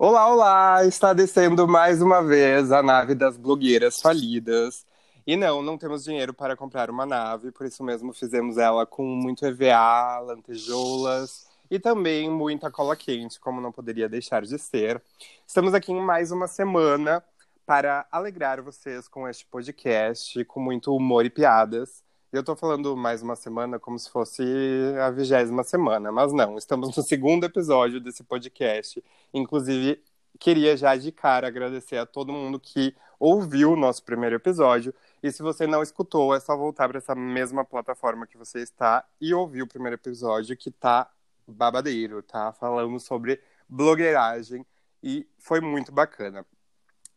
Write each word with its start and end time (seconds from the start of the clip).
Olá, 0.00 0.28
olá! 0.32 0.84
Está 0.86 1.12
descendo 1.12 1.66
mais 1.66 2.00
uma 2.00 2.22
vez 2.22 2.70
a 2.70 2.80
nave 2.80 3.16
das 3.16 3.36
blogueiras 3.36 4.00
falidas. 4.00 4.86
E 5.26 5.36
não, 5.36 5.60
não 5.60 5.76
temos 5.76 6.04
dinheiro 6.04 6.32
para 6.32 6.56
comprar 6.56 6.88
uma 6.88 7.04
nave, 7.04 7.50
por 7.50 7.66
isso 7.66 7.82
mesmo 7.82 8.12
fizemos 8.12 8.58
ela 8.58 8.86
com 8.86 9.04
muito 9.04 9.44
EVA, 9.44 10.20
lantejoulas 10.20 11.48
e 11.68 11.80
também 11.80 12.30
muita 12.30 12.70
cola 12.70 12.94
quente, 12.94 13.40
como 13.40 13.60
não 13.60 13.72
poderia 13.72 14.08
deixar 14.08 14.42
de 14.42 14.56
ser. 14.56 15.02
Estamos 15.44 15.74
aqui 15.74 15.90
em 15.90 16.00
mais 16.00 16.30
uma 16.30 16.46
semana 16.46 17.20
para 17.66 18.06
alegrar 18.12 18.62
vocês 18.62 19.08
com 19.08 19.28
este 19.28 19.44
podcast, 19.46 20.44
com 20.44 20.60
muito 20.60 20.94
humor 20.94 21.26
e 21.26 21.30
piadas. 21.30 22.04
Eu 22.30 22.44
tô 22.44 22.54
falando 22.54 22.94
mais 22.94 23.22
uma 23.22 23.34
semana 23.34 23.78
como 23.78 23.98
se 23.98 24.10
fosse 24.10 24.42
a 25.02 25.10
vigésima 25.10 25.64
semana, 25.64 26.12
mas 26.12 26.30
não, 26.30 26.58
estamos 26.58 26.94
no 26.94 27.02
segundo 27.02 27.44
episódio 27.44 28.00
desse 28.00 28.22
podcast. 28.22 29.02
Inclusive, 29.32 30.02
queria 30.38 30.76
já 30.76 30.94
de 30.94 31.10
cara 31.10 31.46
agradecer 31.48 31.96
a 31.96 32.04
todo 32.04 32.30
mundo 32.30 32.60
que 32.60 32.94
ouviu 33.18 33.72
o 33.72 33.76
nosso 33.76 34.04
primeiro 34.04 34.36
episódio. 34.36 34.94
E 35.22 35.32
se 35.32 35.42
você 35.42 35.66
não 35.66 35.82
escutou, 35.82 36.34
é 36.34 36.40
só 36.40 36.54
voltar 36.54 36.86
para 36.88 36.98
essa 36.98 37.14
mesma 37.14 37.64
plataforma 37.64 38.26
que 38.26 38.36
você 38.36 38.60
está 38.60 39.06
e 39.18 39.32
ouvir 39.32 39.62
o 39.62 39.66
primeiro 39.66 39.94
episódio, 39.96 40.54
que 40.56 40.70
tá 40.70 41.10
babadeiro, 41.46 42.22
tá? 42.22 42.52
Falamos 42.52 43.04
sobre 43.04 43.40
blogueiragem 43.66 44.66
e 45.02 45.26
foi 45.38 45.62
muito 45.62 45.90
bacana. 45.90 46.44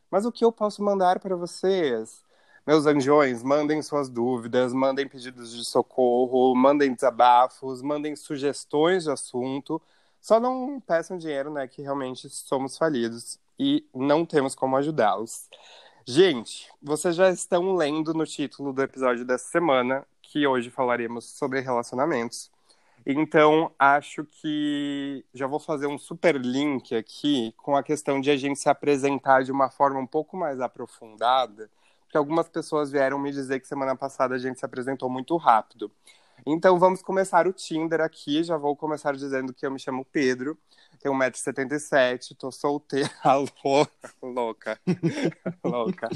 Mas 0.09 0.25
o 0.25 0.31
que 0.31 0.45
eu 0.45 0.53
posso 0.53 0.81
mandar 0.81 1.19
para 1.19 1.35
vocês? 1.35 2.23
Meus 2.65 2.85
anjões, 2.85 3.43
mandem 3.43 3.81
suas 3.81 4.07
dúvidas, 4.07 4.71
mandem 4.71 5.05
pedidos 5.05 5.51
de 5.51 5.65
socorro, 5.65 6.55
mandem 6.55 6.93
desabafos, 6.93 7.81
mandem 7.81 8.15
sugestões 8.15 9.03
de 9.03 9.11
assunto. 9.11 9.81
Só 10.21 10.39
não 10.39 10.79
peçam 10.79 11.17
dinheiro, 11.17 11.51
né? 11.51 11.67
Que 11.67 11.81
realmente 11.81 12.29
somos 12.29 12.77
falidos 12.77 13.37
e 13.59 13.85
não 13.93 14.25
temos 14.25 14.55
como 14.55 14.77
ajudá-los. 14.77 15.49
Gente, 16.05 16.69
vocês 16.81 17.15
já 17.15 17.29
estão 17.29 17.75
lendo 17.75 18.13
no 18.13 18.25
título 18.25 18.73
do 18.73 18.81
episódio 18.81 19.25
dessa 19.25 19.45
semana 19.45 20.05
que 20.21 20.45
hoje 20.45 20.69
falaremos 20.69 21.25
sobre 21.25 21.61
relacionamentos. 21.61 22.51
Então, 23.05 23.71
acho 23.77 24.25
que 24.25 25.25
já 25.33 25.47
vou 25.47 25.59
fazer 25.59 25.87
um 25.87 25.97
super 25.97 26.35
link 26.35 26.95
aqui 26.95 27.53
com 27.57 27.75
a 27.75 27.83
questão 27.83 28.19
de 28.19 28.31
a 28.31 28.37
gente 28.37 28.59
se 28.59 28.69
apresentar 28.69 29.43
de 29.43 29.51
uma 29.51 29.69
forma 29.69 29.99
um 29.99 30.07
pouco 30.07 30.37
mais 30.37 30.59
aprofundada 30.59 31.69
porque 32.13 32.17
algumas 32.19 32.47
pessoas 32.47 32.91
vieram 32.91 33.17
me 33.17 33.31
dizer 33.31 33.59
que 33.59 33.67
semana 33.67 33.95
passada 33.95 34.35
a 34.35 34.37
gente 34.37 34.59
se 34.59 34.65
apresentou 34.65 35.09
muito 35.09 35.35
rápido. 35.35 35.91
Então 36.45 36.77
vamos 36.77 37.01
começar 37.01 37.47
o 37.47 37.53
Tinder 37.53 38.01
aqui. 38.01 38.43
Já 38.43 38.55
vou 38.55 38.75
começar 38.75 39.15
dizendo 39.15 39.51
que 39.51 39.65
eu 39.65 39.71
me 39.71 39.79
chamo 39.79 40.05
Pedro, 40.05 40.55
tenho 41.03 41.13
1,77m, 41.13 42.33
tô 42.37 42.49
solteira, 42.49 43.09
louca. 44.23 44.79
louca. 45.61 46.09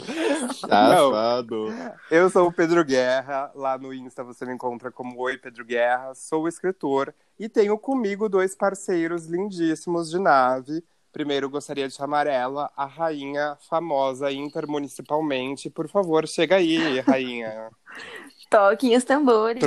Safado. 0.53 1.67
Eu 2.09 2.29
sou 2.29 2.47
o 2.47 2.53
Pedro 2.53 2.85
Guerra, 2.85 3.51
lá 3.53 3.77
no 3.77 3.93
Insta 3.93 4.23
você 4.23 4.45
me 4.45 4.53
encontra 4.53 4.89
como 4.89 5.19
Oi 5.19 5.37
Pedro 5.37 5.65
Guerra, 5.65 6.15
sou 6.15 6.47
escritor 6.47 7.13
e 7.37 7.49
tenho 7.49 7.77
comigo 7.77 8.29
dois 8.29 8.55
parceiros 8.55 9.25
lindíssimos 9.25 10.09
de 10.09 10.19
nave. 10.19 10.81
Primeiro, 11.11 11.49
gostaria 11.49 11.87
de 11.87 11.93
chamar 11.93 12.25
ela 12.27 12.71
a 12.77 12.85
rainha 12.85 13.57
famosa 13.69 14.31
intermunicipalmente. 14.31 15.69
Por 15.69 15.89
favor, 15.89 16.25
chega 16.27 16.55
aí, 16.55 16.99
rainha. 17.01 17.71
Toquem 18.49 18.95
os 18.95 19.03
tambores. 19.03 19.61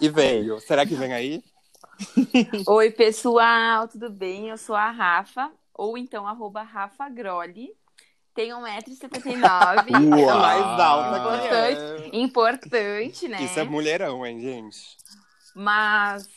e 0.00 0.08
veio. 0.08 0.58
Será 0.60 0.84
que 0.84 0.94
vem 0.94 1.12
aí? 1.12 1.44
Oi, 2.66 2.90
pessoal, 2.90 3.88
tudo 3.88 4.10
bem? 4.10 4.48
Eu 4.48 4.58
sou 4.58 4.74
a 4.74 4.90
Rafa, 4.90 5.50
ou 5.74 5.96
então 5.96 6.26
arroba 6.26 6.62
Rafa 6.62 7.08
Groli. 7.08 7.70
Tenho 8.34 8.58
1,79m. 8.58 9.86
É 10.20 10.34
mais 10.34 10.80
alta 10.80 11.18
importante, 11.18 12.14
é. 12.14 12.18
importante, 12.18 13.28
né? 13.28 13.42
Isso 13.42 13.58
é 13.58 13.64
mulherão, 13.64 14.26
hein, 14.26 14.40
gente? 14.40 14.96
Mas 15.54 16.28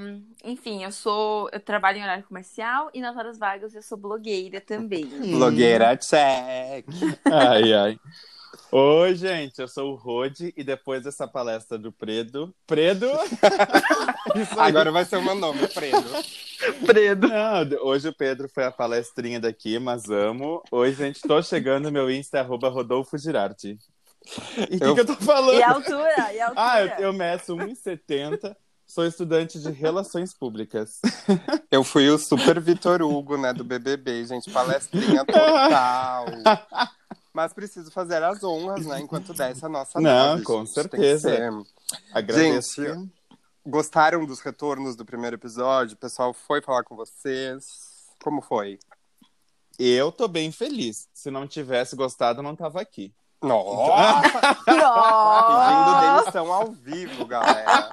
um, 0.00 0.22
enfim, 0.44 0.82
eu 0.84 0.92
sou. 0.92 1.48
Eu 1.52 1.60
trabalho 1.60 1.98
em 1.98 2.02
horário 2.02 2.24
comercial 2.24 2.90
e 2.94 3.00
nas 3.00 3.16
horas 3.16 3.38
vagas 3.38 3.74
eu 3.74 3.82
sou 3.82 3.98
blogueira 3.98 4.60
também. 4.60 5.06
Blogueira 5.06 5.96
check. 5.96 6.86
Ai, 7.24 7.72
ai. 7.72 7.98
Oi, 8.72 9.16
gente, 9.16 9.60
eu 9.60 9.66
sou 9.66 9.92
o 9.92 9.96
Rode 9.96 10.54
e 10.56 10.62
depois 10.62 11.02
dessa 11.02 11.26
palestra 11.26 11.76
do 11.76 11.90
Predo. 11.90 12.54
Predo? 12.66 13.10
Agora 14.56 14.92
vai 14.92 15.04
ser 15.04 15.16
o 15.16 15.22
meu 15.22 15.34
nome, 15.34 15.66
Predo. 15.66 16.08
Predo. 16.86 17.26
Não, 17.26 17.86
hoje 17.86 18.08
o 18.08 18.14
Pedro 18.14 18.48
foi 18.48 18.64
a 18.64 18.70
palestrinha 18.70 19.40
daqui, 19.40 19.78
mas 19.80 20.08
amo. 20.08 20.62
Hoje, 20.70 20.96
gente, 20.96 21.20
tô 21.20 21.42
chegando, 21.42 21.90
meu 21.90 22.08
Insta 22.08 22.38
é 22.38 22.40
arroba 22.40 22.68
Rodolfo 22.68 23.18
Girardi. 23.18 23.76
E 24.70 24.76
o 24.76 24.84
eu... 24.84 24.94
que, 24.94 24.94
que, 24.94 25.00
eu 25.00 25.16
tô 25.16 25.16
falando? 25.16 25.58
E 25.58 25.62
a 25.62 25.70
altura? 25.70 26.32
E 26.32 26.40
a 26.40 26.46
altura? 26.46 26.70
Ah, 26.70 26.80
eu, 26.80 27.06
eu 27.06 27.12
meço 27.12 27.56
1,70 27.56 28.54
Sou 28.90 29.06
estudante 29.06 29.60
de 29.60 29.70
Relações 29.70 30.34
Públicas. 30.34 30.98
Eu 31.70 31.84
fui 31.84 32.10
o 32.10 32.18
super 32.18 32.58
Vitor 32.58 33.00
Hugo, 33.02 33.36
né, 33.36 33.52
do 33.52 33.62
BBB, 33.62 34.24
gente, 34.24 34.50
palestrinha 34.50 35.24
total. 35.24 36.26
Mas 37.32 37.52
preciso 37.52 37.90
fazer 37.90 38.22
as 38.22 38.42
honras, 38.42 38.84
né, 38.84 39.00
enquanto 39.00 39.32
dessa 39.32 39.68
nossa 39.68 40.00
Não, 40.00 40.10
nave, 40.10 40.42
com 40.42 40.64
gente, 40.64 40.74
certeza. 40.74 41.30
Agradeço. 42.12 42.82
Gente, 42.82 43.12
gostaram 43.64 44.26
dos 44.26 44.40
retornos 44.40 44.96
do 44.96 45.04
primeiro 45.04 45.36
episódio? 45.36 45.94
O 45.94 45.98
pessoal 45.98 46.32
foi 46.32 46.60
falar 46.60 46.82
com 46.82 46.96
vocês? 46.96 47.64
Como 48.22 48.42
foi? 48.42 48.78
Eu 49.78 50.10
tô 50.10 50.28
bem 50.28 50.50
feliz. 50.50 51.08
Se 51.14 51.30
não 51.30 51.46
tivesse 51.46 51.96
gostado, 51.96 52.42
não 52.42 52.56
tava 52.56 52.80
aqui. 52.80 53.14
Nossa! 53.42 54.40
Nossa! 54.68 55.46
Pedindo 55.48 56.20
demissão 56.20 56.52
ao 56.52 56.72
vivo, 56.72 57.24
galera. 57.24 57.90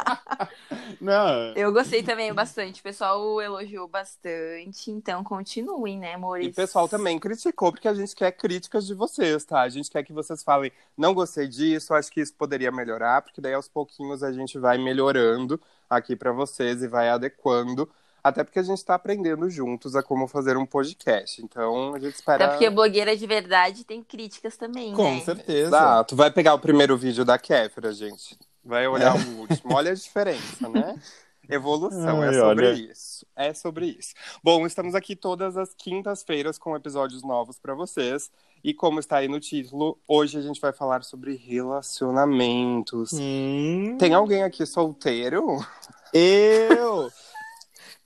Não. 1.00 1.54
Eu 1.56 1.72
gostei 1.72 2.04
também 2.04 2.34
bastante. 2.34 2.82
O 2.82 2.84
pessoal 2.84 3.42
elogiou 3.42 3.88
bastante. 3.88 4.92
Então 4.92 5.24
continuem, 5.24 5.98
né, 5.98 6.16
amores? 6.16 6.48
E 6.48 6.50
o 6.50 6.54
pessoal 6.54 6.88
também 6.88 7.18
criticou, 7.18 7.72
porque 7.72 7.88
a 7.88 7.94
gente 7.94 8.16
quer 8.16 8.32
críticas 8.32 8.86
de 8.86 8.94
vocês, 8.94 9.46
tá? 9.46 9.62
A 9.62 9.70
gente 9.70 9.90
quer 9.90 10.04
que 10.04 10.12
vocês 10.12 10.44
falem, 10.44 10.72
não 10.98 11.14
gostei 11.14 11.48
disso, 11.48 11.94
acho 11.94 12.12
que 12.12 12.22
isso 12.22 12.34
poderia 12.34 12.72
melhorar, 12.72 13.22
porque 13.22 13.40
daí 13.40 13.54
aos 13.54 13.70
pouquinhos 13.70 14.24
a 14.24 14.32
gente 14.32 14.60
vai 14.60 14.78
melhorando 14.78 15.60
aqui 15.90 16.16
para 16.16 16.32
vocês 16.32 16.82
e 16.84 16.88
vai 16.88 17.10
adequando. 17.10 17.90
Até 18.28 18.44
porque 18.44 18.60
a 18.60 18.64
gente 18.64 18.78
está 18.78 18.96
aprendendo 18.96 19.50
juntos 19.50 19.96
a 19.96 20.04
como 20.04 20.28
fazer 20.28 20.58
um 20.58 20.66
podcast. 20.66 21.42
Então 21.42 21.94
a 21.96 22.00
gente 22.00 22.16
espera. 22.16 22.44
Até 22.44 22.54
porque 22.54 22.70
blogueira 22.70 23.16
de 23.16 23.26
verdade 23.26 23.84
tem 23.84 24.04
críticas 24.04 24.58
também. 24.58 24.94
Com 24.94 25.16
né? 25.16 25.22
certeza. 25.22 25.68
Exato. 25.68 26.16
Vai 26.16 26.30
pegar 26.32 26.54
o 26.54 26.60
primeiro 26.60 26.98
vídeo 26.98 27.24
da 27.24 27.38
Kéfera, 27.38 27.92
gente. 27.94 28.38
Vai 28.64 28.88
olhar 28.88 29.16
é. 29.16 29.20
o 29.20 29.40
último. 29.40 29.74
Olha 29.74 29.92
a 29.92 29.96
diferença, 29.96 30.68
né? 30.68 30.96
Evolução, 31.50 32.22
Ai, 32.22 32.30
é 32.30 32.34
sobre 32.34 32.68
olha. 32.68 32.74
isso. 32.74 33.26
É 33.34 33.54
sobre 33.54 33.86
isso. 33.98 34.14
Bom, 34.44 34.68
estamos 34.68 34.94
aqui 34.94 35.16
todas 35.16 35.56
as 35.56 35.74
quintas-feiras 35.74 36.58
com 36.58 36.76
episódios 36.76 37.24
novos 37.24 37.58
para 37.58 37.74
vocês. 37.74 38.30
E 38.62 38.74
como 38.74 39.00
está 39.00 39.18
aí 39.18 39.30
no 39.30 39.40
título, 39.40 39.98
hoje 40.06 40.38
a 40.38 40.42
gente 40.42 40.60
vai 40.60 40.74
falar 40.74 41.04
sobre 41.04 41.36
relacionamentos. 41.36 43.14
Hum. 43.14 43.96
Tem 43.98 44.14
alguém 44.14 44.44
aqui 44.44 44.66
solteiro? 44.66 45.66
Eu! 46.14 47.10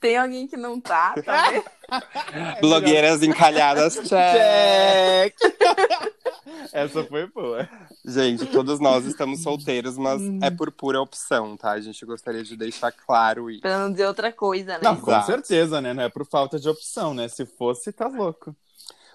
Tem 0.01 0.17
alguém 0.17 0.47
que 0.47 0.57
não 0.57 0.81
tá, 0.81 1.13
tá 1.23 1.63
Blogueiras 2.59 3.21
encalhadas, 3.21 3.93
check! 3.93 5.35
Essa 6.73 7.03
foi 7.03 7.27
boa. 7.27 7.69
Gente, 8.03 8.47
todos 8.47 8.79
nós 8.79 9.05
estamos 9.05 9.43
solteiros, 9.43 9.99
mas 9.99 10.19
é 10.41 10.49
por 10.49 10.71
pura 10.71 10.99
opção, 10.99 11.55
tá? 11.55 11.71
A 11.71 11.79
gente 11.79 12.03
gostaria 12.03 12.43
de 12.43 12.57
deixar 12.57 12.91
claro 12.91 13.49
isso. 13.51 13.61
Pra 13.61 13.77
não 13.77 13.91
dizer 13.91 14.07
outra 14.07 14.31
coisa, 14.31 14.73
né? 14.73 14.79
Não, 14.81 14.95
com 14.95 15.21
certeza, 15.21 15.79
né? 15.79 15.93
Não 15.93 16.03
é 16.03 16.09
por 16.09 16.25
falta 16.25 16.59
de 16.59 16.67
opção, 16.67 17.13
né? 17.13 17.27
Se 17.27 17.45
fosse, 17.45 17.91
tá 17.91 18.07
louco. 18.07 18.55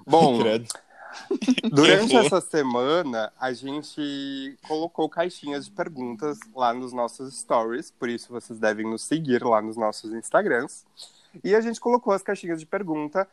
Bom, 0.06 0.38
Durante 1.70 2.16
essa 2.16 2.40
semana, 2.40 3.32
a 3.38 3.52
gente 3.52 4.58
colocou 4.66 5.08
caixinhas 5.08 5.66
de 5.66 5.70
perguntas 5.70 6.38
lá 6.54 6.72
nos 6.72 6.92
nossos 6.92 7.38
stories, 7.38 7.90
por 7.90 8.08
isso 8.08 8.32
vocês 8.32 8.58
devem 8.58 8.86
nos 8.86 9.02
seguir 9.02 9.44
lá 9.44 9.60
nos 9.60 9.76
nossos 9.76 10.12
Instagrams. 10.12 10.84
E 11.44 11.54
a 11.54 11.60
gente 11.60 11.80
colocou 11.80 12.12
as 12.12 12.22
caixinhas 12.22 12.60
de 12.60 12.66
pergunta 12.66 13.28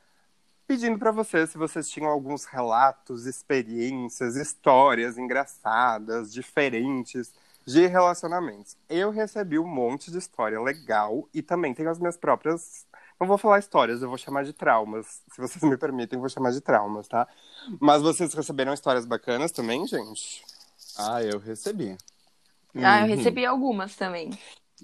pedindo 0.68 0.98
para 0.98 1.12
vocês 1.12 1.50
se 1.50 1.58
vocês 1.58 1.90
tinham 1.90 2.10
alguns 2.10 2.46
relatos, 2.46 3.26
experiências, 3.26 4.36
histórias 4.36 5.18
engraçadas, 5.18 6.32
diferentes 6.34 7.34
de 7.66 7.88
relacionamentos. 7.88 8.76
Eu 8.90 9.10
recebi 9.10 9.58
um 9.58 9.68
monte 9.68 10.12
de 10.12 10.18
história 10.18 10.60
legal 10.60 11.28
e 11.34 11.42
também 11.42 11.74
tenho 11.74 11.90
as 11.90 12.00
minhas 12.00 12.18
próprias 12.18 12.86
Não 13.20 13.28
vou 13.28 13.38
falar 13.38 13.60
histórias, 13.60 14.02
eu 14.02 14.10
vou 14.10 14.18
chamar 14.18 14.44
de 14.44 14.54
traumas. 14.54 15.22
Se 15.32 15.40
vocês 15.40 15.64
me 15.64 15.78
permitem, 15.78 16.18
eu 16.18 16.22
vou 16.22 16.30
chamar 16.30 16.52
de 16.52 16.62
traumas, 16.62 17.08
tá? 17.08 17.28
Mas 17.80 18.02
vocês 18.02 18.34
receberam 18.34 18.74
histórias 18.74 19.06
bacanas 19.06 19.52
também, 19.52 19.86
gente? 19.88 20.44
Ah, 20.98 21.24
eu 21.24 21.40
recebi. 21.40 21.98
Ah, 22.76 23.02
eu 23.02 23.04
uhum. 23.08 23.16
recebi 23.16 23.46
algumas 23.46 23.96
também. 23.96 24.32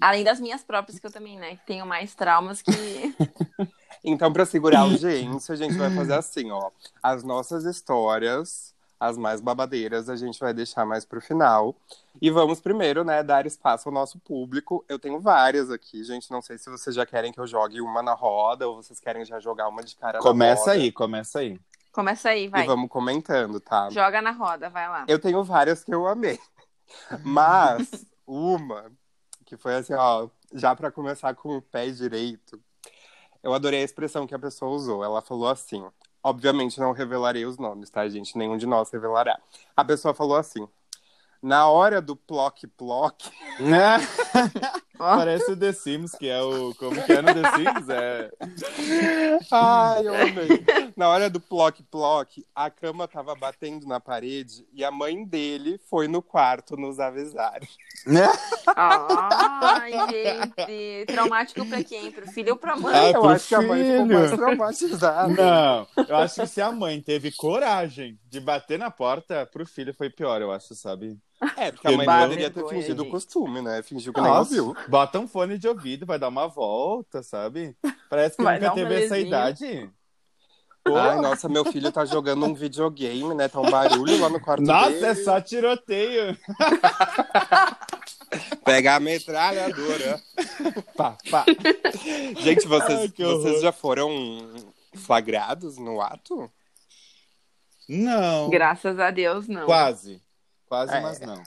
Além 0.00 0.24
das 0.24 0.40
minhas 0.40 0.62
próprias, 0.62 0.98
que 0.98 1.06
eu 1.06 1.10
também, 1.10 1.38
né? 1.38 1.58
Tenho 1.66 1.84
mais 1.84 2.14
traumas 2.14 2.62
que. 2.62 2.70
então, 4.02 4.32
para 4.32 4.46
segurar 4.46 4.80
a 4.80 4.82
audiência, 4.82 5.52
a 5.52 5.56
gente 5.56 5.76
vai 5.76 5.94
fazer 5.94 6.14
assim, 6.14 6.50
ó. 6.50 6.70
As 7.02 7.22
nossas 7.22 7.64
histórias, 7.64 8.74
as 9.00 9.16
mais 9.16 9.40
babadeiras, 9.40 10.10
a 10.10 10.14
gente 10.14 10.38
vai 10.38 10.52
deixar 10.52 10.84
mais 10.84 11.06
pro 11.06 11.22
final. 11.22 11.74
E 12.20 12.30
vamos 12.30 12.60
primeiro, 12.60 13.02
né, 13.02 13.22
dar 13.22 13.46
espaço 13.46 13.88
ao 13.88 13.94
nosso 13.94 14.18
público. 14.18 14.84
Eu 14.86 14.98
tenho 14.98 15.18
várias 15.18 15.70
aqui, 15.70 16.04
gente. 16.04 16.30
Não 16.30 16.42
sei 16.42 16.58
se 16.58 16.68
vocês 16.68 16.94
já 16.94 17.06
querem 17.06 17.32
que 17.32 17.40
eu 17.40 17.46
jogue 17.46 17.80
uma 17.80 18.02
na 18.02 18.12
roda 18.12 18.68
ou 18.68 18.76
vocês 18.76 19.00
querem 19.00 19.24
já 19.24 19.40
jogar 19.40 19.68
uma 19.68 19.82
de 19.82 19.96
cara 19.96 20.18
começa 20.18 20.26
na 20.26 20.50
roda. 20.50 20.64
Começa 20.64 20.70
aí, 20.72 20.92
começa 20.92 21.38
aí. 21.38 21.60
Começa 21.90 22.28
aí, 22.28 22.46
vai. 22.46 22.64
E 22.64 22.66
vamos 22.66 22.90
comentando, 22.90 23.58
tá? 23.58 23.88
Joga 23.88 24.20
na 24.20 24.32
roda, 24.32 24.68
vai 24.68 24.88
lá. 24.88 25.06
Eu 25.08 25.18
tenho 25.18 25.42
várias 25.42 25.82
que 25.82 25.94
eu 25.94 26.06
amei. 26.06 26.38
Mas 27.24 28.06
uma 28.26 28.92
que 29.46 29.56
foi 29.56 29.74
assim, 29.74 29.94
ó, 29.94 30.28
já 30.52 30.76
para 30.76 30.92
começar 30.92 31.34
com 31.34 31.56
o 31.56 31.62
pé 31.62 31.88
direito. 31.88 32.60
Eu 33.42 33.54
adorei 33.54 33.80
a 33.80 33.84
expressão 33.84 34.26
que 34.26 34.34
a 34.34 34.38
pessoa 34.38 34.70
usou. 34.70 35.02
Ela 35.02 35.22
falou 35.22 35.48
assim: 35.48 35.84
obviamente 36.22 36.78
não 36.78 36.92
revelarei 36.92 37.44
os 37.44 37.58
nomes, 37.58 37.90
tá, 37.90 38.08
gente? 38.08 38.36
Nenhum 38.36 38.56
de 38.56 38.66
nós 38.66 38.90
revelará. 38.90 39.38
A 39.76 39.84
pessoa 39.84 40.14
falou 40.14 40.36
assim: 40.36 40.68
na 41.42 41.68
hora 41.68 42.00
do 42.00 42.14
ploc-ploc. 42.14 43.30
Parece 45.00 45.52
o 45.52 45.56
The 45.56 45.72
Sims, 45.72 46.12
que 46.12 46.28
é 46.28 46.42
o. 46.42 46.74
Como 46.74 47.02
que 47.02 47.12
é 47.12 47.22
no 47.22 47.34
The 47.34 47.50
Sims? 47.56 47.88
É. 47.88 48.30
Ai, 49.50 50.06
eu 50.06 50.14
amei. 50.14 50.92
Na 50.96 51.08
hora 51.08 51.30
do 51.30 51.40
ploc-ploc, 51.40 52.44
a 52.54 52.70
cama 52.70 53.08
tava 53.08 53.34
batendo 53.34 53.86
na 53.86 53.98
parede 53.98 54.66
e 54.72 54.84
a 54.84 54.90
mãe 54.90 55.24
dele 55.24 55.80
foi 55.88 56.06
no 56.06 56.20
quarto 56.20 56.76
nos 56.76 57.00
avisar. 57.00 57.60
Ai, 58.76 59.92
gente. 60.10 61.06
Traumático 61.06 61.64
pra 61.66 61.82
quem? 61.82 62.10
Pro 62.10 62.26
filho 62.30 62.52
ou 62.52 62.58
pra 62.58 62.76
mãe? 62.76 62.94
Ah, 62.94 63.10
eu 63.10 63.28
acho 63.28 63.46
filho. 63.46 63.60
que 63.60 63.64
a 63.64 63.68
mãe 63.68 63.84
ficou 63.84 64.06
mais 64.06 64.30
traumatizada. 64.32 65.28
Não, 65.28 65.86
eu 66.06 66.16
acho 66.16 66.40
que 66.42 66.46
se 66.46 66.60
a 66.60 66.70
mãe 66.70 67.00
teve 67.00 67.32
coragem 67.32 68.18
de 68.28 68.38
bater 68.38 68.78
na 68.78 68.90
porta, 68.90 69.46
pro 69.46 69.64
filho 69.66 69.94
foi 69.94 70.10
pior, 70.10 70.42
eu 70.42 70.52
acho, 70.52 70.74
sabe? 70.74 71.18
É, 71.56 71.72
porque 71.72 71.88
a 71.88 71.92
mãe 71.92 72.06
poderia 72.06 72.50
ter 72.50 72.68
fingido 72.68 73.02
o 73.02 73.10
costume, 73.10 73.62
né? 73.62 73.82
Fingiu 73.82 74.12
que 74.12 74.20
Nossa, 74.20 74.50
nem 74.50 74.60
ouviu. 74.60 74.88
Bota 74.88 75.18
um 75.18 75.26
fone 75.26 75.56
de 75.56 75.66
ouvido, 75.66 76.04
vai 76.04 76.18
dar 76.18 76.28
uma 76.28 76.46
volta, 76.46 77.22
sabe? 77.22 77.74
Parece 78.10 78.36
que 78.36 78.42
vai 78.42 78.58
nunca 78.58 78.74
teve 78.74 79.04
essa 79.04 79.18
idade. 79.18 79.90
Pô. 80.84 80.96
Ai, 80.96 81.20
nossa, 81.20 81.48
meu 81.48 81.64
filho 81.64 81.92
tá 81.92 82.04
jogando 82.04 82.44
um 82.46 82.54
videogame, 82.54 83.34
né? 83.34 83.48
Tá 83.48 83.60
um 83.60 83.70
barulho 83.70 84.20
lá 84.20 84.28
no 84.28 84.40
quarto 84.40 84.62
nossa, 84.62 84.90
dele. 84.90 85.06
Nossa, 85.06 85.20
é 85.20 85.24
só 85.24 85.40
tiroteio. 85.40 86.36
Pega 88.64 88.96
a 88.96 89.00
metralhadora. 89.00 90.20
pá, 90.96 91.16
pá. 91.30 91.44
Gente, 92.38 92.66
vocês, 92.66 93.00
Ai, 93.00 93.08
vocês 93.08 93.60
já 93.60 93.72
foram 93.72 94.08
flagrados 94.94 95.78
no 95.78 96.00
ato? 96.00 96.50
Não. 97.88 98.48
Graças 98.48 98.98
a 98.98 99.10
Deus, 99.10 99.48
não. 99.48 99.66
Quase. 99.66 100.22
Quase, 100.70 100.94
é. 100.94 101.00
mas 101.00 101.18
não. 101.18 101.42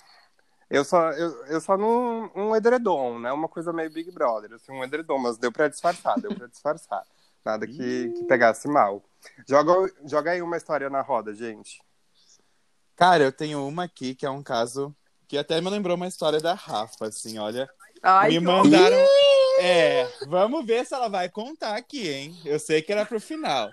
Eu 0.69 0.83
só, 0.83 1.11
eu, 1.11 1.45
eu 1.45 1.61
só 1.61 1.77
num 1.77 2.29
um 2.35 2.53
edredom, 2.53 3.19
né? 3.19 3.31
Uma 3.31 3.47
coisa 3.47 3.71
meio 3.71 3.89
Big 3.89 4.11
Brother, 4.11 4.51
assim, 4.51 4.73
um 4.73 4.83
edredom, 4.83 5.17
mas 5.17 5.37
deu 5.37 5.49
pra 5.49 5.69
disfarçar, 5.69 6.19
deu 6.19 6.35
pra 6.35 6.47
disfarçar. 6.47 7.05
Nada 7.43 7.65
que, 7.65 8.09
que 8.11 8.23
pegasse 8.25 8.67
mal. 8.67 9.01
Joga, 9.47 9.89
joga 10.03 10.31
aí 10.31 10.41
uma 10.41 10.57
história 10.57 10.89
na 10.89 10.99
roda, 11.01 11.33
gente. 11.33 11.81
Cara, 12.97 13.23
eu 13.23 13.31
tenho 13.31 13.65
uma 13.65 13.85
aqui 13.85 14.13
que 14.13 14.25
é 14.25 14.29
um 14.29 14.43
caso 14.43 14.93
que 15.25 15.37
até 15.37 15.61
me 15.61 15.69
lembrou 15.69 15.95
uma 15.95 16.07
história 16.07 16.41
da 16.41 16.53
Rafa, 16.53 17.07
assim, 17.07 17.39
olha. 17.39 17.69
Ai, 18.01 18.31
me 18.31 18.41
mandaram. 18.41 18.97
É, 19.59 20.05
vamos 20.27 20.65
ver 20.65 20.85
se 20.85 20.93
ela 20.93 21.07
vai 21.07 21.29
contar 21.29 21.77
aqui, 21.77 22.09
hein? 22.09 22.37
Eu 22.43 22.59
sei 22.59 22.81
que 22.81 22.91
era 22.91 23.05
pro 23.05 23.21
final. 23.21 23.69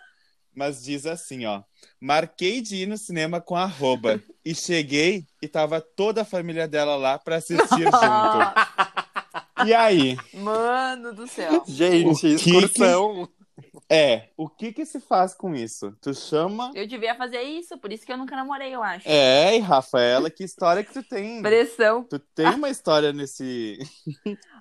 Mas 0.61 0.83
diz 0.83 1.07
assim, 1.07 1.47
ó. 1.47 1.62
Marquei 1.99 2.61
de 2.61 2.77
ir 2.77 2.87
no 2.87 2.99
cinema 2.99 3.41
com 3.41 3.57
a 3.57 3.62
arroba. 3.62 4.23
e 4.45 4.55
cheguei 4.55 5.25
e 5.41 5.49
tava 5.49 5.81
toda 5.81 6.21
a 6.21 6.25
família 6.25 6.69
dela 6.69 6.97
lá 6.97 7.19
pra 7.19 7.37
assistir 7.37 7.65
junto. 7.81 9.67
E 9.67 9.73
aí? 9.73 10.19
Mano 10.35 11.15
do 11.15 11.27
céu. 11.27 11.65
Gente, 11.67 12.27
excursão. 12.27 13.27
Que... 13.27 13.39
É, 13.89 14.29
o 14.37 14.49
que 14.49 14.73
que 14.73 14.85
se 14.85 15.01
faz 15.01 15.35
com 15.35 15.55
isso? 15.55 15.97
Tu 16.01 16.15
chama. 16.15 16.71
Eu 16.75 16.87
devia 16.87 17.15
fazer 17.15 17.43
isso, 17.43 17.79
por 17.79 17.93
isso 17.93 18.07
que 18.07 18.12
eu 18.12 18.17
nunca 18.17 18.37
namorei, 18.37 18.75
eu 18.75 18.83
acho. 18.83 19.09
É, 19.09 19.57
e 19.57 19.61
Rafaela, 19.61 20.31
que 20.31 20.45
história 20.45 20.85
que 20.85 20.93
tu 20.93 21.03
tem? 21.03 21.43
Pressão. 21.43 22.05
Tu 22.05 22.19
tem 22.19 22.47
uma 22.47 22.71
história 22.71 23.12
nesse. 23.12 23.79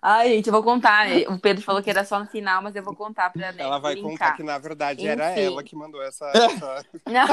Ai, 0.01 0.29
gente, 0.29 0.47
eu 0.47 0.53
vou 0.53 0.63
contar. 0.63 1.07
O 1.27 1.39
Pedro 1.39 1.63
falou 1.63 1.81
que 1.83 1.89
era 1.89 2.03
só 2.03 2.19
no 2.19 2.27
final, 2.27 2.61
mas 2.61 2.75
eu 2.75 2.83
vou 2.83 2.95
contar 2.95 3.29
pra 3.31 3.51
né, 3.51 3.55
Ela 3.57 3.79
vai 3.79 3.93
brincar. 3.93 4.09
contar 4.09 4.31
que, 4.37 4.43
na 4.43 4.57
verdade, 4.57 5.01
Enfim. 5.01 5.09
era 5.09 5.29
ela 5.39 5.63
que 5.63 5.75
mandou 5.75 6.01
essa. 6.01 6.25
essa... 6.33 6.85
Não. 7.05 7.27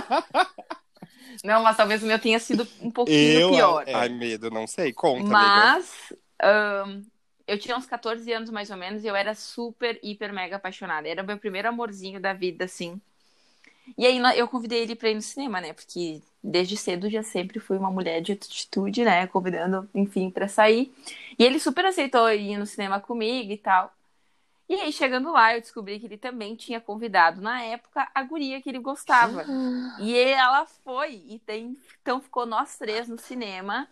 Não, 1.44 1.62
mas 1.62 1.76
talvez 1.76 2.02
o 2.02 2.06
meu 2.06 2.18
tenha 2.18 2.38
sido 2.38 2.66
um 2.80 2.90
pouquinho 2.90 3.40
eu, 3.40 3.50
pior. 3.50 3.84
É. 3.86 3.94
Ai, 3.94 4.08
medo, 4.08 4.50
não 4.50 4.66
sei. 4.66 4.92
Conta, 4.92 5.28
Mas. 5.28 6.12
Um, 6.42 7.02
eu 7.46 7.58
tinha 7.58 7.76
uns 7.76 7.86
14 7.86 8.30
anos 8.32 8.50
mais 8.50 8.70
ou 8.70 8.76
menos 8.76 9.04
e 9.04 9.06
eu 9.06 9.14
era 9.14 9.34
super, 9.34 9.98
hiper, 10.02 10.32
mega 10.32 10.56
apaixonada. 10.56 11.08
Era 11.08 11.22
o 11.22 11.26
meu 11.26 11.38
primeiro 11.38 11.68
amorzinho 11.68 12.20
da 12.20 12.32
vida, 12.32 12.64
assim. 12.64 13.00
E 13.96 14.04
aí 14.04 14.18
eu 14.36 14.48
convidei 14.48 14.82
ele 14.82 14.96
pra 14.96 15.10
ir 15.10 15.14
no 15.14 15.22
cinema, 15.22 15.60
né? 15.60 15.72
Porque 15.72 16.20
desde 16.42 16.76
cedo 16.76 17.08
já 17.08 17.22
sempre 17.22 17.60
fui 17.60 17.78
uma 17.78 17.90
mulher 17.90 18.20
de 18.20 18.32
atitude, 18.32 19.04
né? 19.04 19.26
Convidando, 19.28 19.88
enfim, 19.94 20.28
para 20.28 20.48
sair. 20.48 20.92
E 21.38 21.44
ele 21.44 21.60
super 21.60 21.84
aceitou 21.86 22.28
ir 22.30 22.58
no 22.58 22.66
cinema 22.66 22.98
comigo 22.98 23.52
e 23.52 23.58
tal. 23.58 23.92
E 24.68 24.74
aí, 24.74 24.92
chegando 24.92 25.30
lá, 25.30 25.54
eu 25.54 25.60
descobri 25.60 26.00
que 26.00 26.06
ele 26.06 26.18
também 26.18 26.56
tinha 26.56 26.80
convidado, 26.80 27.40
na 27.40 27.62
época, 27.62 28.10
a 28.12 28.22
guria 28.24 28.60
que 28.60 28.68
ele 28.68 28.80
gostava. 28.80 29.44
e 30.00 30.16
ela 30.16 30.66
foi. 30.66 31.22
E 31.28 31.38
tem... 31.38 31.76
então 32.02 32.20
ficou 32.20 32.44
nós 32.44 32.76
três 32.76 33.08
no 33.08 33.18
cinema 33.18 33.88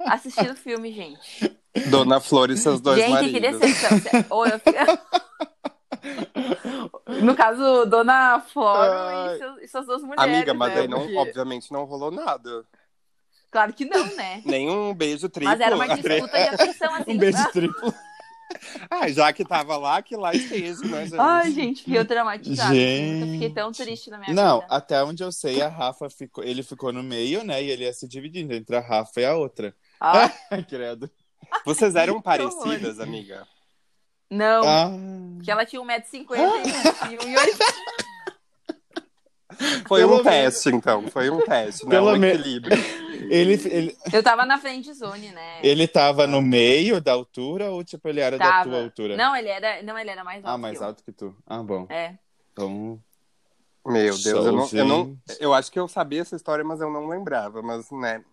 assistindo 0.00 0.52
o 0.52 0.56
filme, 0.56 0.90
gente. 0.90 1.58
Dona 1.90 2.20
Flor 2.20 2.50
e 2.50 2.56
seus 2.56 2.80
dois 2.80 2.98
Gente, 2.98 3.10
maridos. 3.10 3.32
que 3.32 3.40
decepção. 3.40 4.24
Ou 4.30 4.46
eu 4.46 4.58
No 7.22 7.34
caso, 7.34 7.86
Dona 7.86 8.40
Flor 8.40 9.34
e, 9.34 9.38
seus, 9.38 9.62
e 9.62 9.68
suas 9.68 9.86
duas 9.86 10.02
mulheres. 10.02 10.22
Amiga, 10.22 10.54
mas 10.54 10.74
né? 10.74 10.80
aí 10.82 10.88
não, 10.88 11.16
obviamente 11.16 11.72
não 11.72 11.84
rolou 11.84 12.10
nada. 12.10 12.64
Claro 13.50 13.72
que 13.72 13.84
não, 13.84 14.04
né? 14.14 14.42
Nenhum 14.44 14.94
beijo 14.94 15.28
triplo. 15.28 15.50
Mas 15.50 15.60
era 15.60 15.74
uma 15.74 15.88
disputa 15.88 16.38
de 16.38 16.48
atenção, 16.48 16.94
assim. 16.94 17.12
um 17.14 17.18
beijo 17.18 17.38
triplo. 17.52 17.94
Ah, 18.90 19.08
já 19.08 19.32
que 19.32 19.44
tava 19.44 19.76
lá, 19.76 20.00
que 20.00 20.16
lá 20.16 20.34
esteja, 20.34 20.80
né, 20.86 21.04
gente? 21.04 21.18
Ai, 21.18 21.50
gente, 21.50 21.84
fiquei 21.84 22.04
traumatizada. 22.04 22.74
Gente... 22.74 23.20
Eu 23.20 23.32
fiquei 23.32 23.50
tão 23.50 23.72
triste 23.72 24.10
na 24.10 24.18
minha 24.18 24.32
Não, 24.32 24.60
vida. 24.60 24.74
até 24.74 25.04
onde 25.04 25.22
eu 25.22 25.30
sei, 25.30 25.60
a 25.60 25.68
Rafa 25.68 26.08
ficou. 26.08 26.42
Ele 26.42 26.62
ficou 26.62 26.92
no 26.92 27.02
meio, 27.02 27.44
né? 27.44 27.62
E 27.62 27.70
ele 27.70 27.84
ia 27.84 27.92
se 27.92 28.08
dividindo 28.08 28.54
entre 28.54 28.76
a 28.76 28.80
Rafa 28.80 29.20
e 29.20 29.26
a 29.26 29.36
outra. 29.36 29.74
Ah. 30.00 30.30
Credo. 30.68 31.10
Vocês 31.64 31.94
eram 31.94 32.20
parecidas, 32.22 33.00
amiga? 33.00 33.46
Não. 34.30 34.62
Ah. 34.66 34.90
Que 35.42 35.50
ela 35.50 35.64
tinha 35.64 35.80
1,50m 35.82 36.36
e 37.10 37.16
1,80m. 37.16 38.08
Foi 39.88 40.00
Pelo 40.00 40.20
um 40.20 40.22
teste, 40.22 40.68
então. 40.68 41.08
Foi 41.08 41.30
um 41.30 41.40
teste, 41.40 41.84
né? 41.84 41.90
Pelo 41.90 42.12
um 42.12 42.16
me... 42.16 42.28
equilíbrio. 42.28 42.76
Ele, 43.30 43.54
ele... 43.68 43.96
Eu 44.10 44.22
tava 44.22 44.46
na 44.46 44.56
frente 44.56 44.90
zone, 44.94 45.28
né? 45.32 45.58
Ele 45.62 45.86
tava 45.86 46.26
no 46.26 46.40
meio 46.40 46.98
da 46.98 47.12
altura 47.12 47.70
ou, 47.70 47.84
tipo, 47.84 48.08
ele 48.08 48.20
era 48.20 48.38
tava. 48.38 48.64
da 48.64 48.64
tua 48.64 48.82
altura? 48.84 49.16
Não, 49.18 49.36
ele 49.36 49.48
era, 49.48 49.82
não, 49.82 49.98
ele 49.98 50.08
era 50.08 50.24
mais 50.24 50.42
alto. 50.42 50.54
Ah, 50.54 50.56
mais 50.56 50.78
que 50.78 50.84
alto 50.84 51.04
que 51.04 51.12
tu. 51.12 51.36
Ah, 51.46 51.62
bom. 51.62 51.86
É. 51.90 52.14
Então. 52.52 52.98
Meu 53.84 54.16
Deus, 54.16 54.24
eu 54.24 54.52
não, 54.52 54.68
eu 54.72 54.84
não. 54.84 55.18
Eu 55.40 55.52
acho 55.52 55.70
que 55.70 55.78
eu 55.78 55.86
sabia 55.88 56.22
essa 56.22 56.36
história, 56.36 56.64
mas 56.64 56.80
eu 56.80 56.90
não 56.90 57.06
lembrava. 57.06 57.60
Mas, 57.60 57.90
né. 57.90 58.24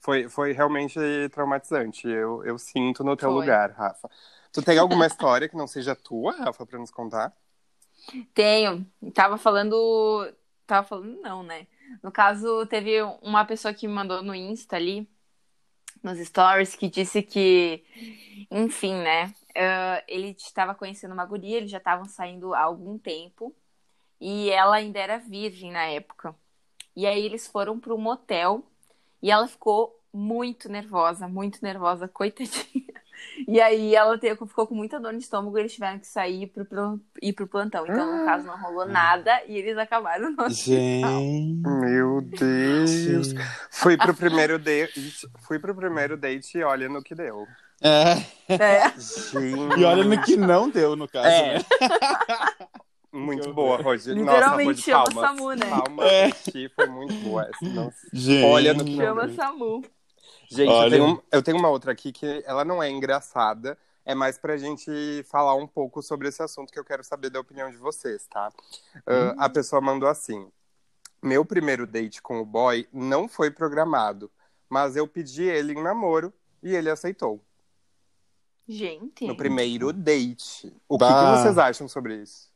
Foi, 0.00 0.28
foi 0.28 0.52
realmente 0.52 0.98
traumatizante. 1.32 2.08
Eu, 2.08 2.44
eu 2.44 2.58
sinto 2.58 3.02
no 3.02 3.16
teu 3.16 3.30
foi. 3.30 3.40
lugar, 3.40 3.70
Rafa. 3.72 4.08
Tu 4.52 4.62
tem 4.62 4.78
alguma 4.78 5.06
história 5.06 5.48
que 5.48 5.56
não 5.56 5.66
seja 5.66 5.94
tua, 5.94 6.32
Rafa, 6.32 6.64
pra 6.64 6.78
nos 6.78 6.90
contar? 6.90 7.36
Tenho. 8.32 8.86
Tava 9.14 9.36
falando. 9.36 10.32
Tava 10.66 10.86
falando, 10.86 11.20
não, 11.20 11.42
né? 11.42 11.66
No 12.02 12.12
caso, 12.12 12.66
teve 12.66 13.02
uma 13.22 13.44
pessoa 13.44 13.72
que 13.72 13.88
me 13.88 13.94
mandou 13.94 14.22
no 14.22 14.34
Insta 14.34 14.76
ali, 14.76 15.08
nos 16.02 16.18
stories, 16.18 16.74
que 16.76 16.88
disse 16.88 17.22
que, 17.22 17.82
enfim, 18.50 18.94
né? 18.94 19.34
Uh, 19.50 20.04
ele 20.06 20.36
estava 20.38 20.74
conhecendo 20.74 21.14
uma 21.14 21.24
guria, 21.24 21.56
eles 21.56 21.70
já 21.70 21.78
estavam 21.78 22.04
saindo 22.04 22.54
há 22.54 22.60
algum 22.60 22.98
tempo, 22.98 23.54
e 24.20 24.50
ela 24.50 24.76
ainda 24.76 24.98
era 24.98 25.18
virgem 25.18 25.72
na 25.72 25.84
época. 25.86 26.34
E 26.94 27.06
aí 27.06 27.24
eles 27.24 27.46
foram 27.46 27.80
para 27.80 27.94
um 27.94 27.98
motel 27.98 28.67
e 29.22 29.30
ela 29.30 29.46
ficou 29.46 29.94
muito 30.12 30.68
nervosa, 30.70 31.28
muito 31.28 31.58
nervosa, 31.62 32.08
coitadinha. 32.08 32.88
E 33.48 33.60
aí 33.60 33.94
ela 33.94 34.16
te- 34.18 34.34
ficou 34.34 34.66
com 34.66 34.74
muita 34.74 34.98
dor 35.00 35.12
no 35.12 35.18
estômago 35.18 35.56
e 35.56 35.60
eles 35.62 35.72
tiveram 35.74 35.98
que 35.98 36.06
sair 36.06 36.46
pro, 36.48 36.64
pro, 36.64 37.00
ir 37.22 37.32
pro 37.32 37.46
plantão. 37.48 37.84
Então, 37.84 38.18
no 38.18 38.24
caso, 38.24 38.46
não 38.46 38.56
rolou 38.60 38.86
nada 38.86 39.42
e 39.46 39.56
eles 39.56 39.76
acabaram 39.76 40.30
no 40.30 40.48
Gente. 40.50 41.04
Meu 41.62 42.20
Deus. 42.20 43.34
Fui 43.70 43.96
pro 43.96 44.14
primeiro 44.14 44.58
date. 44.58 45.28
Fui 45.46 45.58
pro 45.58 45.74
primeiro 45.74 46.16
date 46.16 46.58
e 46.58 46.62
olha 46.64 46.88
no 46.88 47.02
que 47.02 47.14
deu. 47.14 47.46
É. 47.80 48.14
É. 48.48 48.90
Gente. 48.98 49.80
E 49.80 49.84
olha 49.84 50.04
no 50.04 50.20
que 50.22 50.36
não 50.36 50.68
deu, 50.68 50.96
no 50.96 51.06
caso, 51.08 51.28
É. 51.28 51.54
né? 51.58 51.64
Muito 53.12 53.52
boa, 53.54 53.76
Rodi. 53.82 54.12
Literalmente 54.12 54.90
Nossa, 54.90 55.10
chama. 55.10 55.26
Samu, 55.28 55.52
né? 55.54 55.66
Palmas 55.68 56.06
É. 56.12 56.24
aqui, 56.26 56.68
foi 56.68 56.86
muito 56.86 57.14
boa 57.24 57.42
essa. 57.48 57.64
Nossa. 57.74 58.08
Gente. 58.12 58.44
Olha 58.44 58.74
no 58.74 58.86
Chama. 58.86 59.32
Samu. 59.34 59.84
Gente, 60.50 60.70
Olha. 60.70 60.96
eu, 60.96 61.04
tenho, 61.06 61.22
eu 61.32 61.42
tenho 61.42 61.58
uma 61.58 61.68
outra 61.68 61.92
aqui 61.92 62.10
que 62.12 62.42
ela 62.46 62.64
não 62.64 62.82
é 62.82 62.90
engraçada, 62.90 63.78
é 64.04 64.14
mais 64.14 64.38
pra 64.38 64.56
gente 64.56 64.90
falar 65.24 65.54
um 65.54 65.66
pouco 65.66 66.02
sobre 66.02 66.28
esse 66.28 66.42
assunto 66.42 66.72
que 66.72 66.78
eu 66.78 66.84
quero 66.84 67.04
saber 67.04 67.28
da 67.28 67.38
opinião 67.38 67.70
de 67.70 67.76
vocês, 67.76 68.26
tá? 68.26 68.50
Ah, 69.06 69.34
a 69.44 69.50
pessoa 69.50 69.82
mandou 69.82 70.08
assim: 70.08 70.50
Meu 71.22 71.44
primeiro 71.44 71.86
date 71.86 72.22
com 72.22 72.40
o 72.40 72.46
boy 72.46 72.88
não 72.90 73.28
foi 73.28 73.50
programado, 73.50 74.30
mas 74.70 74.96
eu 74.96 75.06
pedi 75.06 75.44
ele 75.44 75.74
em 75.74 75.82
namoro 75.82 76.32
e 76.62 76.74
ele 76.74 76.88
aceitou. 76.88 77.42
Gente. 78.66 79.26
No 79.26 79.36
primeiro 79.36 79.92
date. 79.92 80.74
O 80.88 80.98
que, 80.98 81.04
que 81.06 81.42
vocês 81.42 81.58
acham 81.58 81.86
sobre 81.88 82.22
isso? 82.22 82.47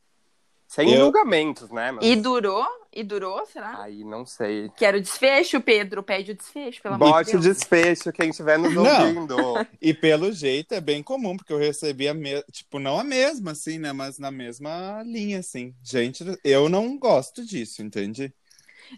Sem 0.74 0.90
Eu- 0.90 1.00
julgamentos, 1.02 1.70
né? 1.70 1.92
Mas... 1.92 2.02
E 2.06 2.16
durou? 2.16 2.66
E 2.90 3.02
durou, 3.02 3.44
será? 3.46 3.82
Aí 3.82 4.02
não 4.04 4.24
sei. 4.24 4.70
Quero 4.76 5.00
desfecho, 5.00 5.60
Pedro. 5.60 6.02
Pede 6.02 6.32
o 6.32 6.34
desfecho, 6.34 6.80
pelo 6.82 6.94
amor 6.94 7.06
de 7.06 7.12
Bote 7.12 7.36
o 7.36 7.40
Deus. 7.40 7.56
desfecho, 7.58 8.10
quem 8.12 8.30
estiver 8.30 8.58
nos 8.58 8.72
Não. 8.72 8.82
ouvindo. 9.06 9.36
E 9.82 9.92
pelo 9.92 10.32
jeito 10.32 10.72
é 10.72 10.80
bem 10.80 11.02
comum, 11.02 11.36
porque 11.36 11.52
eu 11.52 11.58
recebi 11.58 12.08
a 12.08 12.14
mesma, 12.14 12.42
tipo, 12.50 12.78
não 12.78 12.98
a 12.98 13.04
mesma, 13.04 13.50
assim, 13.52 13.78
né? 13.78 13.92
Mas 13.92 14.18
na 14.18 14.30
mesma 14.30 15.02
linha, 15.04 15.40
assim. 15.40 15.74
Gente, 15.82 16.24
eu 16.42 16.68
não 16.70 16.98
gosto 16.98 17.44
disso, 17.44 17.82
entende? 17.82 18.32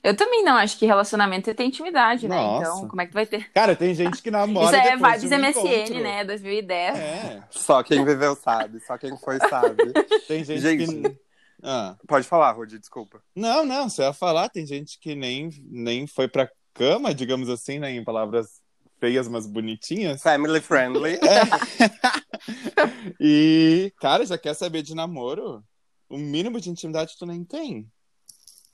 Eu 0.03 0.17
também 0.17 0.43
não, 0.45 0.57
acho 0.57 0.77
que 0.77 0.87
relacionamento 0.87 1.49
é 1.51 1.55
ter 1.55 1.65
intimidade, 1.65 2.27
né? 2.29 2.35
Nossa. 2.37 2.63
Então, 2.71 2.89
como 2.89 3.01
é 3.03 3.07
que 3.07 3.15
vai 3.15 3.27
ter? 3.27 3.49
Cara, 3.53 3.77
tem 3.77 3.95
gente 3.95 4.21
que 4.23 4.31
namora. 4.31 4.77
Isso 4.77 4.89
é 4.89 4.93
depois 4.97 5.21
de 5.23 5.29
vibes 5.29 5.33
um 5.39 5.43
MSN, 5.43 5.75
encontro. 5.77 6.03
né? 6.03 6.25
2010. 6.25 6.99
É. 6.99 7.43
Só 7.51 7.83
quem 7.83 8.05
viveu 8.05 8.35
sabe, 8.35 8.81
só 8.81 8.99
quem 8.99 9.17
foi 9.19 9.39
sabe. 9.49 9.93
Tem 10.27 10.43
gente, 10.45 10.61
Gente. 10.61 10.87
que. 10.87 11.24
Ah. 11.65 11.97
Pode 12.07 12.29
falar, 12.29 12.53
Rodi, 12.53 12.79
desculpa. 12.79 13.23
Não, 13.35 13.65
não, 13.65 13.89
você 13.89 14.03
ia 14.03 14.13
falar, 14.13 14.51
tem 14.51 14.67
gente 14.67 14.99
que 15.01 15.15
nem, 15.15 15.49
nem 15.65 16.07
foi 16.07 16.29
pra 16.29 16.51
cama, 16.75 17.15
digamos 17.15 17.49
assim, 17.49 17.79
né? 17.79 17.91
Em 17.91 18.05
palavras 18.05 18.61
feias, 19.01 19.27
mas 19.27 19.47
bonitinhas. 19.47 20.23
Family 20.23 20.61
friendly. 20.61 21.19
E, 23.19 23.91
cara, 23.99 24.27
já 24.27 24.37
quer 24.37 24.53
saber 24.55 24.83
de 24.83 24.95
namoro? 24.95 25.65
O 26.11 26.19
mínimo 26.19 26.61
de 26.61 26.69
intimidade 26.69 27.17
tu 27.19 27.25
nem 27.25 27.43
tem. 27.43 27.91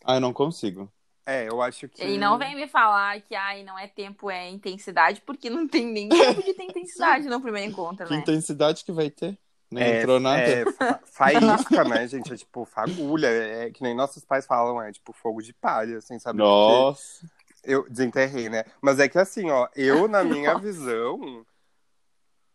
Ah, 0.05 0.17
eu 0.17 0.21
não 0.21 0.33
consigo. 0.33 0.93
É, 1.25 1.49
eu 1.49 1.63
acho 1.63 1.89
que. 1.89 2.03
E 2.03 2.19
não 2.19 2.37
vem 2.39 2.57
me 2.57 2.67
falar 2.67 3.21
que 3.21 3.35
ai, 3.35 3.63
não 3.63 3.79
é 3.79 3.87
tempo, 3.87 4.29
é 4.31 4.49
intensidade, 4.49 5.23
porque 5.25 5.49
não 5.49 5.69
tem 5.69 5.87
nem 5.87 6.09
tempo 6.09 6.43
de 6.43 6.55
ter 6.55 6.65
intensidade 6.65 7.27
no 7.31 7.41
primeiro 7.41 7.71
encontro, 7.71 8.07
Que 8.07 8.15
né? 8.15 8.19
intensidade 8.21 8.85
que 8.85 8.91
vai 8.91 9.11
ter? 9.11 9.39
Nem 9.71 9.85
É, 9.85 10.01
entrou 10.01 10.19
nada. 10.19 10.41
é 10.41 10.67
fa- 10.67 11.01
faísca, 11.05 11.85
né, 11.85 12.07
gente? 12.09 12.33
É 12.33 12.37
tipo 12.37 12.65
fagulha. 12.65 13.29
É 13.29 13.71
que 13.71 13.83
nem 13.83 13.95
nossos 13.95 14.25
pais 14.25 14.47
falam, 14.47 14.83
é 14.83 14.91
tipo 14.93 15.13
fogo 15.13 15.41
de 15.41 15.53
palha, 15.53 15.99
assim, 15.99 16.19
sabe? 16.19 16.39
Porque 16.39 16.49
Nossa. 16.49 17.27
Eu 17.63 17.89
desenterrei, 17.89 18.49
né? 18.49 18.65
Mas 18.81 18.99
é 18.99 19.09
que 19.09 19.19
assim, 19.19 19.51
ó, 19.51 19.69
eu, 19.77 20.09
na 20.09 20.25
minha 20.25 20.55
visão, 20.57 21.45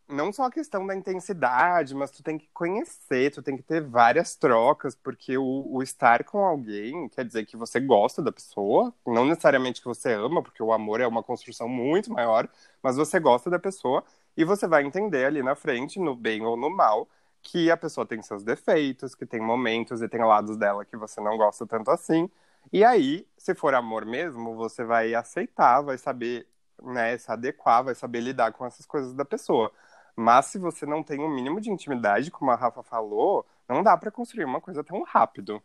não 0.08 0.34
só 0.34 0.46
a 0.46 0.52
questão 0.52 0.86
da 0.86 0.96
intensidade, 0.96 1.96
mas 1.96 2.12
tu 2.12 2.22
tem 2.24 2.38
que 2.38 2.48
conhecer, 2.54 3.32
tu 3.32 3.42
tem 3.42 3.56
que 3.56 3.64
ter 3.64 3.82
várias 3.82 4.36
trocas, 4.36 4.96
porque 4.96 5.38
o, 5.38 5.66
o 5.68 5.82
estar 5.84 6.24
com 6.24 6.40
alguém 6.44 7.08
quer 7.10 7.24
dizer 7.26 7.46
que 7.46 7.56
você 7.56 7.80
gosta 7.80 8.22
da 8.22 8.32
pessoa, 8.32 8.94
não 9.06 9.26
necessariamente 9.26 9.80
que 9.82 9.88
você 9.88 10.14
ama, 10.14 10.42
porque 10.44 10.62
o 10.62 10.74
amor 10.74 11.02
é 11.02 11.08
uma 11.08 11.24
construção 11.24 11.68
muito 11.68 12.12
maior, 12.12 12.48
mas 12.82 12.98
você 12.98 13.20
gosta 13.20 13.50
da 13.50 13.60
pessoa 13.60 14.04
e 14.38 14.44
você 14.44 14.68
vai 14.68 14.84
entender 14.84 15.26
ali 15.26 15.42
na 15.44 15.56
frente, 15.56 16.00
no 16.00 16.16
bem 16.16 16.44
ou 16.44 16.58
no 16.58 16.70
mal, 16.70 17.08
que 17.42 17.70
a 17.70 17.78
pessoa 17.78 18.06
tem 18.06 18.22
seus 18.22 18.44
defeitos, 18.44 19.16
que 19.16 19.26
tem 19.26 19.40
momentos 19.40 20.02
e 20.02 20.10
tem 20.10 20.22
lados 20.24 20.58
dela 20.58 20.84
que 20.84 20.98
você 20.98 21.22
não 21.22 21.38
gosta 21.38 21.66
tanto 21.66 21.92
assim. 21.92 22.30
E 22.74 22.84
aí, 22.84 23.28
se 23.38 23.54
for 23.54 23.76
amor 23.76 24.06
mesmo, 24.06 24.56
você 24.56 24.84
vai 24.84 25.14
aceitar, 25.14 25.82
vai 25.82 25.98
saber, 25.98 26.48
né, 26.82 27.18
se 27.18 27.32
adequar, 27.32 27.84
vai 27.84 27.96
saber 27.96 28.22
lidar 28.22 28.52
com 28.54 28.66
essas 28.66 28.86
coisas 28.86 29.14
da 29.14 29.24
pessoa. 29.24 29.72
Mas 30.16 30.48
se 30.48 30.58
você 30.58 30.86
não 30.86 31.04
tem 31.04 31.20
um 31.20 31.30
mínimo 31.30 31.62
de 31.62 31.70
intimidade, 31.70 32.32
como 32.32 32.52
a 32.52 32.56
Rafa 32.56 32.82
falou, 32.82 33.46
não 33.70 33.84
dá 33.84 33.96
pra 33.98 34.12
construir 34.12 34.46
uma 34.46 34.62
coisa 34.62 34.84
tão 34.84 35.04
rápido. 35.04 35.62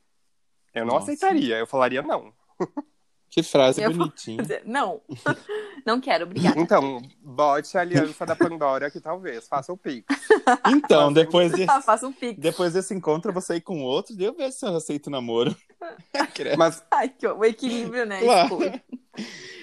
Eu 0.75 0.85
não 0.85 0.95
Nossa. 0.95 1.13
aceitaria, 1.13 1.59
eu 1.59 1.67
falaria 1.67 2.03
não. 2.03 2.33
Que 3.31 3.43
frase 3.45 3.81
Eu 3.81 3.93
bonitinha. 3.93 4.43
dizer, 4.43 4.63
Não, 4.67 5.01
não 5.87 6.01
quero, 6.01 6.25
obrigada. 6.25 6.59
Então, 6.61 7.01
bote 7.23 7.79
a 7.79 7.81
aliança 7.81 8.27
da 8.27 8.35
Pandora 8.35 8.91
que 8.91 9.01
talvez 9.01 9.47
faça 9.47 9.73
o 9.73 9.77
pix. 9.77 10.05
Então, 10.67 11.13
depois, 11.13 11.53
de, 11.53 11.65
Ah, 11.69 11.81
faça 11.81 12.07
um 12.09 12.13
pix. 12.13 12.41
depois 12.41 12.73
desse 12.73 12.93
encontro, 12.93 13.29
eu 13.31 13.33
vou 13.33 13.43
sair 13.43 13.61
com 13.61 13.83
outro, 13.85 14.17
daí 14.17 14.27
eu 14.27 14.35
ver 14.35 14.51
se 14.53 14.67
eu 14.67 14.75
aceito 14.77 15.07
o 15.07 15.11
namoro. 15.11 15.55
Mas, 16.59 16.83
Ai, 16.91 17.09
que 17.09 17.27
o 17.27 17.45
equilíbrio, 17.45 18.05
né? 18.05 18.21
Claro. 18.21 18.49
Tipo, 18.49 18.81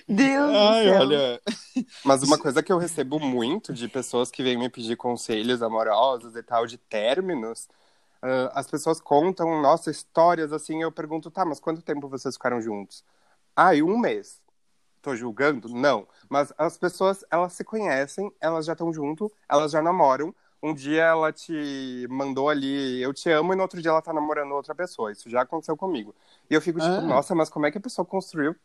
Deus 0.08 0.52
Ai, 0.56 0.86
do 0.86 0.90
céu. 0.90 1.00
olha. 1.02 1.42
mas 2.06 2.24
uma 2.24 2.38
coisa 2.38 2.64
que 2.64 2.72
eu 2.72 2.78
recebo 2.78 3.20
muito 3.20 3.74
de 3.74 3.88
pessoas 3.90 4.32
que 4.32 4.42
vêm 4.42 4.58
me 4.58 4.70
pedir 4.70 4.96
conselhos 4.96 5.62
amorosos 5.62 6.36
e 6.36 6.44
tal, 6.44 6.66
de 6.66 6.78
términos, 6.78 7.68
ah, 8.22 8.52
as 8.56 8.68
pessoas 8.68 9.00
contam, 9.02 9.62
nossa, 9.62 9.92
histórias 9.92 10.54
assim, 10.54 10.82
eu 10.82 10.92
pergunto, 10.92 11.30
tá, 11.30 11.44
mas 11.44 11.60
quanto 11.60 11.82
tempo 11.82 12.08
vocês 12.08 12.36
ficaram 12.36 12.62
juntos? 12.62 13.04
Ah, 13.60 13.74
e 13.74 13.82
um 13.82 13.98
mês. 13.98 14.40
Tô 15.02 15.16
julgando? 15.16 15.68
Não. 15.70 16.08
Mas 16.30 16.54
as 16.60 16.78
pessoas, 16.78 17.26
elas 17.32 17.54
se 17.54 17.64
conhecem, 17.64 18.32
elas 18.40 18.68
já 18.68 18.74
estão 18.74 18.94
junto, 18.94 19.32
elas 19.50 19.72
já 19.72 19.82
namoram. 19.82 20.34
Um 20.62 20.76
dia 20.76 21.04
ela 21.06 21.34
te 21.34 22.06
mandou 22.08 22.50
ali, 22.50 23.02
eu 23.02 23.12
te 23.14 23.32
amo, 23.32 23.54
e 23.54 23.56
no 23.56 23.64
outro 23.64 23.82
dia 23.82 23.90
ela 23.90 24.02
tá 24.02 24.14
namorando 24.14 24.52
outra 24.54 24.76
pessoa. 24.76 25.12
Isso 25.12 25.28
já 25.28 25.42
aconteceu 25.42 25.76
comigo. 25.76 26.14
E 26.50 26.54
eu 26.54 26.62
fico 26.62 26.80
tipo, 26.80 26.92
Ah. 26.92 27.02
nossa, 27.02 27.34
mas 27.34 27.50
como 27.50 27.66
é 27.66 27.72
que 27.72 27.80
a 27.80 27.82
pessoa 27.82 28.06
construiu 28.06 28.56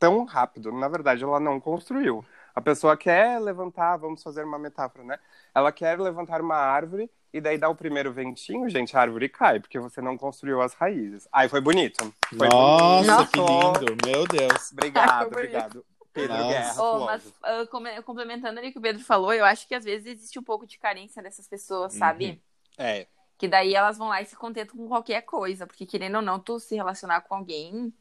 tão 0.00 0.24
rápido? 0.24 0.72
Na 0.72 0.88
verdade, 0.88 1.22
ela 1.22 1.38
não 1.38 1.60
construiu. 1.60 2.24
A 2.52 2.60
pessoa 2.60 2.96
quer 2.96 3.38
levantar, 3.40 3.96
vamos 3.98 4.20
fazer 4.22 4.44
uma 4.44 4.58
metáfora, 4.58 5.04
né? 5.04 5.18
Ela 5.54 5.70
quer 5.70 5.96
levantar 6.00 6.40
uma 6.40 6.56
árvore 6.56 7.08
e 7.32 7.40
daí 7.40 7.56
dá 7.58 7.68
o 7.68 7.74
primeiro 7.74 8.12
ventinho, 8.12 8.68
gente, 8.68 8.96
a 8.96 9.00
árvore 9.00 9.28
cai, 9.28 9.60
porque 9.60 9.78
você 9.78 10.00
não 10.00 10.16
construiu 10.18 10.60
as 10.60 10.74
raízes. 10.74 11.28
Ai, 11.32 11.48
foi 11.48 11.60
bonito. 11.60 12.12
Foi 12.36 12.48
Nossa, 12.48 13.14
bonito. 13.16 13.30
que 13.30 13.38
lindo. 13.38 13.96
Meu 14.06 14.26
Deus. 14.26 14.72
Obrigado, 14.72 15.26
obrigado. 15.26 15.86
Pedro 16.12 16.36
Nossa. 16.36 16.48
Guerra, 16.48 16.82
Oh, 16.82 17.04
mas 17.06 17.32
come- 17.68 18.02
complementando 18.02 18.58
ali 18.58 18.70
o 18.70 18.72
que 18.72 18.78
o 18.78 18.82
Pedro 18.82 19.02
falou, 19.04 19.32
eu 19.32 19.44
acho 19.44 19.66
que 19.68 19.74
às 19.76 19.84
vezes 19.84 20.06
existe 20.06 20.38
um 20.38 20.42
pouco 20.42 20.66
de 20.66 20.76
carência 20.76 21.22
dessas 21.22 21.46
pessoas, 21.46 21.92
sabe? 21.94 22.42
É, 22.76 23.06
Que 23.38 23.46
daí 23.46 23.74
elas 23.74 23.96
vão 23.96 24.08
lá 24.08 24.20
e 24.20 24.26
se 24.26 24.34
contentam 24.34 24.76
com 24.76 24.88
qualquer 24.88 25.22
coisa, 25.22 25.66
porque 25.68 25.86
querendo 25.86 26.16
ou 26.16 26.22
não, 26.22 26.38
tu 26.40 26.58
se 26.58 26.74
relacionar 26.74 27.20
com 27.22 27.34
alguém 27.36 27.92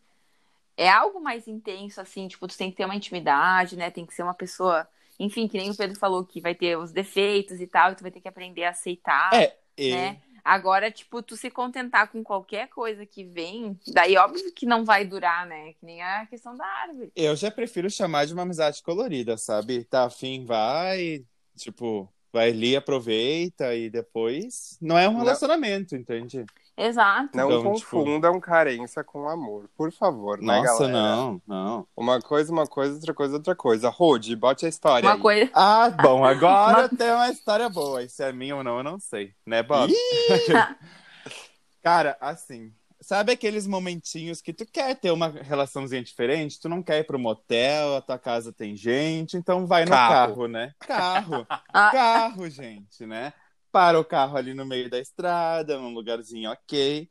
é 0.75 0.89
algo 0.89 1.19
mais 1.21 1.48
intenso, 1.48 2.01
assim, 2.01 2.27
tipo, 2.27 2.48
tu 2.48 2.57
tem 2.57 2.71
que 2.71 2.77
ter 2.77 2.86
uma 2.86 2.95
intimidade, 2.95 3.77
né? 3.77 3.91
Tem 3.91 4.05
que 4.05 4.13
ser 4.13 4.24
uma 4.24 4.33
pessoa, 4.33 4.88
enfim, 5.19 5.47
que 5.47 5.57
nem 5.57 5.69
o 5.69 5.75
Pedro 5.75 5.97
falou, 5.99 6.25
que 6.25 6.41
vai 6.41 6.55
ter 6.55 6.77
os 6.77 6.91
defeitos 6.91 7.59
e 7.59 7.67
tal, 7.67 7.91
e 7.91 7.95
tu 7.95 8.01
vai 8.01 8.11
ter 8.11 8.21
que 8.21 8.27
aprender 8.27 8.63
a 8.63 8.69
aceitar, 8.71 9.33
É, 9.33 9.57
e- 9.77 9.91
né? 9.91 10.21
Agora, 10.43 10.89
tipo, 10.89 11.21
tu 11.21 11.35
se 11.35 11.51
contentar 11.51 12.09
com 12.11 12.23
qualquer 12.23 12.69
coisa 12.69 13.05
que 13.05 13.23
vem, 13.25 13.77
daí 13.93 14.15
óbvio 14.17 14.51
que 14.53 14.65
não 14.65 14.85
vai 14.85 15.05
durar, 15.05 15.45
né? 15.45 15.73
Que 15.73 15.85
nem 15.85 16.01
a 16.01 16.25
questão 16.25 16.55
da 16.55 16.65
árvore. 16.65 17.11
eu 17.15 17.35
já 17.35 17.51
prefiro 17.51 17.89
chamar 17.89 18.25
de 18.25 18.33
uma 18.33 18.43
amizade 18.43 18.81
colorida, 18.81 19.38
sabe? 19.38 19.83
Tá 19.85 20.05
afim, 20.05 20.45
vai. 20.45 21.25
Tipo, 21.57 22.11
vai 22.31 22.50
ali, 22.50 22.75
aproveita 22.75 23.74
e 23.75 23.89
depois. 23.89 24.77
Não 24.81 24.98
é 24.98 25.07
um 25.09 25.13
Não. 25.13 25.19
relacionamento, 25.19 25.95
entende? 25.95 26.45
Exato. 26.81 27.36
não 27.36 27.48
Então, 27.51 27.74
tipo- 27.74 27.89
confundam 27.98 28.39
carência 28.39 29.03
com 29.03 29.27
amor, 29.27 29.69
por 29.75 29.91
favor, 29.91 30.38
né, 30.41 30.62
Nossa, 30.62 30.88
não, 30.88 31.41
não. 31.45 31.86
Uma 31.93 32.21
coisa, 32.21 32.53
uma 32.53 32.65
coisa, 32.65 32.93
outra 32.95 33.13
coisa, 33.13 33.33
outra 33.36 33.53
coisa. 33.53 33.89
Rode, 33.89 34.33
bote 34.38 34.65
a 34.65 34.69
história 34.69 35.05
Uma 35.09 35.15
aí. 35.15 35.21
coisa. 35.21 35.51
Ah, 35.53 35.89
bom, 35.89 36.24
agora 36.24 36.83
Mas- 36.89 36.91
tem 36.98 37.12
uma 37.12 37.29
história 37.29 37.67
boa. 37.69 38.07
Se 38.07 38.24
é 38.24 38.31
minha 38.31 38.55
ou 38.55 38.63
não, 38.63 38.77
eu 38.77 38.83
não 38.83 38.98
sei. 38.98 39.33
Né, 39.45 39.62
Bob? 39.62 39.91
Cara, 41.83 42.17
assim, 42.19 42.71
sabe 43.01 43.32
aqueles 43.32 43.65
momentinhos 43.65 44.41
que 44.41 44.53
tu 44.53 44.65
quer 44.65 44.96
ter 44.96 45.12
uma 45.12 45.29
relaçãozinha 45.29 46.03
diferente? 46.03 46.60
Tu 46.60 46.68
não 46.68 46.84
quer 46.84 47.00
ir 47.00 47.03
pro 47.06 47.20
motel, 47.20 47.96
a 47.96 48.01
tua 48.01 48.20
casa 48.20 48.51
tem 48.51 48.75
gente, 48.75 49.38
então 49.38 49.65
vai 49.65 49.86
no 49.86 49.91
Carro. 49.91 50.27
carro, 50.27 50.48
né? 50.48 50.74
Carro. 50.79 51.48
Ah. 51.74 51.91
Carro, 51.91 52.50
gente, 52.50 53.06
né? 53.06 53.32
Para 53.72 54.00
o 54.00 54.03
carro 54.06 54.38
ali 54.38 54.53
no 54.53 54.65
meio 54.65 54.89
da 54.89 55.00
estrada, 55.00 55.77
num 55.77 55.94
lugarzinho 55.94 56.51
ok. 56.51 57.10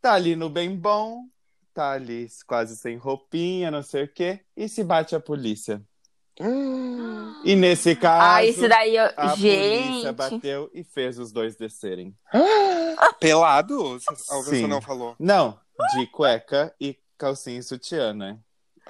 Tá 0.00 0.12
ali 0.12 0.36
no 0.36 0.48
bem 0.48 0.76
bom, 0.76 1.24
tá 1.72 1.92
ali 1.92 2.28
quase 2.46 2.76
sem 2.76 2.96
roupinha, 2.96 3.70
não 3.70 3.82
sei 3.82 4.04
o 4.04 4.12
quê, 4.12 4.44
e 4.56 4.68
se 4.68 4.84
bate 4.84 5.14
a 5.16 5.20
polícia. 5.20 5.82
E 7.44 7.56
nesse 7.56 7.96
caso, 7.96 8.22
Ah, 8.24 8.44
esse 8.44 8.68
daí, 8.68 8.96
eu... 8.96 9.08
a 9.16 9.34
gente. 9.36 9.86
polícia 9.88 10.12
bateu 10.12 10.70
e 10.74 10.84
fez 10.84 11.18
os 11.18 11.32
dois 11.32 11.56
descerem. 11.56 12.14
Pelados? 13.20 14.04
A 14.08 14.42
Sim. 14.42 14.66
não 14.66 14.80
falou. 14.80 15.14
Não, 15.18 15.58
de 15.96 16.06
cueca 16.08 16.74
e 16.80 16.96
calcinha 17.16 17.58
e 17.58 17.62
sutiã, 17.62 18.12
né? 18.12 18.38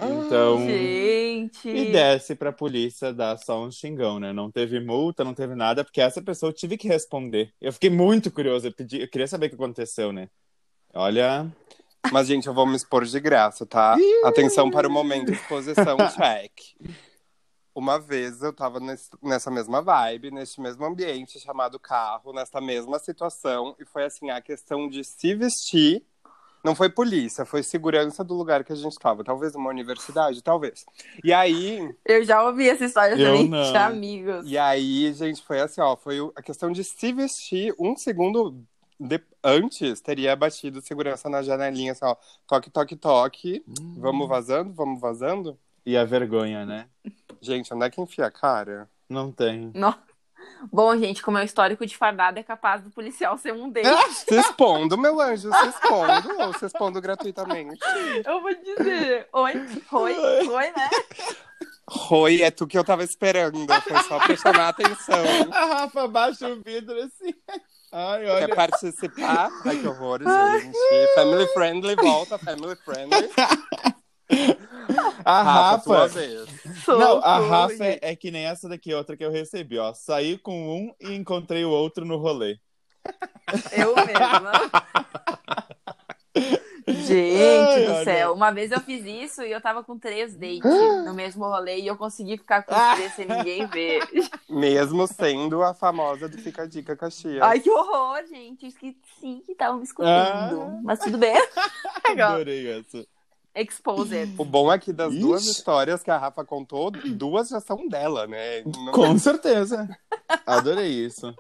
Então, 0.01 0.61
Gente. 0.61 1.69
e 1.69 1.91
desce 1.91 2.37
pra 2.37 2.53
polícia 2.53 3.13
dar 3.13 3.37
só 3.37 3.61
um 3.65 3.71
xingão, 3.71 4.21
né? 4.21 4.33
Não 4.33 4.49
teve 4.49 4.79
multa, 4.79 5.25
não 5.25 5.35
teve 5.35 5.57
nada, 5.57 5.83
porque 5.83 6.01
essa 6.01 6.23
pessoa 6.23 6.51
eu 6.51 6.55
tive 6.55 6.77
que 6.77 6.87
responder. 6.87 7.53
Eu 7.61 7.73
fiquei 7.73 7.91
muito 7.91 8.31
curioso, 8.31 8.69
eu, 8.69 8.73
pedi, 8.73 9.01
eu 9.01 9.09
queria 9.09 9.27
saber 9.27 9.47
o 9.47 9.49
que 9.51 9.55
aconteceu, 9.57 10.13
né? 10.13 10.29
Olha, 10.95 11.51
Mas, 12.13 12.29
gente, 12.29 12.47
eu 12.47 12.55
vou 12.55 12.65
me 12.65 12.77
expor 12.77 13.05
de 13.05 13.19
graça, 13.19 13.67
tá? 13.67 13.97
Atenção 14.25 14.71
para 14.71 14.87
o 14.87 14.91
momento 14.91 15.27
de 15.27 15.33
exposição, 15.33 15.97
check. 16.17 16.53
Uma 17.79 17.97
vez 17.97 18.43
eu 18.43 18.53
tava 18.53 18.81
nesse- 18.81 19.09
nessa 19.23 19.53
mesma 19.53 19.81
vibe, 19.81 20.33
neste 20.33 20.61
mesmo 20.61 20.85
ambiente 20.85 21.39
chamado 21.39 21.79
carro, 21.79 22.33
nessa 22.33 22.61
mesma 22.61 22.99
situação, 22.99 23.77
e 23.79 23.85
foi 23.85 24.03
assim, 24.05 24.31
a 24.31 24.41
questão 24.41 24.89
de 24.89 25.05
se 25.05 25.33
vestir. 25.33 26.03
Não 26.65 26.75
foi 26.75 26.89
polícia, 26.91 27.45
foi 27.45 27.63
segurança 27.63 28.25
do 28.25 28.35
lugar 28.35 28.65
que 28.65 28.73
a 28.73 28.77
gente 28.77 28.99
tava. 28.99 29.23
Talvez 29.23 29.55
uma 29.55 29.71
universidade, 29.71 30.43
talvez. 30.43 30.85
E 31.23 31.33
aí, 31.33 31.95
Eu 32.05 32.25
já 32.25 32.43
ouvi 32.43 32.69
essa 32.69 32.85
história 32.85 33.17
também 33.17 33.49
de 33.49 33.77
amigos. 33.77 34.45
e 34.51 34.59
aí, 34.59 35.13
gente, 35.13 35.41
foi 35.43 35.61
assim, 35.61 35.81
ó, 35.81 35.97
foi 35.97 36.19
a 36.35 36.43
questão 36.43 36.73
de 36.73 36.83
se 36.83 37.13
vestir 37.13 37.73
um 37.79 37.97
segundo 37.97 38.61
de- 38.99 39.23
antes, 39.45 40.01
teria 40.01 40.35
batido 40.35 40.81
segurança 40.83 41.29
na 41.31 41.43
janelinha, 41.43 41.93
assim, 41.93 42.05
ó, 42.05 42.17
toque, 42.45 42.71
toque, 42.71 42.97
toque, 42.97 43.63
vamos 43.97 44.29
vazando, 44.29 44.73
vamos 44.75 45.01
vazando. 45.01 45.57
e 45.87 45.97
a 45.97 46.05
vergonha, 46.05 46.67
né? 46.67 46.89
Gente, 47.41 47.73
onde 47.73 47.85
é 47.87 47.91
que 47.91 48.01
enfia 48.01 48.27
a 48.27 48.31
cara? 48.31 48.89
Não 49.09 49.31
tem. 49.33 49.71
Não. 49.75 49.95
Bom, 50.73 50.97
gente, 50.97 51.23
como 51.23 51.39
é 51.39 51.43
o 51.43 51.45
histórico 51.45 51.87
de 51.87 51.97
fardado, 51.97 52.39
é 52.39 52.43
capaz 52.43 52.83
do 52.83 52.91
policial 52.91 53.37
ser 53.39 53.53
um 53.53 53.71
deles. 53.71 53.91
Se 54.29 54.35
expondo, 54.39 54.97
meu 54.99 55.21
anjo, 55.21 55.53
se 55.53 55.67
expondo, 55.69 56.41
ou 56.41 56.53
se 56.55 56.67
expondo 56.67 57.01
gratuitamente. 57.01 57.79
Eu 58.25 58.41
vou 58.41 58.55
dizer. 58.55 59.29
Oi, 59.33 59.53
oi, 59.93 60.49
oi, 60.49 60.71
né? 60.71 60.91
Oi, 62.11 62.43
é 62.43 62.51
tu 62.51 62.67
que 62.67 62.77
eu 62.77 62.85
tava 62.85 63.03
esperando, 63.05 63.67
foi 63.83 64.03
só 64.03 64.19
pra 64.19 64.37
chamar 64.37 64.65
a 64.65 64.69
atenção. 64.69 65.25
A 65.53 65.65
Rafa 65.65 66.07
baixa 66.09 66.49
o 66.49 66.61
vidro 66.63 66.99
assim. 67.01 67.33
Ai, 67.91 68.21
Quer 68.25 68.45
olha. 68.45 68.55
participar? 68.55 69.51
Ai, 69.65 69.79
que 69.79 69.89
horror, 69.89 70.19
gente. 70.21 70.79
Family 71.15 71.47
friendly, 71.49 71.95
volta, 71.97 72.39
family 72.39 72.77
friendly. 72.77 73.29
A 75.25 75.43
Rafa, 75.43 75.99
Rafa. 75.99 76.09
vez. 76.09 76.47
Não, 76.87 77.19
a 77.19 77.39
Rafa 77.39 77.85
é, 77.85 77.99
é 78.03 78.17
que 78.17 78.31
nem 78.31 78.47
essa 78.47 78.69
daqui, 78.69 78.95
outra 78.95 79.17
que 79.17 79.25
eu 79.25 79.31
recebi, 79.31 79.79
ó. 79.79 79.93
Saí 79.93 80.39
com 80.39 80.77
um 80.77 80.95
e 81.01 81.15
encontrei 81.15 81.65
o 81.65 81.71
outro 81.71 82.05
no 82.05 82.17
rolê. 82.17 82.59
Eu 83.73 83.95
mesma. 83.95 84.53
Gente 86.87 87.43
Ai, 87.43 87.85
do 87.85 87.93
olha. 87.93 88.05
céu, 88.05 88.33
uma 88.33 88.51
vez 88.51 88.73
eu 88.73 88.81
fiz 88.81 89.05
isso 89.05 89.43
e 89.43 89.53
eu 89.53 89.61
tava 89.61 89.85
com 89.85 89.99
três 89.99 90.35
dates 90.35 90.63
no 91.05 91.13
mesmo 91.13 91.45
rolê 91.45 91.81
e 91.81 91.87
eu 91.87 91.97
consegui 91.97 92.39
ficar 92.39 92.63
com 92.63 92.75
os 92.75 92.95
três 92.95 93.13
sem 93.13 93.27
ninguém 93.27 93.67
ver. 93.67 94.03
Mesmo 94.49 95.07
sendo 95.07 95.63
a 95.63 95.75
famosa 95.75 96.29
do 96.29 96.39
Fica 96.39 96.63
a 96.63 96.67
Dica 96.67 96.97
Caxias. 96.97 97.43
Ai, 97.43 97.61
que 97.61 97.71
horror, 97.71 98.25
gente. 98.27 98.63
Eu 98.65 98.69
esqueci 98.69 99.43
que 99.45 99.53
estavam 99.53 99.79
me 99.79 99.85
escutando. 99.85 100.63
Ah. 100.63 100.81
Mas 100.83 100.99
tudo 101.01 101.19
bem. 101.19 101.35
Adorei 102.19 102.79
essa. 102.79 103.07
Exposed. 103.61 104.35
O 104.39 104.45
bom 104.45 104.73
é 104.73 104.79
que 104.79 104.93
das 104.93 105.13
Ixi. 105.13 105.21
duas 105.21 105.45
histórias 105.47 106.03
que 106.03 106.11
a 106.11 106.19
Rafa 106.19 106.45
contou, 106.45 106.91
duas 106.91 107.49
já 107.49 107.61
são 107.61 107.89
dela, 107.89 108.27
né? 108.27 108.63
Não- 108.63 108.93
Com 108.93 109.19
certeza. 109.19 109.89
Adorei 110.47 110.89
isso. 111.07 111.35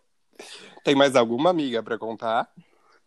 Tem 0.84 0.94
mais 0.94 1.14
alguma 1.16 1.50
amiga 1.50 1.82
pra 1.82 1.98
contar? 1.98 2.50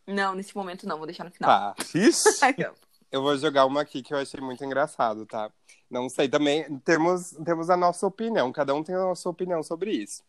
Não, 0.07 0.33
nesse 0.35 0.55
momento 0.55 0.87
não, 0.87 0.97
vou 0.97 1.05
deixar 1.05 1.23
no 1.23 1.31
final. 1.31 1.49
Tá. 1.49 1.75
Eu 3.11 3.21
vou 3.21 3.37
jogar 3.37 3.65
uma 3.65 3.81
aqui 3.81 4.01
que 4.01 4.13
eu 4.13 4.17
achei 4.17 4.39
muito 4.39 4.63
engraçado, 4.63 5.25
tá? 5.25 5.51
Não 5.89 6.07
sei, 6.07 6.29
também 6.29 6.79
temos, 6.79 7.31
temos 7.43 7.69
a 7.69 7.75
nossa 7.75 8.07
opinião, 8.07 8.49
cada 8.53 8.73
um 8.73 8.81
tem 8.81 8.95
a 8.95 9.13
sua 9.15 9.33
opinião 9.33 9.61
sobre 9.61 9.91
isso. 9.91 10.23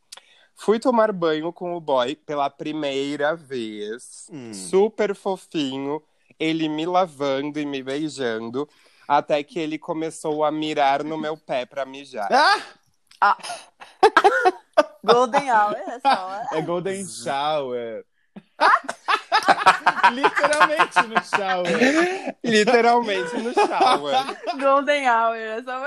Fui 0.57 0.81
tomar 0.81 1.13
banho 1.13 1.53
com 1.53 1.77
o 1.77 1.81
boy 1.81 2.17
pela 2.17 2.51
primeira 2.51 3.37
vez, 3.37 4.27
Hum. 4.33 4.53
super 4.53 5.15
fofinho, 5.15 6.03
ele 6.43 6.69
me 6.69 6.85
lavando 6.87 7.59
e 7.61 7.67
me 7.67 7.83
beijando, 7.83 8.69
até 9.07 9.43
que 9.43 9.59
ele 9.59 9.79
começou 9.79 10.45
a 10.45 10.51
mirar 10.51 11.05
no 11.05 11.17
meu 11.19 11.37
pé 11.37 11.65
pra 11.67 11.85
mijar. 11.85 12.29
Ah! 13.21 13.37
Golden 15.05 15.51
Hour, 15.51 15.75
é 15.77 16.01
só. 16.01 16.41
É 16.53 16.63
Golden 16.63 17.07
Shower. 17.07 18.05
Literalmente 20.13 21.03
no 21.09 21.25
shower. 21.25 22.37
Literalmente 22.43 23.37
no 23.39 23.53
shower. 23.53 24.15
Golden 24.59 25.09
Hour, 25.09 25.37
é 25.37 25.63
só. 25.63 25.85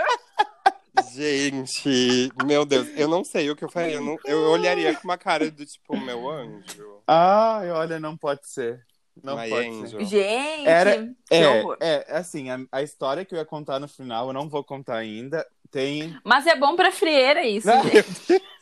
Gente, 1.14 2.32
meu 2.46 2.66
Deus, 2.66 2.88
eu 2.96 3.08
não 3.08 3.24
sei 3.24 3.50
o 3.50 3.56
que 3.56 3.64
eu 3.66 3.70
faria. 3.70 3.96
Eu, 3.96 4.02
não- 4.02 4.18
eu 4.26 4.50
olharia 4.52 4.96
com 4.96 5.04
uma 5.04 5.18
cara 5.18 5.50
do 5.52 5.66
tipo, 5.66 5.98
meu 5.98 6.30
anjo. 6.30 7.02
Ai, 7.08 7.70
olha, 7.72 8.00
não 8.00 8.16
pode 8.18 8.48
ser. 8.48 8.86
Não 9.24 9.38
My 9.38 9.50
pode 9.50 9.68
angel. 9.70 10.00
ser. 10.00 10.06
Gente, 10.06 10.68
Era- 10.68 10.98
que 10.98 11.16
É, 11.32 11.66
é, 11.80 12.18
assim, 12.18 12.50
a, 12.50 12.60
a 12.72 12.82
história 12.82 13.24
que 13.26 13.34
eu 13.34 13.40
ia 13.40 13.46
contar 13.46 13.80
no 13.80 13.88
final, 13.88 14.28
eu 14.28 14.34
não 14.34 14.48
vou 14.50 14.64
contar 14.64 14.98
ainda. 14.98 15.46
Tem. 15.72 16.16
Mas 16.24 16.48
é 16.48 16.56
bom 16.56 16.76
pra 16.76 16.92
frieira 16.92 17.44
isso, 17.46 17.68
Não, 17.68 17.84
gente. 17.84 18.42